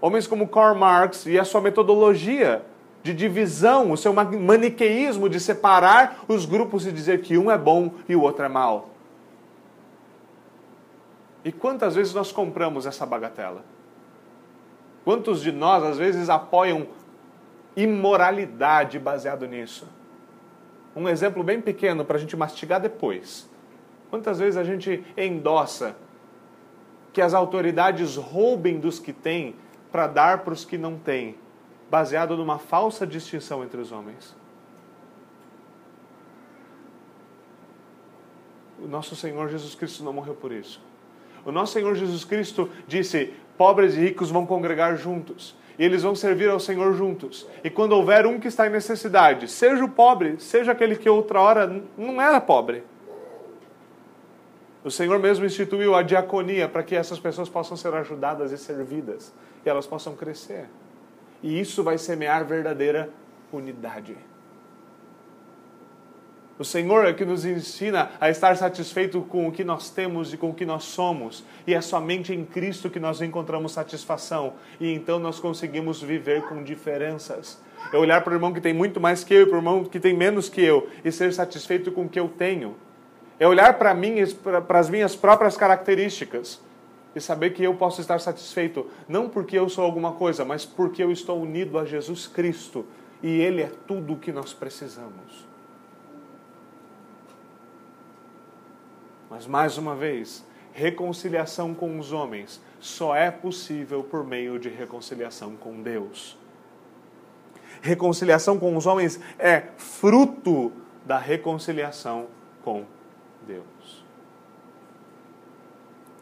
Homens 0.00 0.26
como 0.26 0.48
Karl 0.48 0.76
Marx 0.76 1.26
e 1.26 1.38
a 1.38 1.44
sua 1.44 1.60
metodologia 1.60 2.62
de 3.02 3.12
divisão, 3.12 3.90
o 3.90 3.96
seu 3.96 4.12
maniqueísmo 4.12 5.28
de 5.28 5.40
separar 5.40 6.24
os 6.28 6.46
grupos 6.46 6.86
e 6.86 6.92
dizer 6.92 7.20
que 7.20 7.36
um 7.36 7.50
é 7.50 7.58
bom 7.58 7.92
e 8.08 8.14
o 8.14 8.22
outro 8.22 8.44
é 8.44 8.48
mau. 8.48 8.90
E 11.44 11.50
quantas 11.50 11.96
vezes 11.96 12.14
nós 12.14 12.30
compramos 12.30 12.86
essa 12.86 13.04
bagatela? 13.04 13.64
Quantos 15.04 15.42
de 15.42 15.50
nós, 15.50 15.82
às 15.82 15.98
vezes, 15.98 16.30
apoiam 16.30 16.86
imoralidade 17.76 18.98
baseado 19.00 19.46
nisso? 19.46 19.88
Um 20.94 21.08
exemplo 21.08 21.42
bem 21.42 21.60
pequeno 21.60 22.04
para 22.04 22.16
a 22.16 22.20
gente 22.20 22.36
mastigar 22.36 22.80
depois. 22.80 23.50
Quantas 24.10 24.38
vezes 24.38 24.56
a 24.56 24.62
gente 24.62 25.04
endossa 25.16 25.96
que 27.12 27.20
as 27.20 27.34
autoridades 27.34 28.16
roubem 28.16 28.78
dos 28.78 29.00
que 29.00 29.12
têm 29.12 29.56
para 29.90 30.06
dar 30.06 30.38
para 30.38 30.52
os 30.52 30.64
que 30.64 30.78
não 30.78 30.96
têm, 30.96 31.34
baseado 31.92 32.38
numa 32.38 32.58
falsa 32.58 33.06
distinção 33.06 33.62
entre 33.62 33.78
os 33.78 33.92
homens? 33.92 34.34
O 38.82 38.88
nosso 38.88 39.14
Senhor 39.14 39.50
Jesus 39.50 39.74
Cristo 39.74 40.02
não 40.02 40.10
morreu 40.10 40.34
por 40.34 40.52
isso. 40.52 40.80
O 41.44 41.52
nosso 41.52 41.74
Senhor 41.74 41.94
Jesus 41.94 42.24
Cristo 42.24 42.70
disse: 42.88 43.34
pobres 43.58 43.94
e 43.94 44.00
ricos 44.00 44.30
vão 44.30 44.46
congregar 44.46 44.96
juntos. 44.96 45.54
E 45.78 45.84
eles 45.84 46.02
vão 46.02 46.14
servir 46.14 46.48
ao 46.48 46.58
Senhor 46.58 46.94
juntos. 46.94 47.46
E 47.62 47.68
quando 47.68 47.92
houver 47.92 48.26
um 48.26 48.40
que 48.40 48.48
está 48.48 48.66
em 48.66 48.70
necessidade, 48.70 49.46
seja 49.46 49.84
o 49.84 49.88
pobre, 49.88 50.40
seja 50.40 50.72
aquele 50.72 50.96
que 50.96 51.10
outra 51.10 51.42
hora 51.42 51.82
não 51.98 52.22
era 52.22 52.40
pobre, 52.40 52.84
o 54.82 54.90
Senhor 54.90 55.18
mesmo 55.18 55.44
instituiu 55.44 55.94
a 55.94 56.02
diaconia 56.02 56.68
para 56.68 56.82
que 56.82 56.96
essas 56.96 57.18
pessoas 57.18 57.50
possam 57.50 57.76
ser 57.76 57.92
ajudadas 57.92 58.50
e 58.50 58.56
servidas 58.56 59.32
e 59.64 59.68
elas 59.68 59.86
possam 59.86 60.16
crescer. 60.16 60.68
E 61.42 61.58
isso 61.58 61.82
vai 61.82 61.98
semear 61.98 62.44
verdadeira 62.44 63.10
unidade. 63.52 64.16
O 66.58 66.64
Senhor 66.64 67.06
é 67.06 67.12
que 67.12 67.24
nos 67.24 67.44
ensina 67.44 68.10
a 68.20 68.30
estar 68.30 68.56
satisfeito 68.56 69.20
com 69.22 69.48
o 69.48 69.52
que 69.52 69.64
nós 69.64 69.90
temos 69.90 70.32
e 70.32 70.36
com 70.36 70.50
o 70.50 70.54
que 70.54 70.64
nós 70.64 70.84
somos. 70.84 71.44
E 71.66 71.74
é 71.74 71.80
somente 71.80 72.32
em 72.32 72.44
Cristo 72.44 72.88
que 72.88 73.00
nós 73.00 73.20
encontramos 73.20 73.72
satisfação. 73.72 74.52
E 74.78 74.92
então 74.92 75.18
nós 75.18 75.40
conseguimos 75.40 76.00
viver 76.00 76.42
com 76.42 76.62
diferenças. 76.62 77.60
É 77.92 77.96
olhar 77.96 78.22
para 78.22 78.32
o 78.32 78.36
irmão 78.36 78.52
que 78.52 78.60
tem 78.60 78.72
muito 78.72 79.00
mais 79.00 79.24
que 79.24 79.34
eu 79.34 79.42
e 79.42 79.46
para 79.46 79.56
o 79.56 79.58
irmão 79.58 79.84
que 79.84 79.98
tem 79.98 80.16
menos 80.16 80.48
que 80.48 80.60
eu 80.60 80.88
e 81.04 81.10
ser 81.10 81.32
satisfeito 81.32 81.90
com 81.90 82.04
o 82.04 82.08
que 82.08 82.20
eu 82.20 82.28
tenho 82.28 82.76
é 83.42 83.48
olhar 83.48 83.76
para 83.76 83.92
mim, 83.92 84.24
para 84.68 84.78
as 84.78 84.88
minhas 84.88 85.16
próprias 85.16 85.56
características 85.56 86.60
e 87.14 87.20
saber 87.20 87.50
que 87.50 87.62
eu 87.62 87.74
posso 87.74 88.00
estar 88.00 88.18
satisfeito, 88.18 88.88
não 89.08 89.28
porque 89.28 89.58
eu 89.58 89.68
sou 89.68 89.84
alguma 89.84 90.12
coisa, 90.12 90.44
mas 90.44 90.64
porque 90.64 91.02
eu 91.02 91.10
estou 91.10 91.40
unido 91.40 91.78
a 91.78 91.84
Jesus 91.84 92.26
Cristo 92.26 92.86
e 93.22 93.28
Ele 93.28 93.62
é 93.62 93.70
tudo 93.86 94.14
o 94.14 94.18
que 94.18 94.32
nós 94.32 94.52
precisamos. 94.52 95.46
Mas 99.30 99.46
mais 99.46 99.78
uma 99.78 99.94
vez, 99.94 100.44
reconciliação 100.72 101.74
com 101.74 101.98
os 101.98 102.12
homens 102.12 102.60
só 102.80 103.14
é 103.14 103.30
possível 103.30 104.02
por 104.02 104.24
meio 104.24 104.58
de 104.58 104.68
reconciliação 104.68 105.56
com 105.56 105.82
Deus. 105.82 106.36
Reconciliação 107.80 108.58
com 108.58 108.76
os 108.76 108.86
homens 108.86 109.20
é 109.38 109.68
fruto 109.76 110.72
da 111.04 111.18
reconciliação 111.18 112.26
com 112.62 112.84
Deus. 113.46 113.71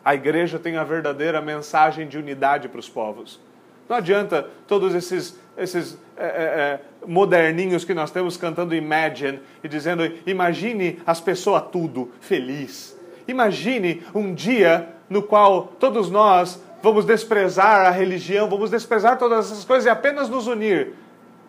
A 0.04 0.14
igreja 0.14 0.58
tem 0.58 0.76
a 0.76 0.84
verdadeira 0.84 1.40
mensagem 1.40 2.08
de 2.08 2.18
unidade 2.18 2.68
para 2.68 2.80
os 2.80 2.88
povos. 2.88 3.40
Não 3.88 3.96
adianta 3.96 4.48
todos 4.68 4.94
esses, 4.94 5.38
esses 5.58 5.98
é, 6.16 6.24
é, 6.24 6.26
é, 6.26 6.80
moderninhos 7.06 7.84
que 7.84 7.92
nós 7.92 8.10
temos 8.10 8.36
cantando 8.36 8.74
Imagine 8.74 9.40
e 9.64 9.68
dizendo: 9.68 10.10
imagine 10.26 11.00
as 11.04 11.20
pessoas 11.20 11.64
tudo 11.72 12.10
feliz. 12.20 12.96
Imagine 13.26 14.02
um 14.14 14.32
dia 14.32 14.88
no 15.08 15.22
qual 15.22 15.72
todos 15.78 16.10
nós 16.10 16.62
vamos 16.82 17.04
desprezar 17.04 17.86
a 17.86 17.90
religião, 17.90 18.48
vamos 18.48 18.70
desprezar 18.70 19.18
todas 19.18 19.46
essas 19.50 19.64
coisas 19.64 19.86
e 19.86 19.90
apenas 19.90 20.28
nos 20.28 20.46
unir. 20.46 20.94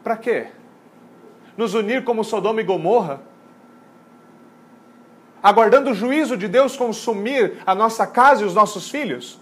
Para 0.03 0.17
quê? 0.17 0.47
Nos 1.55 1.73
unir 1.73 2.03
como 2.03 2.23
Sodoma 2.23 2.59
e 2.61 2.63
Gomorra? 2.63 3.21
Aguardando 5.41 5.91
o 5.91 5.93
juízo 5.93 6.37
de 6.37 6.47
Deus 6.47 6.75
consumir 6.75 7.57
a 7.65 7.73
nossa 7.73 8.05
casa 8.05 8.43
e 8.43 8.45
os 8.45 8.53
nossos 8.53 8.89
filhos? 8.89 9.39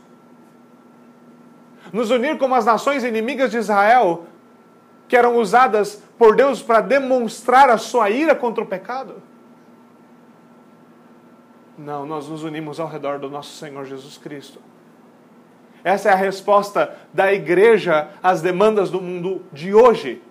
Nos 1.91 2.11
unir 2.11 2.37
como 2.37 2.55
as 2.55 2.65
nações 2.65 3.03
inimigas 3.03 3.51
de 3.51 3.57
Israel, 3.57 4.25
que 5.07 5.17
eram 5.17 5.37
usadas 5.37 6.01
por 6.17 6.35
Deus 6.35 6.61
para 6.61 6.81
demonstrar 6.81 7.69
a 7.69 7.77
sua 7.77 8.09
ira 8.09 8.35
contra 8.35 8.63
o 8.63 8.67
pecado? 8.67 9.15
Não, 11.77 12.05
nós 12.05 12.27
nos 12.27 12.43
unimos 12.43 12.79
ao 12.79 12.87
redor 12.87 13.19
do 13.19 13.29
nosso 13.29 13.57
Senhor 13.57 13.85
Jesus 13.85 14.17
Cristo. 14.17 14.59
Essa 15.83 16.09
é 16.09 16.11
a 16.11 16.15
resposta 16.15 16.95
da 17.13 17.33
igreja 17.33 18.09
às 18.21 18.41
demandas 18.41 18.91
do 18.91 19.01
mundo 19.01 19.43
de 19.51 19.73
hoje 19.73 20.21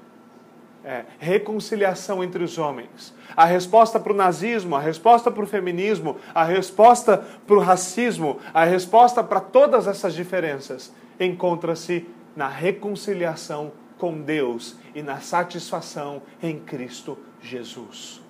é, 0.89 1.05
reconciliação 1.19 2.25
entre 2.25 2.43
os 2.43 2.57
homens. 2.57 3.15
A 3.37 3.45
resposta 3.45 4.01
para 4.01 4.11
o 4.11 4.17
nazismo, 4.17 4.75
a 4.75 4.81
resposta 4.81 5.31
para 5.31 5.45
o 5.45 5.47
feminismo, 5.47 6.17
a 6.35 6.45
resposta 6.45 7.19
para 7.47 7.57
o 7.57 7.61
racismo, 7.61 8.41
a 8.55 8.65
resposta 8.65 9.23
para 9.23 9.39
todas 9.39 9.87
essas 9.87 10.15
diferenças 10.15 10.91
encontra-se 11.21 12.09
na 12.35 12.49
reconciliação 12.49 13.71
com 13.99 14.19
Deus 14.23 14.77
e 14.95 15.03
na 15.03 15.21
satisfação 15.21 16.23
em 16.43 16.59
Cristo 16.59 17.19
Jesus. 17.43 18.23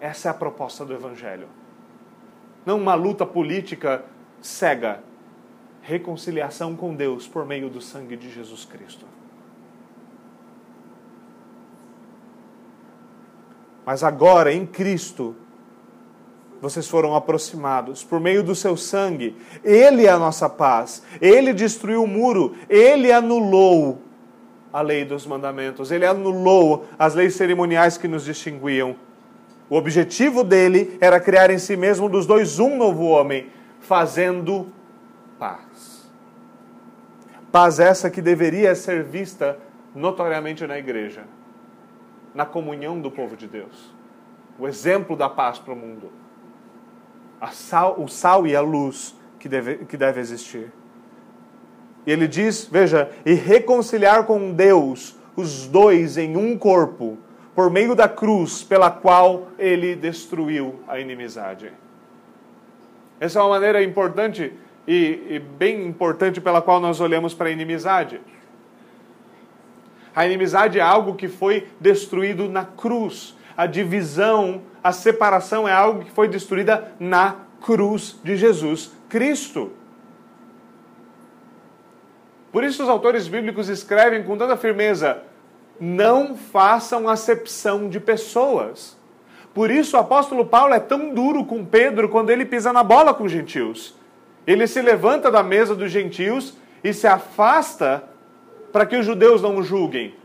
Essa 0.00 0.28
é 0.28 0.30
a 0.32 0.34
proposta 0.34 0.84
do 0.84 0.94
Evangelho. 0.94 1.46
Não 2.66 2.76
uma 2.76 2.96
luta 2.96 3.24
política 3.24 4.04
cega. 4.40 5.00
Reconciliação 5.80 6.74
com 6.74 6.92
Deus 6.92 7.28
por 7.28 7.46
meio 7.46 7.70
do 7.70 7.80
sangue 7.80 8.16
de 8.16 8.32
Jesus 8.32 8.64
Cristo. 8.64 9.13
Mas 13.84 14.02
agora, 14.02 14.52
em 14.52 14.64
Cristo, 14.64 15.36
vocês 16.60 16.88
foram 16.88 17.14
aproximados 17.14 18.02
por 18.02 18.18
meio 18.18 18.42
do 18.42 18.54
seu 18.54 18.76
sangue. 18.76 19.36
Ele 19.62 20.06
é 20.06 20.10
a 20.10 20.18
nossa 20.18 20.48
paz. 20.48 21.02
Ele 21.20 21.52
destruiu 21.52 22.02
o 22.02 22.06
muro. 22.06 22.56
Ele 22.68 23.12
anulou 23.12 24.00
a 24.72 24.80
lei 24.80 25.04
dos 25.04 25.26
mandamentos. 25.26 25.90
Ele 25.90 26.06
anulou 26.06 26.86
as 26.98 27.14
leis 27.14 27.34
cerimoniais 27.34 27.98
que 27.98 28.08
nos 28.08 28.24
distinguiam. 28.24 28.96
O 29.68 29.76
objetivo 29.76 30.42
dele 30.42 30.96
era 31.00 31.20
criar 31.20 31.50
em 31.50 31.58
si 31.58 31.76
mesmo 31.76 32.08
dos 32.08 32.26
dois 32.26 32.58
um 32.58 32.76
novo 32.76 33.04
homem, 33.04 33.50
fazendo 33.80 34.68
paz. 35.38 36.10
Paz 37.52 37.78
essa 37.78 38.10
que 38.10 38.22
deveria 38.22 38.74
ser 38.74 39.04
vista 39.04 39.58
notoriamente 39.94 40.66
na 40.66 40.78
igreja 40.78 41.24
na 42.34 42.44
comunhão 42.44 43.00
do 43.00 43.10
povo 43.10 43.36
de 43.36 43.46
Deus. 43.46 43.94
O 44.58 44.66
exemplo 44.66 45.16
da 45.16 45.28
paz 45.28 45.58
para 45.58 45.72
o 45.72 45.76
mundo. 45.76 46.10
Sal, 47.52 48.00
o 48.00 48.08
sal 48.08 48.46
e 48.46 48.56
a 48.56 48.60
luz 48.60 49.14
que 49.38 49.48
deve, 49.48 49.84
que 49.84 49.96
deve 49.96 50.20
existir. 50.20 50.72
E 52.06 52.12
ele 52.12 52.26
diz, 52.26 52.66
veja, 52.66 53.10
e 53.24 53.34
reconciliar 53.34 54.24
com 54.24 54.52
Deus 54.52 55.16
os 55.36 55.66
dois 55.66 56.16
em 56.16 56.36
um 56.36 56.56
corpo, 56.56 57.18
por 57.54 57.70
meio 57.70 57.94
da 57.94 58.08
cruz 58.08 58.62
pela 58.62 58.90
qual 58.90 59.48
ele 59.58 59.94
destruiu 59.94 60.80
a 60.88 60.98
inimizade. 60.98 61.72
Essa 63.20 63.38
é 63.38 63.42
uma 63.42 63.50
maneira 63.50 63.82
importante 63.82 64.52
e, 64.86 65.26
e 65.30 65.38
bem 65.38 65.86
importante 65.86 66.40
pela 66.40 66.60
qual 66.60 66.80
nós 66.80 67.00
olhamos 67.00 67.32
para 67.32 67.48
a 67.48 67.52
inimizade. 67.52 68.20
A 70.14 70.24
inimizade 70.24 70.78
é 70.78 70.82
algo 70.82 71.14
que 71.14 71.28
foi 71.28 71.68
destruído 71.80 72.48
na 72.48 72.64
cruz. 72.64 73.36
A 73.56 73.66
divisão, 73.66 74.62
a 74.82 74.92
separação 74.92 75.66
é 75.66 75.72
algo 75.72 76.04
que 76.04 76.10
foi 76.10 76.28
destruída 76.28 76.92
na 77.00 77.36
cruz 77.60 78.18
de 78.22 78.36
Jesus 78.36 78.92
Cristo. 79.08 79.72
Por 82.52 82.62
isso 82.62 82.84
os 82.84 82.88
autores 82.88 83.26
bíblicos 83.26 83.68
escrevem 83.68 84.22
com 84.22 84.36
tanta 84.36 84.56
firmeza: 84.56 85.22
não 85.80 86.36
façam 86.36 87.08
acepção 87.08 87.88
de 87.88 87.98
pessoas. 87.98 88.96
Por 89.52 89.70
isso 89.70 89.96
o 89.96 90.00
apóstolo 90.00 90.46
Paulo 90.46 90.74
é 90.74 90.80
tão 90.80 91.12
duro 91.12 91.44
com 91.44 91.64
Pedro 91.64 92.08
quando 92.08 92.30
ele 92.30 92.44
pisa 92.44 92.72
na 92.72 92.82
bola 92.82 93.14
com 93.14 93.24
os 93.24 93.32
gentios. 93.32 93.96
Ele 94.46 94.66
se 94.66 94.82
levanta 94.82 95.30
da 95.30 95.42
mesa 95.42 95.74
dos 95.74 95.90
gentios 95.90 96.54
e 96.82 96.92
se 96.92 97.06
afasta 97.06 98.04
para 98.74 98.84
que 98.84 98.96
os 98.96 99.06
judeus 99.06 99.40
não 99.40 99.58
o 99.58 99.62
julguem. 99.62 100.16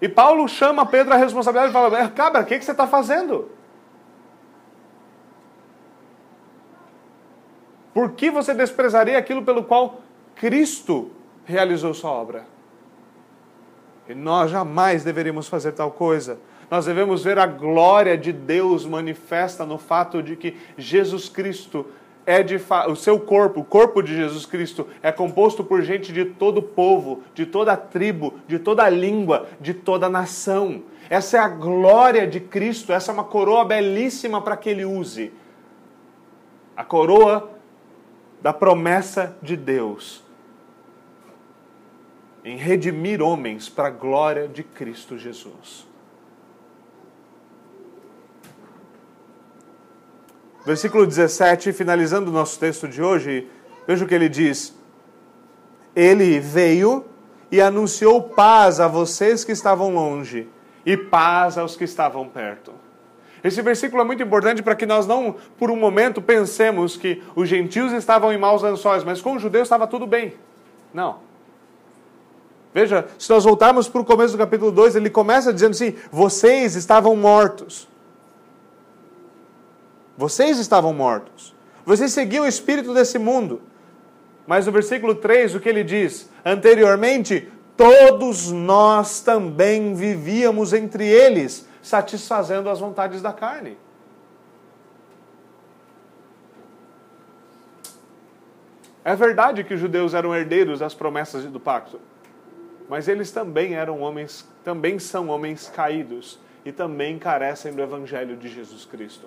E 0.00 0.08
Paulo 0.08 0.48
chama 0.48 0.86
Pedro 0.86 1.12
a 1.12 1.18
responsabilidade 1.18 1.68
e 1.68 1.72
fala: 1.74 2.08
Cabra, 2.08 2.40
o 2.40 2.46
que, 2.46 2.58
que 2.58 2.64
você 2.64 2.70
está 2.70 2.86
fazendo? 2.86 3.50
Por 7.92 8.12
que 8.12 8.30
você 8.30 8.54
desprezaria 8.54 9.18
aquilo 9.18 9.42
pelo 9.42 9.64
qual 9.64 10.00
Cristo 10.34 11.10
realizou 11.44 11.92
sua 11.92 12.10
obra? 12.10 12.46
E 14.08 14.14
nós 14.14 14.50
jamais 14.50 15.04
deveríamos 15.04 15.46
fazer 15.46 15.72
tal 15.72 15.90
coisa. 15.90 16.40
Nós 16.70 16.86
devemos 16.86 17.22
ver 17.22 17.38
a 17.38 17.44
glória 17.44 18.16
de 18.16 18.32
Deus 18.32 18.86
manifesta 18.86 19.66
no 19.66 19.76
fato 19.76 20.22
de 20.22 20.36
que 20.36 20.56
Jesus 20.78 21.28
Cristo 21.28 21.84
é 22.30 22.44
de 22.44 22.60
o 22.88 22.94
seu 22.94 23.18
corpo, 23.18 23.60
o 23.60 23.64
corpo 23.64 24.00
de 24.00 24.14
Jesus 24.14 24.46
Cristo, 24.46 24.86
é 25.02 25.10
composto 25.10 25.64
por 25.64 25.82
gente 25.82 26.12
de 26.12 26.24
todo 26.24 26.62
povo, 26.62 27.24
de 27.34 27.44
toda 27.44 27.76
tribo, 27.76 28.34
de 28.46 28.58
toda 28.58 28.88
língua, 28.88 29.48
de 29.60 29.74
toda 29.74 30.08
nação. 30.08 30.82
Essa 31.08 31.38
é 31.38 31.40
a 31.40 31.48
glória 31.48 32.28
de 32.28 32.38
Cristo, 32.38 32.92
essa 32.92 33.10
é 33.10 33.14
uma 33.14 33.24
coroa 33.24 33.64
belíssima 33.64 34.40
para 34.40 34.56
que 34.56 34.70
ele 34.70 34.84
use. 34.84 35.32
A 36.76 36.84
coroa 36.84 37.50
da 38.40 38.52
promessa 38.52 39.36
de 39.42 39.56
Deus 39.56 40.22
em 42.44 42.56
redimir 42.56 43.20
homens 43.20 43.68
para 43.68 43.88
a 43.88 43.90
glória 43.90 44.46
de 44.46 44.62
Cristo 44.62 45.18
Jesus. 45.18 45.89
Versículo 50.64 51.06
17, 51.06 51.72
finalizando 51.72 52.30
o 52.30 52.34
nosso 52.34 52.58
texto 52.58 52.86
de 52.86 53.02
hoje, 53.02 53.48
veja 53.86 54.04
o 54.04 54.08
que 54.08 54.14
ele 54.14 54.28
diz. 54.28 54.74
Ele 55.96 56.38
veio 56.38 57.04
e 57.50 57.60
anunciou 57.60 58.22
paz 58.22 58.78
a 58.78 58.86
vocês 58.86 59.42
que 59.42 59.52
estavam 59.52 59.92
longe 59.92 60.48
e 60.84 60.96
paz 60.96 61.56
aos 61.56 61.76
que 61.76 61.84
estavam 61.84 62.28
perto. 62.28 62.72
Esse 63.42 63.62
versículo 63.62 64.02
é 64.02 64.04
muito 64.04 64.22
importante 64.22 64.62
para 64.62 64.74
que 64.74 64.84
nós 64.84 65.06
não, 65.06 65.34
por 65.58 65.70
um 65.70 65.76
momento, 65.76 66.20
pensemos 66.20 66.94
que 66.94 67.22
os 67.34 67.48
gentios 67.48 67.92
estavam 67.92 68.30
em 68.32 68.38
maus 68.38 68.62
lençóis, 68.62 69.02
mas 69.02 69.22
com 69.22 69.34
os 69.34 69.42
judeus 69.42 69.62
estava 69.62 69.86
tudo 69.86 70.06
bem. 70.06 70.34
Não. 70.92 71.18
Veja, 72.72 73.08
se 73.18 73.30
nós 73.30 73.44
voltarmos 73.44 73.88
para 73.88 74.00
o 74.02 74.04
começo 74.04 74.32
do 74.32 74.38
capítulo 74.38 74.70
2, 74.70 74.94
ele 74.94 75.08
começa 75.08 75.52
dizendo 75.52 75.70
assim: 75.70 75.94
vocês 76.12 76.76
estavam 76.76 77.16
mortos 77.16 77.89
vocês 80.20 80.58
estavam 80.58 80.92
mortos. 80.92 81.54
Vocês 81.82 82.12
seguiam 82.12 82.44
o 82.44 82.46
espírito 82.46 82.92
desse 82.92 83.18
mundo. 83.18 83.62
Mas 84.46 84.66
no 84.66 84.72
versículo 84.72 85.14
3, 85.14 85.54
o 85.54 85.60
que 85.60 85.66
ele 85.66 85.82
diz? 85.82 86.28
Anteriormente, 86.44 87.50
todos 87.74 88.50
nós 88.50 89.22
também 89.22 89.94
vivíamos 89.94 90.74
entre 90.74 91.06
eles, 91.06 91.66
satisfazendo 91.80 92.68
as 92.68 92.78
vontades 92.78 93.22
da 93.22 93.32
carne. 93.32 93.78
É 99.02 99.16
verdade 99.16 99.64
que 99.64 99.72
os 99.72 99.80
judeus 99.80 100.12
eram 100.12 100.36
herdeiros 100.36 100.80
das 100.80 100.92
promessas 100.92 101.44
do 101.44 101.58
pacto, 101.58 101.98
mas 102.90 103.08
eles 103.08 103.32
também 103.32 103.74
eram 103.74 104.00
homens, 104.02 104.46
também 104.62 104.98
são 104.98 105.30
homens 105.30 105.72
caídos 105.74 106.38
e 106.62 106.70
também 106.70 107.18
carecem 107.18 107.72
do 107.72 107.80
evangelho 107.80 108.36
de 108.36 108.48
Jesus 108.48 108.84
Cristo. 108.84 109.26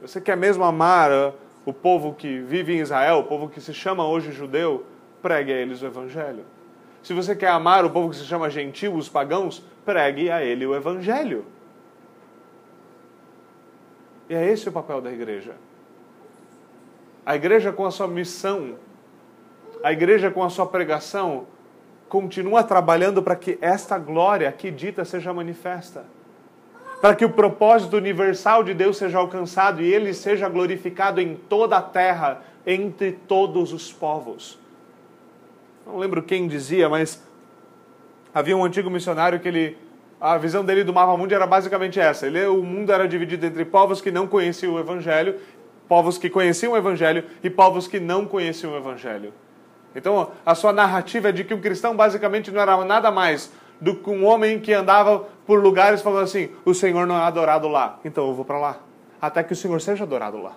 Você 0.00 0.20
quer 0.20 0.36
mesmo 0.36 0.64
amar 0.64 1.10
uh, 1.10 1.34
o 1.64 1.72
povo 1.72 2.14
que 2.14 2.40
vive 2.40 2.72
em 2.74 2.80
Israel, 2.80 3.18
o 3.18 3.24
povo 3.24 3.48
que 3.48 3.60
se 3.60 3.74
chama 3.74 4.06
hoje 4.06 4.32
judeu, 4.32 4.84
pregue 5.20 5.52
a 5.52 5.56
eles 5.56 5.82
o 5.82 5.86
evangelho. 5.86 6.44
Se 7.02 7.12
você 7.12 7.34
quer 7.34 7.48
amar 7.48 7.84
o 7.84 7.90
povo 7.90 8.10
que 8.10 8.16
se 8.16 8.24
chama 8.24 8.50
gentil, 8.50 8.94
os 8.94 9.08
pagãos, 9.08 9.62
pregue 9.84 10.30
a 10.30 10.42
ele 10.42 10.66
o 10.66 10.74
evangelho. 10.74 11.44
E 14.28 14.34
é 14.34 14.46
esse 14.50 14.68
o 14.68 14.72
papel 14.72 15.00
da 15.00 15.10
igreja. 15.10 15.54
A 17.24 17.34
igreja, 17.34 17.72
com 17.72 17.84
a 17.84 17.90
sua 17.90 18.08
missão, 18.08 18.76
a 19.82 19.92
igreja, 19.92 20.30
com 20.30 20.42
a 20.42 20.50
sua 20.50 20.66
pregação, 20.66 21.46
continua 22.08 22.62
trabalhando 22.62 23.22
para 23.22 23.36
que 23.36 23.58
esta 23.60 23.98
glória 23.98 24.48
aqui 24.48 24.70
dita 24.70 25.04
seja 25.04 25.32
manifesta. 25.32 26.04
Para 27.00 27.14
que 27.14 27.24
o 27.24 27.30
propósito 27.30 27.96
universal 27.96 28.62
de 28.62 28.74
Deus 28.74 28.96
seja 28.96 29.18
alcançado 29.18 29.80
e 29.80 29.92
ele 29.92 30.12
seja 30.12 30.48
glorificado 30.48 31.20
em 31.20 31.34
toda 31.34 31.78
a 31.78 31.82
terra, 31.82 32.42
entre 32.66 33.12
todos 33.12 33.72
os 33.72 33.90
povos. 33.90 34.58
Não 35.86 35.98
lembro 35.98 36.22
quem 36.22 36.46
dizia, 36.46 36.88
mas 36.88 37.22
havia 38.34 38.56
um 38.56 38.64
antigo 38.64 38.90
missionário 38.90 39.40
que 39.40 39.48
ele 39.48 39.78
a 40.20 40.36
visão 40.36 40.62
dele 40.62 40.84
do 40.84 40.92
mapa 40.92 41.16
mundo 41.16 41.32
era 41.32 41.46
basicamente 41.46 41.98
essa. 41.98 42.26
Ele, 42.26 42.44
o 42.46 42.62
mundo 42.62 42.92
era 42.92 43.08
dividido 43.08 43.46
entre 43.46 43.64
povos 43.64 44.02
que 44.02 44.10
não 44.10 44.26
conheciam 44.26 44.74
o 44.74 44.78
Evangelho, 44.78 45.36
povos 45.88 46.18
que 46.18 46.28
conheciam 46.28 46.74
o 46.74 46.76
Evangelho 46.76 47.24
e 47.42 47.48
povos 47.48 47.88
que 47.88 47.98
não 47.98 48.26
conheciam 48.26 48.74
o 48.74 48.76
Evangelho. 48.76 49.32
Então, 49.96 50.30
a 50.44 50.54
sua 50.54 50.72
narrativa 50.72 51.30
é 51.30 51.32
de 51.32 51.42
que 51.42 51.54
um 51.54 51.60
cristão 51.60 51.96
basicamente 51.96 52.50
não 52.50 52.60
era 52.60 52.84
nada 52.84 53.10
mais 53.10 53.50
do 53.80 53.94
que 53.94 54.10
um 54.10 54.24
homem 54.24 54.60
que 54.60 54.72
andava 54.72 55.26
por 55.46 55.62
lugares 55.62 56.02
falando 56.02 56.24
assim: 56.24 56.50
o 56.64 56.74
Senhor 56.74 57.06
não 57.06 57.16
é 57.16 57.22
adorado 57.22 57.68
lá, 57.68 57.98
então 58.04 58.28
eu 58.28 58.34
vou 58.34 58.44
para 58.44 58.58
lá, 58.58 58.78
até 59.20 59.42
que 59.42 59.52
o 59.52 59.56
Senhor 59.56 59.80
seja 59.80 60.04
adorado 60.04 60.40
lá. 60.40 60.52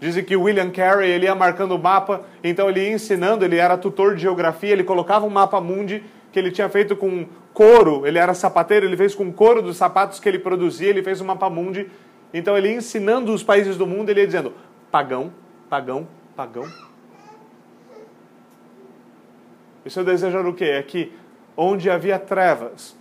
Dizem 0.00 0.24
que 0.24 0.36
William 0.36 0.70
Carey 0.70 1.10
ele 1.10 1.26
ia 1.26 1.34
marcando 1.34 1.76
o 1.76 1.78
mapa, 1.78 2.22
então 2.42 2.68
ele 2.68 2.80
ia 2.80 2.92
ensinando, 2.92 3.44
ele 3.44 3.56
era 3.56 3.78
tutor 3.78 4.16
de 4.16 4.22
geografia, 4.22 4.72
ele 4.72 4.82
colocava 4.82 5.24
um 5.24 5.30
mapa 5.30 5.60
mundi 5.60 6.02
que 6.32 6.38
ele 6.38 6.50
tinha 6.50 6.68
feito 6.68 6.96
com 6.96 7.26
couro, 7.52 8.06
ele 8.06 8.18
era 8.18 8.34
sapateiro, 8.34 8.86
ele 8.86 8.96
fez 8.96 9.14
com 9.14 9.30
couro 9.30 9.62
dos 9.62 9.76
sapatos 9.76 10.18
que 10.18 10.28
ele 10.28 10.38
produzia, 10.38 10.88
ele 10.88 11.02
fez 11.02 11.20
um 11.20 11.26
mapa 11.26 11.48
mundi. 11.50 11.88
Então 12.34 12.56
ele 12.56 12.72
ensinando 12.72 13.32
os 13.32 13.42
países 13.42 13.76
do 13.76 13.86
mundo, 13.86 14.08
ele 14.08 14.20
ia 14.20 14.26
dizendo: 14.26 14.54
pagão, 14.90 15.32
pagão, 15.68 16.08
pagão. 16.34 16.64
E 19.84 19.90
seu 19.90 20.04
desejo 20.04 20.38
era 20.38 20.48
o 20.48 20.54
quê? 20.54 20.64
É 20.64 20.82
que 20.82 21.12
onde 21.56 21.90
havia 21.90 22.18
trevas, 22.18 22.96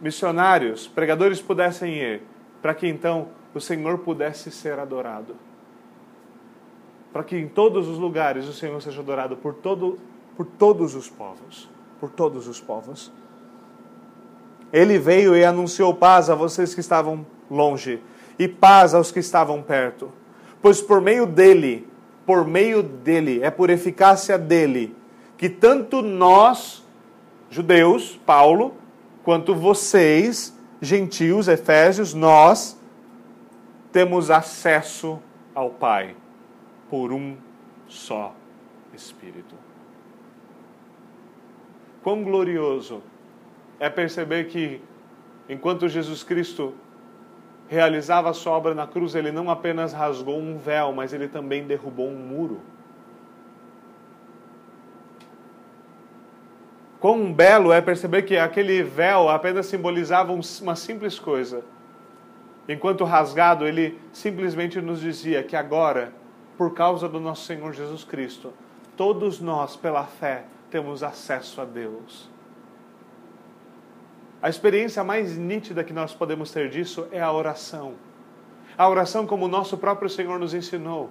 missionários, 0.00 0.86
pregadores 0.86 1.40
pudessem 1.40 1.94
ir, 1.94 2.22
para 2.60 2.74
que 2.74 2.86
então 2.88 3.28
o 3.54 3.60
Senhor 3.60 3.98
pudesse 3.98 4.50
ser 4.50 4.78
adorado. 4.78 5.36
Para 7.12 7.22
que 7.22 7.36
em 7.36 7.48
todos 7.48 7.88
os 7.88 7.98
lugares 7.98 8.48
o 8.48 8.52
Senhor 8.52 8.80
seja 8.80 9.00
adorado 9.00 9.36
por 9.36 9.54
todo 9.54 9.98
por 10.36 10.46
todos 10.46 10.94
os 10.94 11.08
povos, 11.08 11.68
por 12.00 12.10
todos 12.10 12.48
os 12.48 12.60
povos. 12.60 13.12
Ele 14.72 14.98
veio 14.98 15.36
e 15.36 15.44
anunciou 15.44 15.94
paz 15.94 16.30
a 16.30 16.34
vocês 16.34 16.74
que 16.74 16.80
estavam 16.80 17.26
longe 17.50 18.00
e 18.38 18.48
paz 18.48 18.94
aos 18.94 19.12
que 19.12 19.18
estavam 19.18 19.62
perto. 19.62 20.10
Pois 20.62 20.80
por 20.80 21.00
meio 21.00 21.26
dele, 21.26 21.86
por 22.24 22.46
meio 22.46 22.82
dele, 22.82 23.42
é 23.42 23.50
por 23.50 23.68
eficácia 23.68 24.38
dele, 24.38 24.96
que 25.42 25.48
tanto 25.48 26.02
nós, 26.02 26.86
judeus, 27.50 28.16
Paulo, 28.24 28.76
quanto 29.24 29.56
vocês, 29.56 30.56
gentios, 30.80 31.48
efésios, 31.48 32.14
nós 32.14 32.80
temos 33.90 34.30
acesso 34.30 35.18
ao 35.52 35.68
Pai 35.68 36.14
por 36.88 37.12
um 37.12 37.36
só 37.88 38.36
Espírito. 38.94 39.56
Quão 42.04 42.22
glorioso 42.22 43.02
é 43.80 43.90
perceber 43.90 44.44
que, 44.44 44.80
enquanto 45.48 45.88
Jesus 45.88 46.22
Cristo 46.22 46.72
realizava 47.66 48.30
a 48.30 48.32
sua 48.32 48.52
obra 48.52 48.76
na 48.76 48.86
cruz, 48.86 49.16
ele 49.16 49.32
não 49.32 49.50
apenas 49.50 49.92
rasgou 49.92 50.38
um 50.38 50.56
véu, 50.56 50.92
mas 50.92 51.12
ele 51.12 51.26
também 51.26 51.66
derrubou 51.66 52.06
um 52.06 52.14
muro. 52.16 52.60
Quão 57.02 57.32
belo 57.32 57.72
é 57.72 57.80
perceber 57.80 58.22
que 58.22 58.38
aquele 58.38 58.80
véu 58.80 59.28
apenas 59.28 59.66
simbolizava 59.66 60.32
uma 60.32 60.76
simples 60.76 61.18
coisa. 61.18 61.64
Enquanto 62.68 63.02
rasgado, 63.02 63.66
ele 63.66 63.98
simplesmente 64.12 64.80
nos 64.80 65.00
dizia 65.00 65.42
que 65.42 65.56
agora, 65.56 66.12
por 66.56 66.72
causa 66.74 67.08
do 67.08 67.18
nosso 67.18 67.44
Senhor 67.44 67.72
Jesus 67.72 68.04
Cristo, 68.04 68.52
todos 68.96 69.40
nós, 69.40 69.74
pela 69.74 70.04
fé, 70.04 70.44
temos 70.70 71.02
acesso 71.02 71.60
a 71.60 71.64
Deus. 71.64 72.30
A 74.40 74.48
experiência 74.48 75.02
mais 75.02 75.36
nítida 75.36 75.82
que 75.82 75.92
nós 75.92 76.14
podemos 76.14 76.52
ter 76.52 76.68
disso 76.68 77.08
é 77.10 77.20
a 77.20 77.32
oração. 77.32 77.94
A 78.78 78.88
oração, 78.88 79.26
como 79.26 79.46
o 79.46 79.48
nosso 79.48 79.76
próprio 79.76 80.08
Senhor 80.08 80.38
nos 80.38 80.54
ensinou, 80.54 81.10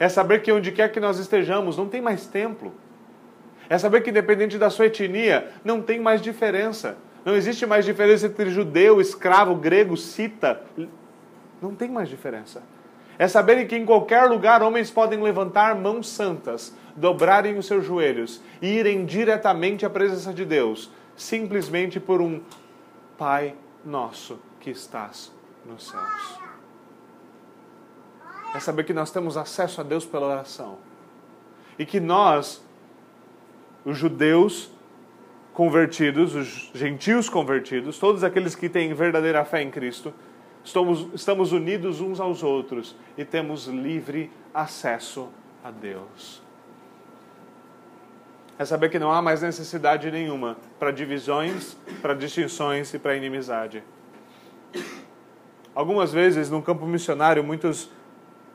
é 0.00 0.08
saber 0.08 0.40
que 0.40 0.50
onde 0.50 0.72
quer 0.72 0.90
que 0.90 0.98
nós 0.98 1.18
estejamos, 1.18 1.76
não 1.76 1.90
tem 1.90 2.00
mais 2.00 2.26
templo. 2.26 2.72
É 3.68 3.78
saber 3.78 4.02
que, 4.02 4.10
independente 4.10 4.58
da 4.58 4.70
sua 4.70 4.86
etnia, 4.86 5.52
não 5.64 5.82
tem 5.82 6.00
mais 6.00 6.20
diferença. 6.20 6.96
Não 7.24 7.34
existe 7.34 7.66
mais 7.66 7.84
diferença 7.84 8.26
entre 8.26 8.50
judeu, 8.50 9.00
escravo, 9.00 9.54
grego, 9.56 9.96
cita. 9.96 10.62
Não 11.60 11.74
tem 11.74 11.90
mais 11.90 12.08
diferença. 12.08 12.62
É 13.18 13.26
saber 13.26 13.66
que 13.66 13.76
em 13.76 13.84
qualquer 13.84 14.24
lugar 14.28 14.62
homens 14.62 14.90
podem 14.90 15.22
levantar 15.22 15.74
mãos 15.74 16.08
santas, 16.08 16.76
dobrarem 16.94 17.56
os 17.56 17.66
seus 17.66 17.84
joelhos 17.84 18.42
e 18.60 18.68
irem 18.68 19.04
diretamente 19.04 19.86
à 19.86 19.90
presença 19.90 20.32
de 20.32 20.44
Deus, 20.44 20.90
simplesmente 21.16 21.98
por 21.98 22.20
um 22.20 22.40
Pai 23.16 23.54
nosso 23.82 24.38
que 24.60 24.70
estás 24.70 25.32
nos 25.64 25.88
céus. 25.88 26.38
É 28.54 28.60
saber 28.60 28.84
que 28.84 28.92
nós 28.92 29.10
temos 29.10 29.36
acesso 29.36 29.80
a 29.80 29.84
Deus 29.84 30.04
pela 30.04 30.26
oração. 30.26 30.78
E 31.78 31.86
que 31.86 31.98
nós, 32.00 32.62
os 33.86 33.96
judeus 33.96 34.70
convertidos, 35.54 36.34
os 36.34 36.70
gentios 36.74 37.30
convertidos, 37.30 37.98
todos 37.98 38.22
aqueles 38.22 38.54
que 38.54 38.68
têm 38.68 38.92
verdadeira 38.92 39.42
fé 39.46 39.62
em 39.62 39.70
Cristo, 39.70 40.12
estamos, 40.62 41.08
estamos 41.14 41.52
unidos 41.52 42.02
uns 42.02 42.20
aos 42.20 42.42
outros 42.42 42.94
e 43.16 43.24
temos 43.24 43.66
livre 43.66 44.30
acesso 44.52 45.30
a 45.64 45.70
Deus 45.70 46.44
é 48.58 48.64
saber 48.64 48.88
que 48.88 48.98
não 48.98 49.12
há 49.12 49.20
mais 49.20 49.42
necessidade 49.42 50.10
nenhuma 50.10 50.56
para 50.78 50.90
divisões, 50.90 51.76
para 52.00 52.14
distinções 52.14 52.92
e 52.94 52.98
para 52.98 53.14
inimizade. 53.14 53.82
Algumas 55.74 56.12
vezes, 56.12 56.48
no 56.48 56.62
campo 56.62 56.86
missionário, 56.86 57.44
muitos, 57.44 57.90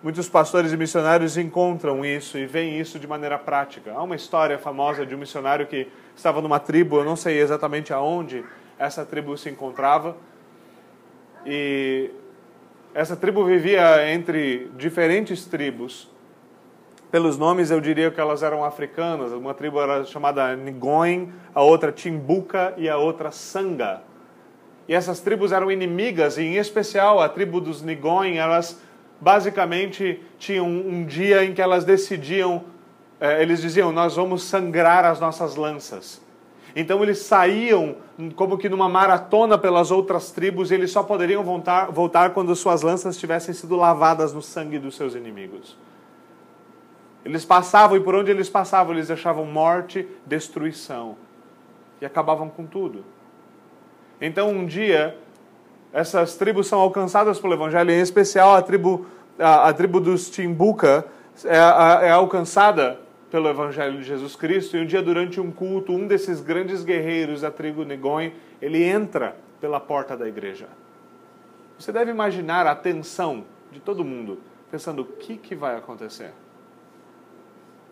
muitos 0.03 0.27
pastores 0.27 0.71
e 0.71 0.77
missionários 0.77 1.37
encontram 1.37 2.03
isso 2.03 2.37
e 2.37 2.45
veem 2.45 2.79
isso 2.79 2.97
de 2.97 3.07
maneira 3.07 3.37
prática. 3.37 3.93
Há 3.93 4.01
uma 4.01 4.15
história 4.15 4.57
famosa 4.57 5.05
de 5.05 5.13
um 5.13 5.17
missionário 5.17 5.67
que 5.67 5.87
estava 6.15 6.41
numa 6.41 6.59
tribo, 6.59 6.97
eu 6.97 7.05
não 7.05 7.15
sei 7.15 7.39
exatamente 7.39 7.93
aonde 7.93 8.43
essa 8.77 9.05
tribo 9.05 9.37
se 9.37 9.49
encontrava, 9.49 10.17
e 11.45 12.09
essa 12.93 13.15
tribo 13.15 13.45
vivia 13.45 14.11
entre 14.11 14.71
diferentes 14.75 15.45
tribos 15.45 16.09
pelos 17.11 17.37
nomes, 17.37 17.69
eu 17.69 17.81
diria 17.81 18.09
que 18.09 18.21
elas 18.21 18.41
eram 18.41 18.63
africanas. 18.63 19.33
Uma 19.33 19.53
tribo 19.53 19.81
era 19.81 20.05
chamada 20.05 20.55
Ngoin, 20.55 21.33
a 21.53 21.61
outra 21.61 21.91
Timbuca 21.91 22.73
e 22.77 22.87
a 22.87 22.97
outra 22.97 23.31
Sanga. 23.31 24.01
E 24.87 24.93
essas 24.93 25.19
tribos 25.19 25.51
eram 25.51 25.69
inimigas, 25.69 26.37
e 26.37 26.43
em 26.43 26.55
especial 26.55 27.19
a 27.19 27.27
tribo 27.27 27.59
dos 27.59 27.81
Ngoin, 27.83 28.37
elas 28.37 28.81
basicamente 29.21 30.19
tinham 30.39 30.67
um 30.67 31.05
dia 31.05 31.45
em 31.45 31.53
que 31.53 31.61
elas 31.61 31.85
decidiam, 31.85 32.63
eh, 33.19 33.43
eles 33.43 33.61
diziam, 33.61 33.91
nós 33.91 34.15
vamos 34.15 34.43
sangrar 34.43 35.05
as 35.05 35.19
nossas 35.19 35.55
lanças. 35.55 36.19
Então 36.75 37.03
eles 37.03 37.19
saíam 37.19 37.97
como 38.35 38.57
que 38.57 38.69
numa 38.69 38.89
maratona 38.89 39.57
pelas 39.57 39.91
outras 39.91 40.31
tribos 40.31 40.71
e 40.71 40.73
eles 40.73 40.91
só 40.91 41.03
poderiam 41.03 41.43
voltar, 41.43 41.91
voltar 41.91 42.33
quando 42.33 42.55
suas 42.55 42.81
lanças 42.81 43.17
tivessem 43.17 43.53
sido 43.53 43.75
lavadas 43.75 44.33
no 44.33 44.41
sangue 44.41 44.79
dos 44.79 44.95
seus 44.95 45.13
inimigos. 45.13 45.77
Eles 47.23 47.45
passavam 47.45 47.97
e 47.97 47.99
por 47.99 48.15
onde 48.15 48.31
eles 48.31 48.49
passavam, 48.49 48.93
eles 48.93 49.11
achavam 49.11 49.45
morte, 49.45 50.07
destruição. 50.25 51.15
E 51.99 52.05
acabavam 52.05 52.49
com 52.49 52.65
tudo. 52.65 53.05
Então 54.19 54.49
um 54.49 54.65
dia, 54.65 55.15
essas 55.93 56.35
tribos 56.35 56.67
são 56.67 56.79
alcançadas 56.79 57.39
pelo 57.39 57.53
Evangelho, 57.53 57.91
em 57.91 57.99
especial 57.99 58.55
a 58.55 58.61
tribo, 58.61 59.05
a, 59.37 59.69
a 59.69 59.73
tribo 59.73 59.99
dos 59.99 60.29
Timbuca 60.29 61.05
é, 61.43 61.57
é 62.07 62.11
alcançada 62.11 62.99
pelo 63.29 63.49
Evangelho 63.49 63.97
de 63.97 64.03
Jesus 64.03 64.35
Cristo. 64.35 64.77
E 64.77 64.81
um 64.81 64.85
dia, 64.85 65.01
durante 65.01 65.39
um 65.39 65.51
culto, 65.51 65.93
um 65.93 66.07
desses 66.07 66.41
grandes 66.41 66.83
guerreiros 66.83 67.41
da 67.41 67.51
tribo 67.51 67.83
Negoim, 67.83 68.33
ele 68.61 68.83
entra 68.83 69.35
pela 69.59 69.79
porta 69.79 70.15
da 70.15 70.27
igreja. 70.27 70.67
Você 71.77 71.91
deve 71.91 72.11
imaginar 72.11 72.67
a 72.67 72.75
tensão 72.75 73.43
de 73.71 73.79
todo 73.79 74.03
mundo, 74.03 74.39
pensando: 74.69 75.01
o 75.01 75.05
que, 75.05 75.37
que 75.37 75.55
vai 75.55 75.75
acontecer? 75.75 76.31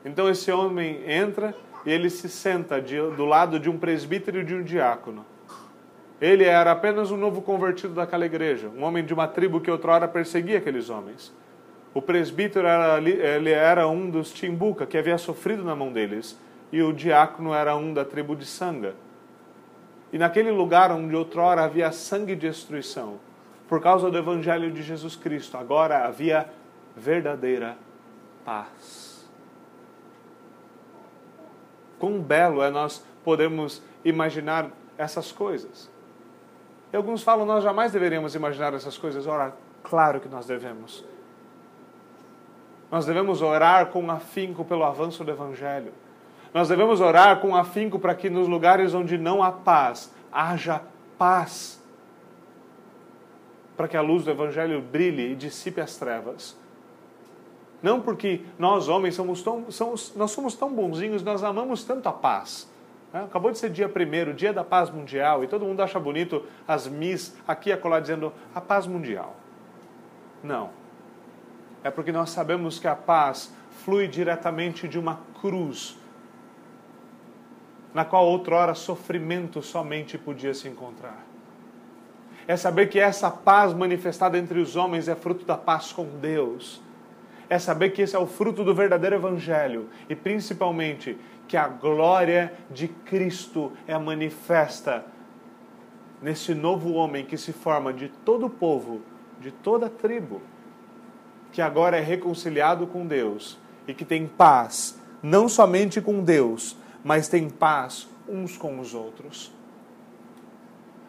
Então 0.05 0.29
esse 0.29 0.51
homem 0.51 1.01
entra 1.05 1.53
e 1.85 1.91
ele 1.91 2.09
se 2.09 2.29
senta 2.29 2.81
do 2.81 3.25
lado 3.25 3.59
de 3.59 3.69
um 3.69 3.77
presbítero 3.77 4.39
e 4.39 4.43
de 4.43 4.55
um 4.55 4.63
diácono. 4.63 5.25
Ele 6.21 6.43
era 6.43 6.71
apenas 6.71 7.11
um 7.11 7.17
novo 7.17 7.41
convertido 7.41 7.93
daquela 7.93 8.25
igreja, 8.25 8.69
um 8.69 8.83
homem 8.83 9.05
de 9.05 9.13
uma 9.13 9.27
tribo 9.27 9.61
que 9.61 9.71
outrora 9.71 10.07
perseguia 10.07 10.57
aqueles 10.57 10.89
homens. 10.89 11.33
O 11.93 12.01
presbítero 12.01 12.67
era, 12.67 12.97
ele 12.97 13.51
era 13.51 13.87
um 13.87 14.09
dos 14.09 14.31
Timbuca, 14.31 14.85
que 14.85 14.97
havia 14.97 15.17
sofrido 15.17 15.63
na 15.63 15.75
mão 15.75 15.91
deles, 15.91 16.37
e 16.71 16.81
o 16.83 16.93
diácono 16.93 17.53
era 17.53 17.75
um 17.75 17.93
da 17.93 18.03
tribo 18.03 18.35
de 18.35 18.45
Sanga. 18.45 18.93
E 20.11 20.17
naquele 20.17 20.51
lugar 20.51 20.91
onde 20.91 21.15
outrora 21.15 21.63
havia 21.63 21.91
sangue 21.91 22.33
e 22.33 22.35
destruição, 22.35 23.19
por 23.67 23.81
causa 23.81 24.11
do 24.11 24.17
evangelho 24.17 24.71
de 24.71 24.81
Jesus 24.81 25.15
Cristo, 25.15 25.57
agora 25.57 26.05
havia 26.05 26.49
verdadeira 26.95 27.77
paz. 28.43 29.29
Quão 31.97 32.19
belo 32.19 32.61
é 32.61 32.69
nós 32.69 33.05
podemos 33.23 33.81
imaginar 34.03 34.69
essas 34.97 35.31
coisas. 35.31 35.89
E 36.91 36.97
alguns 36.97 37.21
falam, 37.21 37.45
nós 37.45 37.63
jamais 37.63 37.91
deveríamos 37.91 38.33
imaginar 38.35 38.73
essas 38.73 38.97
coisas. 38.97 39.27
Ora, 39.27 39.53
claro 39.83 40.19
que 40.19 40.27
nós 40.27 40.45
devemos. 40.45 41.05
Nós 42.91 43.05
devemos 43.05 43.41
orar 43.41 43.87
com 43.87 44.09
afinco 44.09 44.65
pelo 44.65 44.83
avanço 44.83 45.23
do 45.23 45.31
Evangelho. 45.31 45.93
Nós 46.53 46.67
devemos 46.67 46.99
orar 46.99 47.39
com 47.39 47.55
afinco 47.55 47.99
para 47.99 48.15
que 48.15 48.29
nos 48.29 48.47
lugares 48.47 48.93
onde 48.95 49.17
não 49.17 49.43
há 49.43 49.51
paz, 49.51 50.11
haja 50.31 50.81
paz. 51.17 51.79
Para 53.77 53.87
que 53.87 53.95
a 53.95 54.01
luz 54.01 54.25
do 54.25 54.31
Evangelho 54.31 54.81
brilhe 54.81 55.31
e 55.31 55.35
dissipe 55.35 55.79
as 55.79 55.95
trevas. 55.95 56.57
Não 57.81 58.01
porque 58.01 58.41
nós 58.57 58.89
homens 58.89 59.15
somos 59.15 59.41
tão, 59.43 59.69
somos, 59.69 60.13
nós 60.15 60.31
somos 60.31 60.55
tão 60.55 60.73
bonzinhos, 60.73 61.23
nós 61.23 61.43
amamos 61.43 61.83
tanto 61.83 62.09
a 62.09 62.11
paz. 62.11 62.67
Acabou 63.11 63.51
de 63.51 63.57
ser 63.57 63.71
dia 63.71 63.89
primeiro, 63.89 64.33
dia 64.33 64.53
da 64.53 64.63
paz 64.63 64.89
mundial, 64.89 65.43
e 65.43 65.47
todo 65.47 65.65
mundo 65.65 65.81
acha 65.81 65.99
bonito 65.99 66.45
as 66.67 66.87
mis 66.87 67.35
aqui 67.47 67.69
e 67.69 67.73
acolá 67.73 67.99
dizendo 67.99 68.31
a 68.53 68.61
paz 68.61 68.85
mundial. 68.85 69.35
Não. 70.43 70.69
É 71.83 71.89
porque 71.89 72.11
nós 72.11 72.29
sabemos 72.29 72.77
que 72.77 72.87
a 72.87 72.95
paz 72.95 73.51
flui 73.83 74.07
diretamente 74.07 74.87
de 74.87 74.99
uma 74.99 75.19
cruz, 75.41 75.97
na 77.93 78.05
qual 78.05 78.27
outrora 78.27 78.75
sofrimento 78.75 79.61
somente 79.61 80.17
podia 80.17 80.53
se 80.53 80.67
encontrar. 80.67 81.25
É 82.47 82.55
saber 82.55 82.87
que 82.87 82.99
essa 82.99 83.31
paz 83.31 83.73
manifestada 83.73 84.37
entre 84.37 84.59
os 84.59 84.75
homens 84.75 85.07
é 85.07 85.15
fruto 85.15 85.45
da 85.45 85.57
paz 85.57 85.91
com 85.91 86.05
Deus. 86.19 86.81
É 87.49 87.57
saber 87.57 87.89
que 87.91 88.01
esse 88.01 88.15
é 88.15 88.19
o 88.19 88.27
fruto 88.27 88.63
do 88.63 88.75
verdadeiro 88.75 89.15
Evangelho 89.15 89.89
e, 90.07 90.15
principalmente, 90.15 91.17
que 91.49 91.57
a 91.57 91.67
glória 91.67 92.53
de 92.69 92.87
Cristo 92.87 93.73
é 93.87 93.97
manifesta 93.97 95.03
nesse 96.21 96.53
novo 96.53 96.93
homem 96.93 97.25
que 97.25 97.37
se 97.37 97.51
forma 97.51 97.91
de 97.91 98.07
todo 98.07 98.45
o 98.45 98.49
povo, 98.49 99.01
de 99.41 99.49
toda 99.49 99.87
a 99.87 99.89
tribo, 99.89 100.43
que 101.51 101.59
agora 101.59 101.97
é 101.97 102.01
reconciliado 102.01 102.85
com 102.85 103.07
Deus 103.07 103.57
e 103.87 103.95
que 103.95 104.05
tem 104.05 104.27
paz, 104.27 105.01
não 105.23 105.49
somente 105.49 105.99
com 105.99 106.23
Deus, 106.23 106.77
mas 107.03 107.27
tem 107.27 107.49
paz 107.49 108.07
uns 108.27 108.55
com 108.55 108.79
os 108.79 108.93
outros. 108.93 109.51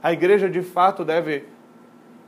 A 0.03 0.11
igreja 0.11 0.49
de 0.49 0.62
fato 0.62 1.05
deve 1.05 1.45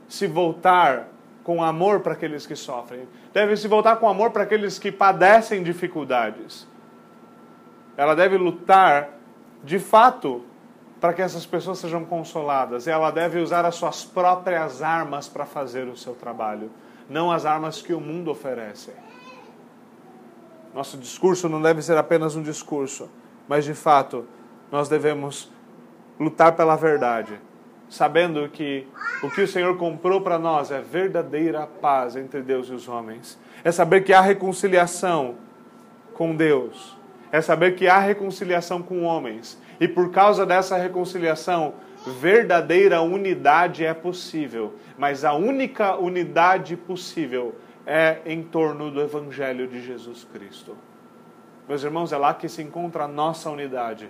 se 0.07 0.27
voltar 0.27 1.07
com 1.43 1.63
amor 1.63 2.01
para 2.01 2.13
aqueles 2.13 2.45
que 2.45 2.55
sofrem, 2.55 3.07
deve 3.33 3.57
se 3.57 3.67
voltar 3.67 3.95
com 3.95 4.07
amor 4.07 4.29
para 4.29 4.43
aqueles 4.43 4.77
que 4.77 4.91
padecem 4.91 5.63
dificuldades 5.63 6.71
ela 7.95 8.15
deve 8.15 8.37
lutar 8.37 9.09
de 9.63 9.79
fato 9.79 10.43
para 10.99 11.13
que 11.13 11.21
essas 11.21 11.45
pessoas 11.45 11.79
sejam 11.79 12.05
consoladas. 12.05 12.87
Ela 12.87 13.11
deve 13.11 13.39
usar 13.39 13.65
as 13.65 13.75
suas 13.75 14.03
próprias 14.03 14.81
armas 14.81 15.27
para 15.27 15.45
fazer 15.45 15.87
o 15.87 15.97
seu 15.97 16.15
trabalho, 16.15 16.71
não 17.09 17.31
as 17.31 17.45
armas 17.45 17.81
que 17.81 17.93
o 17.93 17.99
mundo 17.99 18.31
oferece. 18.31 18.91
Nosso 20.73 20.97
discurso 20.97 21.47
não 21.47 21.61
deve 21.61 21.81
ser 21.81 21.97
apenas 21.97 22.35
um 22.35 22.41
discurso, 22.41 23.09
mas 23.47 23.65
de 23.65 23.73
fato 23.73 24.25
nós 24.71 24.89
devemos 24.89 25.51
lutar 26.19 26.55
pela 26.55 26.75
verdade, 26.75 27.39
sabendo 27.89 28.47
que 28.49 28.87
o 29.21 29.29
que 29.29 29.41
o 29.41 29.47
Senhor 29.47 29.77
comprou 29.77 30.21
para 30.21 30.39
nós 30.39 30.71
é 30.71 30.81
verdadeira 30.81 31.67
paz 31.67 32.15
entre 32.15 32.41
Deus 32.41 32.69
e 32.69 32.73
os 32.73 32.87
homens. 32.87 33.37
É 33.63 33.71
saber 33.71 34.03
que 34.03 34.13
há 34.13 34.21
reconciliação 34.21 35.35
com 36.13 36.35
Deus 36.35 37.02
é 37.33 37.41
saber 37.41 37.73
que 37.73 37.87
há 37.87 37.97
reconciliação 37.97 38.83
com 38.83 39.01
homens. 39.01 39.59
E 39.79 39.87
por 39.87 40.11
causa 40.11 40.45
dessa 40.45 40.77
reconciliação, 40.77 41.73
verdadeira 42.21 43.01
unidade 43.01 43.83
é 43.83 43.91
possível. 43.91 44.75
Mas 44.99 45.25
a 45.25 45.33
única 45.33 45.95
unidade 45.95 46.77
possível 46.77 47.55
é 47.87 48.19
em 48.23 48.43
torno 48.43 48.91
do 48.91 49.01
Evangelho 49.01 49.67
de 49.67 49.81
Jesus 49.81 50.23
Cristo. 50.31 50.77
Meus 51.67 51.83
irmãos, 51.83 52.13
é 52.13 52.17
lá 52.17 52.35
que 52.35 52.47
se 52.47 52.61
encontra 52.61 53.05
a 53.05 53.07
nossa 53.07 53.49
unidade. 53.49 54.07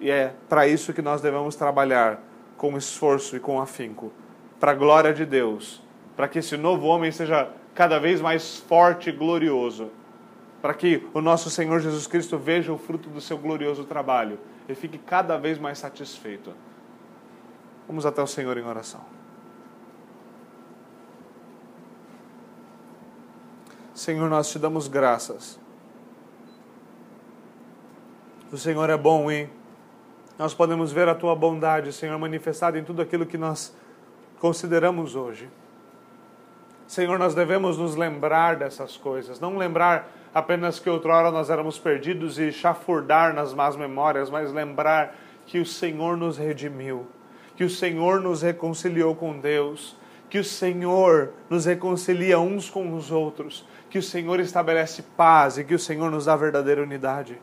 E 0.00 0.10
é 0.10 0.32
para 0.48 0.66
isso 0.66 0.94
que 0.94 1.02
nós 1.02 1.20
devemos 1.20 1.54
trabalhar 1.54 2.18
com 2.56 2.78
esforço 2.78 3.36
e 3.36 3.40
com 3.40 3.60
afinco 3.60 4.10
para 4.58 4.72
a 4.72 4.74
glória 4.74 5.12
de 5.12 5.26
Deus, 5.26 5.82
para 6.16 6.28
que 6.28 6.38
esse 6.38 6.56
novo 6.56 6.86
homem 6.86 7.12
seja 7.12 7.50
cada 7.74 7.98
vez 7.98 8.22
mais 8.22 8.56
forte 8.56 9.10
e 9.10 9.12
glorioso 9.12 9.90
para 10.62 10.72
que 10.72 11.04
o 11.12 11.20
nosso 11.20 11.50
Senhor 11.50 11.80
Jesus 11.80 12.06
Cristo 12.06 12.38
veja 12.38 12.72
o 12.72 12.78
fruto 12.78 13.10
do 13.10 13.20
seu 13.20 13.36
glorioso 13.36 13.84
trabalho 13.84 14.38
e 14.68 14.74
fique 14.76 14.96
cada 14.96 15.36
vez 15.36 15.58
mais 15.58 15.78
satisfeito. 15.78 16.54
Vamos 17.88 18.06
até 18.06 18.22
o 18.22 18.26
Senhor 18.28 18.56
em 18.56 18.64
oração. 18.64 19.00
Senhor, 23.92 24.30
nós 24.30 24.50
te 24.50 24.58
damos 24.58 24.86
graças. 24.86 25.58
O 28.52 28.56
Senhor 28.56 28.88
é 28.88 28.96
bom 28.96 29.30
e 29.32 29.48
nós 30.38 30.54
podemos 30.54 30.92
ver 30.92 31.08
a 31.08 31.14
tua 31.14 31.34
bondade, 31.34 31.92
Senhor, 31.92 32.16
manifestada 32.18 32.78
em 32.78 32.84
tudo 32.84 33.02
aquilo 33.02 33.26
que 33.26 33.36
nós 33.36 33.74
consideramos 34.38 35.16
hoje. 35.16 35.50
Senhor, 36.86 37.18
nós 37.18 37.34
devemos 37.34 37.78
nos 37.78 37.96
lembrar 37.96 38.56
dessas 38.56 38.96
coisas, 38.96 39.40
não 39.40 39.56
lembrar 39.56 40.21
apenas 40.34 40.78
que 40.78 40.88
outrora 40.88 41.30
nós 41.30 41.50
éramos 41.50 41.78
perdidos 41.78 42.38
e 42.38 42.52
chafurdar 42.52 43.34
nas 43.34 43.52
más 43.52 43.76
memórias, 43.76 44.30
mas 44.30 44.52
lembrar 44.52 45.14
que 45.46 45.58
o 45.58 45.66
Senhor 45.66 46.16
nos 46.16 46.38
redimiu, 46.38 47.06
que 47.56 47.64
o 47.64 47.70
Senhor 47.70 48.20
nos 48.20 48.42
reconciliou 48.42 49.14
com 49.14 49.38
Deus, 49.38 49.96
que 50.30 50.38
o 50.38 50.44
Senhor 50.44 51.32
nos 51.50 51.66
reconcilia 51.66 52.38
uns 52.40 52.70
com 52.70 52.94
os 52.94 53.10
outros, 53.10 53.66
que 53.90 53.98
o 53.98 54.02
Senhor 54.02 54.40
estabelece 54.40 55.02
paz 55.02 55.58
e 55.58 55.64
que 55.64 55.74
o 55.74 55.78
Senhor 55.78 56.10
nos 56.10 56.24
dá 56.24 56.34
verdadeira 56.34 56.82
unidade. 56.82 57.38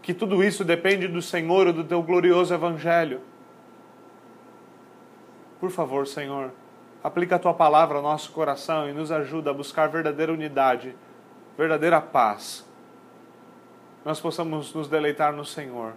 Que 0.00 0.14
tudo 0.14 0.42
isso 0.42 0.64
depende 0.64 1.06
do 1.06 1.20
Senhor 1.20 1.66
e 1.68 1.72
do 1.72 1.84
teu 1.84 2.02
glorioso 2.02 2.54
Evangelho. 2.54 3.20
Por 5.60 5.70
favor, 5.70 6.06
Senhor, 6.06 6.50
aplica 7.04 7.36
a 7.36 7.38
tua 7.38 7.52
palavra 7.52 7.98
ao 7.98 8.02
nosso 8.02 8.32
coração 8.32 8.88
e 8.88 8.92
nos 8.92 9.12
ajuda 9.12 9.50
a 9.50 9.54
buscar 9.54 9.88
verdadeira 9.88 10.32
unidade 10.32 10.96
verdadeira 11.56 12.00
paz, 12.00 12.64
nós 14.04 14.20
possamos 14.20 14.72
nos 14.74 14.88
deleitar 14.88 15.32
no 15.32 15.44
Senhor. 15.44 15.94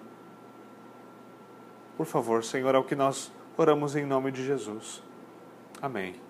Por 1.97 2.06
favor, 2.06 2.43
Senhor, 2.43 2.76
é 2.76 2.78
o 2.78 2.84
que 2.84 2.95
nós 2.95 3.32
oramos 3.58 3.95
em 3.95 4.06
nome 4.06 4.32
de 4.32 4.45
Jesus. 4.45 5.01
Amém. 5.82 6.24